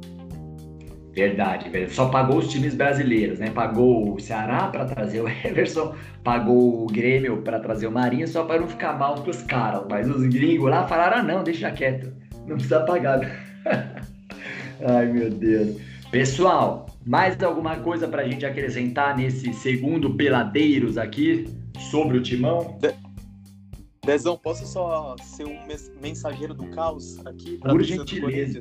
Verdade, 1.13 1.69
velho. 1.69 1.91
Só 1.91 2.09
pagou 2.09 2.39
os 2.39 2.49
times 2.49 2.75
brasileiros, 2.75 3.39
né? 3.39 3.51
Pagou 3.51 4.15
o 4.15 4.21
Ceará 4.21 4.69
para 4.69 4.87
trazer 4.87 5.21
o 5.21 5.29
Everson, 5.45 5.95
pagou 6.25 6.85
o 6.85 6.87
Grêmio 6.87 7.43
para 7.43 7.61
trazer 7.61 7.87
o 7.87 7.93
Marinho, 7.93 8.27
só 8.27 8.45
para 8.45 8.61
não 8.61 8.69
ficar 8.69 8.99
mal 8.99 9.17
com 9.17 9.29
os 9.29 9.43
caras. 9.43 9.83
Mas 9.91 10.09
os 10.09 10.27
gringos 10.27 10.71
lá 10.71 10.87
falaram: 10.87 11.19
ah, 11.19 11.23
não, 11.23 11.43
deixa 11.43 11.71
quieto, 11.71 12.11
não 12.47 12.57
precisa 12.57 12.81
pagar. 12.81 13.21
Ai, 14.89 15.07
meu 15.07 15.29
Deus. 15.29 15.77
Pessoal, 16.11 16.87
mais 17.09 17.43
alguma 17.43 17.77
coisa 17.77 18.07
para 18.07 18.21
a 18.21 18.29
gente 18.29 18.45
acrescentar 18.45 19.17
nesse 19.17 19.55
segundo 19.55 20.15
Peladeiros 20.15 20.99
aqui 20.99 21.47
sobre 21.91 22.19
o 22.19 22.23
Timão? 22.23 22.79
Dezão, 24.05 24.37
posso 24.37 24.67
só 24.67 25.17
ser 25.23 25.47
um 25.47 25.59
mensageiro 26.03 26.53
do 26.53 26.69
caos 26.69 27.19
aqui? 27.27 27.57
Por 27.59 27.83
gentileza. 27.83 28.59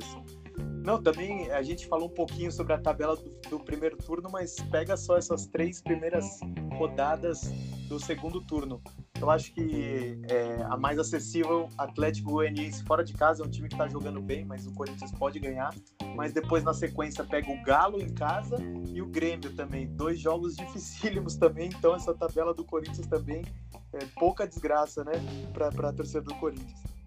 Não, 0.88 1.02
também 1.02 1.50
a 1.50 1.62
gente 1.62 1.86
falou 1.86 2.08
um 2.08 2.14
pouquinho 2.14 2.50
sobre 2.50 2.72
a 2.72 2.78
tabela 2.78 3.14
do, 3.14 3.28
do, 3.50 3.60
primeiro 3.60 3.98
turno, 3.98 4.30
mas 4.32 4.56
pega 4.70 4.96
só 4.96 5.18
essas 5.18 5.44
três 5.44 5.82
primeiras 5.82 6.40
rodadas 6.78 7.42
do 7.90 8.00
segundo 8.00 8.40
turno. 8.40 8.80
Eu 9.20 9.28
acho 9.28 9.52
que 9.52 10.18
é, 10.30 10.62
a 10.62 10.78
mais 10.78 10.98
acessível, 10.98 11.68
Atlético 11.76 12.30
Goianiense 12.30 12.82
fora 12.84 13.04
de 13.04 13.12
casa, 13.12 13.42
é 13.42 13.46
um 13.46 13.50
time 13.50 13.68
que 13.68 13.74
está 13.74 13.86
jogando 13.86 14.22
bem, 14.22 14.46
mas 14.46 14.66
o 14.66 14.72
Corinthians 14.72 15.12
pode 15.12 15.38
ganhar. 15.38 15.74
Mas 16.16 16.32
depois, 16.32 16.64
na 16.64 16.72
sequência, 16.72 17.22
pega 17.22 17.52
o 17.52 17.62
Galo 17.62 18.00
em 18.00 18.08
casa 18.14 18.56
e 18.86 19.02
o 19.02 19.06
Grêmio 19.06 19.54
também. 19.54 19.86
Dois 19.88 20.18
jogos 20.18 20.56
dificílimos 20.56 21.36
também, 21.36 21.68
então 21.68 21.94
essa 21.94 22.14
tabela 22.14 22.54
do 22.54 22.64
Corinthians 22.64 23.06
também 23.06 23.44
é 23.92 24.06
pouca 24.18 24.48
desgraça, 24.48 25.04
né, 25.04 25.12
para 25.52 25.90
a 25.90 25.92
torcida 25.92 26.22
do 26.22 26.34
Corinthians. 26.36 26.97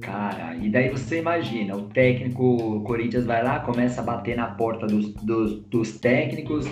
Cara, 0.00 0.56
e 0.56 0.68
daí 0.68 0.90
você 0.90 1.18
imagina, 1.18 1.76
o 1.76 1.82
técnico 1.88 2.44
o 2.44 2.80
Corinthians 2.82 3.24
vai 3.24 3.42
lá, 3.42 3.60
começa 3.60 4.00
a 4.00 4.04
bater 4.04 4.36
na 4.36 4.46
porta 4.46 4.86
dos, 4.86 5.12
dos, 5.14 5.60
dos 5.64 5.98
técnicos. 5.98 6.66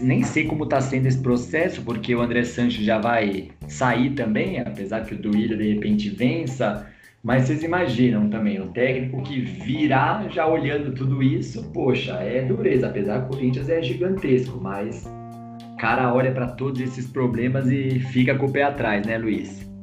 Nem 0.00 0.22
sei 0.22 0.46
como 0.46 0.64
está 0.64 0.80
sendo 0.80 1.06
esse 1.06 1.18
processo, 1.18 1.82
porque 1.82 2.14
o 2.14 2.22
André 2.22 2.44
Sanches 2.44 2.84
já 2.84 2.98
vai 2.98 3.50
sair 3.68 4.10
também, 4.10 4.58
apesar 4.58 5.04
que 5.04 5.14
o 5.14 5.18
Duílio 5.18 5.58
de 5.58 5.74
repente 5.74 6.08
vença. 6.08 6.86
Mas 7.22 7.44
vocês 7.44 7.62
imaginam 7.62 8.30
também, 8.30 8.60
o 8.60 8.68
técnico 8.68 9.20
que 9.22 9.40
virá 9.40 10.26
já 10.30 10.46
olhando 10.46 10.94
tudo 10.94 11.22
isso, 11.22 11.70
poxa, 11.72 12.12
é 12.22 12.42
dureza, 12.42 12.86
apesar 12.86 13.22
que 13.22 13.26
o 13.26 13.28
Corinthians 13.36 13.68
é 13.68 13.82
gigantesco, 13.82 14.58
mas 14.62 15.04
o 15.72 15.76
cara 15.76 16.14
olha 16.14 16.32
para 16.32 16.46
todos 16.46 16.80
esses 16.80 17.06
problemas 17.08 17.68
e 17.68 17.98
fica 17.98 18.34
com 18.36 18.46
o 18.46 18.52
pé 18.52 18.62
atrás, 18.62 19.04
né, 19.04 19.18
Luiz? 19.18 19.75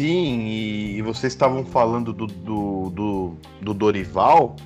Sim, 0.00 0.46
e 0.46 1.02
vocês 1.02 1.30
estavam 1.30 1.62
falando 1.62 2.10
do, 2.10 2.26
do, 2.26 2.88
do, 2.88 3.36
do 3.60 3.74
Dorival. 3.74 4.56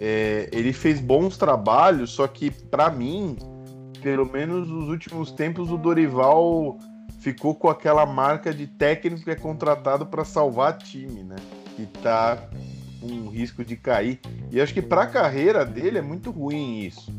É, 0.00 0.48
ele 0.50 0.72
fez 0.72 0.98
bons 0.98 1.36
trabalhos, 1.36 2.12
só 2.12 2.26
que 2.26 2.50
para 2.50 2.88
mim, 2.88 3.36
pelo 4.02 4.24
menos 4.24 4.70
nos 4.70 4.88
últimos 4.88 5.32
tempos, 5.32 5.70
o 5.70 5.76
Dorival 5.76 6.78
ficou 7.18 7.54
com 7.54 7.68
aquela 7.68 8.06
marca 8.06 8.54
de 8.54 8.66
técnico 8.66 9.24
que 9.24 9.30
é 9.30 9.34
contratado 9.34 10.06
para 10.06 10.24
salvar 10.24 10.78
time, 10.78 11.24
né? 11.24 11.36
Que 11.76 11.84
tá 12.02 12.48
com 13.02 13.28
risco 13.28 13.62
de 13.62 13.76
cair. 13.76 14.18
E 14.50 14.62
acho 14.62 14.72
que 14.72 14.80
para 14.80 15.02
a 15.02 15.06
carreira 15.06 15.62
dele 15.62 15.98
é 15.98 16.02
muito 16.02 16.30
ruim 16.30 16.78
isso. 16.86 17.12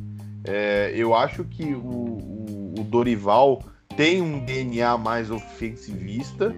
É, 0.45 0.91
eu 0.95 1.13
acho 1.13 1.43
que 1.43 1.75
o, 1.75 1.77
o, 1.77 2.73
o 2.79 2.83
Dorival 2.85 3.61
tem 3.95 4.19
um 4.19 4.43
DNA 4.43 4.97
mais 4.97 5.29
ofensivista 5.29 6.55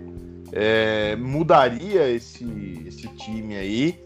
é, 0.53 1.15
mudaria 1.15 2.07
esse, 2.09 2.83
esse 2.87 3.07
time 3.15 3.55
aí. 3.55 3.99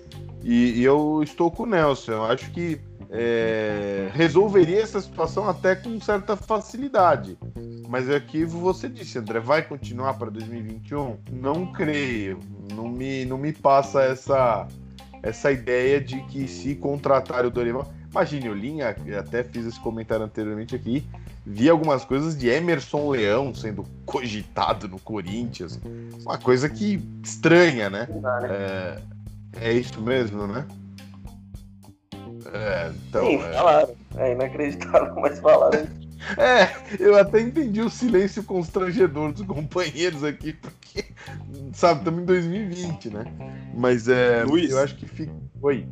E, 0.44 0.80
e, 0.80 0.84
eu 0.84 1.22
estou 1.22 1.52
com 1.52 1.64
o 1.64 1.66
Nelson. 1.66 2.14
Eu 2.14 2.24
acho 2.26 2.50
que 2.52 2.80
é, 3.10 4.10
resolveria 4.14 4.82
essa 4.82 5.02
situação 5.02 5.50
até 5.50 5.76
com 5.76 6.00
certa 6.00 6.38
facilidade. 6.38 7.38
Mas 7.90 8.10
é 8.10 8.20
que 8.20 8.46
você 8.46 8.88
disse, 8.88 9.20
André, 9.20 9.40
vai 9.42 9.62
continuar 9.62 10.14
para 10.14 10.32
2021? 10.32 11.18
Não 11.34 11.72
creio. 11.74 12.40
Não 12.74 12.88
me, 12.88 13.26
não 13.26 13.38
me 13.38 13.52
passa 13.52 14.04
essa, 14.04 14.68
essa 15.22 15.52
ideia 15.52 16.00
de 16.00 16.22
que 16.28 16.48
se 16.48 16.76
contratar 16.76 17.46
o 17.46 17.52
Dorival. 17.52 17.92
Imagine, 18.10 18.50
o 18.50 18.54
Linha, 18.54 18.96
até 19.20 19.44
fiz 19.44 19.66
esse 19.66 19.80
comentário 19.82 20.26
anteriormente 20.26 20.76
aqui, 20.76 21.06
vi 21.50 21.70
algumas 21.70 22.04
coisas 22.04 22.38
de 22.38 22.50
Emerson 22.50 23.10
Leão 23.10 23.56
sendo 23.56 23.86
cogitado 24.06 24.90
no 24.90 25.00
Corinthians. 25.00 25.80
Uma 26.22 26.38
coisa 26.38 26.68
que 26.68 27.02
estranha, 27.24 27.90
né? 27.90 28.08
É, 28.44 29.02
é 29.62 29.74
isso 29.74 30.02
mesmo, 30.02 30.46
né? 30.46 30.68
É, 32.52 32.92
então, 33.08 33.26
Sim, 33.26 33.36
é... 33.38 33.54
falaram. 33.54 33.96
É 34.18 34.32
inacreditável, 34.34 35.16
mas 35.22 35.40
falaram. 35.40 35.88
É, 36.36 36.68
eu 37.00 37.16
até 37.16 37.40
entendi 37.40 37.80
o 37.80 37.92
silêncio 37.92 38.44
constrangedor 38.44 39.32
dos 39.32 39.46
companheiros 39.46 40.24
aqui, 40.24 40.52
porque, 40.52 41.06
sabe, 41.72 42.00
estamos 42.00 42.24
em 42.24 42.26
2020, 42.26 43.10
né? 43.12 43.24
Mas 43.74 44.08
é. 44.10 44.44
Luiz, 44.44 44.72
eu 44.72 44.80
acho 44.80 44.96
que 44.96 45.06
fica. 45.06 45.32
Oi. 45.62 45.88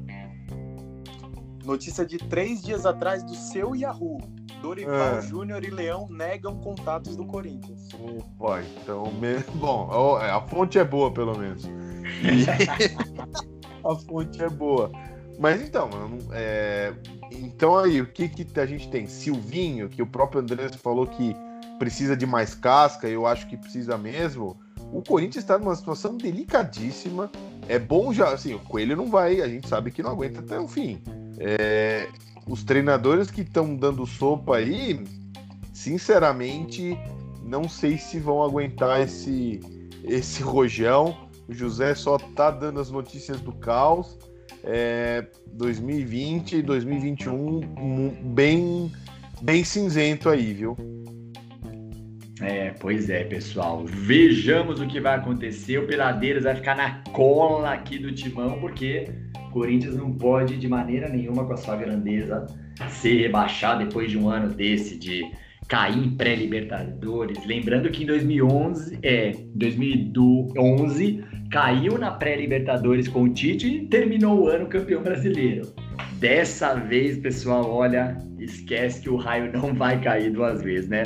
Notícia 1.63 2.03
de 2.03 2.17
três 2.17 2.61
dias 2.61 2.87
atrás 2.87 3.23
do 3.23 3.35
seu 3.35 3.75
Yahoo. 3.75 4.19
Dorival 4.61 5.17
é. 5.17 5.21
Júnior 5.21 5.63
e 5.63 5.69
Leão 5.69 6.07
negam 6.09 6.57
contatos 6.59 7.15
do 7.15 7.25
Corinthians. 7.25 7.89
Pô, 8.37 8.57
então, 8.59 9.11
me... 9.13 9.39
bom, 9.55 9.89
a 10.17 10.41
fonte 10.41 10.79
é 10.79 10.83
boa, 10.83 11.11
pelo 11.11 11.37
menos. 11.37 11.63
A 13.83 13.95
fonte 13.95 14.43
é 14.43 14.49
boa. 14.49 14.91
Mas 15.39 15.61
então, 15.61 15.89
é... 16.31 16.93
então 17.31 17.77
aí, 17.77 18.01
o 18.01 18.07
que, 18.07 18.27
que 18.27 18.59
a 18.59 18.65
gente 18.65 18.89
tem? 18.89 19.05
Silvinho, 19.05 19.89
que 19.89 20.01
o 20.01 20.07
próprio 20.07 20.41
André 20.41 20.69
falou 20.69 21.05
que 21.05 21.35
precisa 21.77 22.15
de 22.15 22.25
mais 22.25 22.55
casca, 22.55 23.07
eu 23.07 23.27
acho 23.27 23.47
que 23.47 23.57
precisa 23.57 23.97
mesmo. 23.97 24.57
O 24.91 25.01
Corinthians 25.01 25.43
está 25.43 25.57
numa 25.57 25.75
situação 25.75 26.17
delicadíssima. 26.17 27.29
É 27.67 27.77
bom 27.77 28.13
já, 28.13 28.29
assim, 28.29 28.53
o 28.53 28.59
Coelho 28.59 28.95
não 28.95 29.09
vai, 29.09 29.41
a 29.41 29.47
gente 29.47 29.67
sabe 29.67 29.91
que 29.91 30.01
não 30.01 30.11
aguenta 30.11 30.39
até 30.39 30.59
o 30.59 30.67
fim. 30.67 31.01
É, 31.37 32.07
os 32.47 32.63
treinadores 32.63 33.31
que 33.31 33.41
estão 33.41 33.75
dando 33.75 34.05
sopa 34.05 34.57
aí, 34.57 35.03
sinceramente, 35.73 36.97
não 37.43 37.67
sei 37.67 37.97
se 37.97 38.19
vão 38.19 38.43
aguentar 38.43 39.01
esse, 39.01 39.59
esse 40.03 40.41
rojão. 40.43 41.15
O 41.47 41.53
José 41.53 41.93
só 41.95 42.17
tá 42.17 42.51
dando 42.51 42.79
as 42.79 42.89
notícias 42.89 43.39
do 43.41 43.51
caos. 43.51 44.17
É, 44.63 45.27
2020 45.53 46.57
e 46.57 46.61
2021 46.63 47.61
bem, 48.33 48.91
bem 49.41 49.63
cinzento 49.63 50.27
aí, 50.27 50.53
viu? 50.53 50.75
É, 52.41 52.71
pois 52.79 53.09
é, 53.09 53.23
pessoal. 53.23 53.85
Vejamos 53.85 54.81
o 54.81 54.87
que 54.87 54.99
vai 54.99 55.15
acontecer. 55.15 55.77
O 55.77 55.87
Peladeiros 55.87 56.43
vai 56.43 56.55
ficar 56.55 56.75
na 56.75 57.01
cola 57.11 57.71
aqui 57.71 57.97
do 57.97 58.11
timão, 58.11 58.59
porque 58.59 59.07
Corinthians 59.55 59.95
não 59.95 60.11
pode, 60.11 60.57
de 60.57 60.67
maneira 60.67 61.07
nenhuma, 61.07 61.45
com 61.45 61.53
a 61.53 61.57
sua 61.57 61.77
grandeza, 61.77 62.45
ser 62.89 63.21
rebaixado 63.21 63.85
depois 63.85 64.11
de 64.11 64.17
um 64.17 64.27
ano 64.27 64.53
desse, 64.53 64.97
de 64.97 65.23
cair 65.69 65.97
em 65.97 66.09
pré-libertadores. 66.09 67.37
Lembrando 67.45 67.89
que 67.89 68.03
em 68.03 68.05
2011, 68.05 68.99
é, 69.01 69.33
2011 69.55 71.23
caiu 71.49 71.97
na 71.97 72.11
pré-libertadores 72.11 73.07
com 73.07 73.23
o 73.23 73.29
Tite 73.29 73.65
e 73.65 73.87
terminou 73.87 74.41
o 74.41 74.47
ano 74.49 74.67
campeão 74.67 75.01
brasileiro. 75.01 75.73
Dessa 76.19 76.73
vez, 76.73 77.17
pessoal, 77.17 77.71
olha, 77.71 78.17
esquece 78.37 79.03
que 79.03 79.09
o 79.09 79.15
raio 79.15 79.53
não 79.53 79.73
vai 79.73 80.01
cair 80.01 80.33
duas 80.33 80.61
vezes, 80.61 80.89
né? 80.89 81.03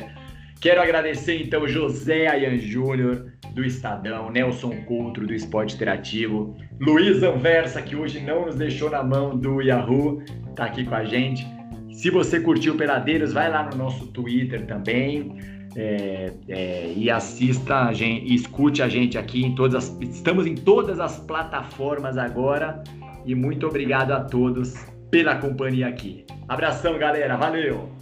Quero 0.61 0.81
agradecer 0.81 1.41
então 1.41 1.65
José 1.65 2.27
Ayan 2.27 2.57
Júnior, 2.57 3.31
do 3.53 3.63
Estadão, 3.63 4.29
Nelson 4.29 4.75
Coutro, 4.85 5.25
do 5.25 5.33
Esporte 5.33 5.75
Interativo, 5.75 6.57
Luiz 6.81 7.23
Anversa, 7.23 7.81
que 7.81 7.95
hoje 7.95 8.19
não 8.19 8.45
nos 8.45 8.55
deixou 8.55 8.89
na 8.89 9.01
mão 9.01 9.37
do 9.37 9.61
Yahoo, 9.61 10.21
tá 10.57 10.65
aqui 10.65 10.83
com 10.83 10.95
a 10.95 11.05
gente. 11.05 11.47
Se 11.93 12.09
você 12.09 12.41
curtiu 12.41 12.75
Peladeiros, 12.75 13.31
vai 13.31 13.49
lá 13.49 13.69
no 13.69 13.77
nosso 13.77 14.07
Twitter 14.07 14.65
também. 14.65 15.37
É, 15.75 16.33
é, 16.47 16.93
e 16.95 17.11
assista 17.11 17.85
a 17.85 17.93
gente, 17.93 18.33
escute 18.33 18.81
a 18.81 18.89
gente 18.89 19.19
aqui 19.19 19.45
em 19.45 19.53
todas 19.53 19.75
as, 19.75 19.97
estamos 20.01 20.47
em 20.47 20.55
todas 20.55 20.99
as 20.99 21.19
plataformas 21.19 22.17
agora 22.17 22.83
e 23.23 23.35
muito 23.35 23.67
obrigado 23.67 24.11
a 24.11 24.19
todos 24.21 24.73
pela 25.11 25.35
companhia 25.35 25.87
aqui. 25.87 26.25
Abração, 26.47 26.97
galera, 26.97 27.37
valeu! 27.37 27.98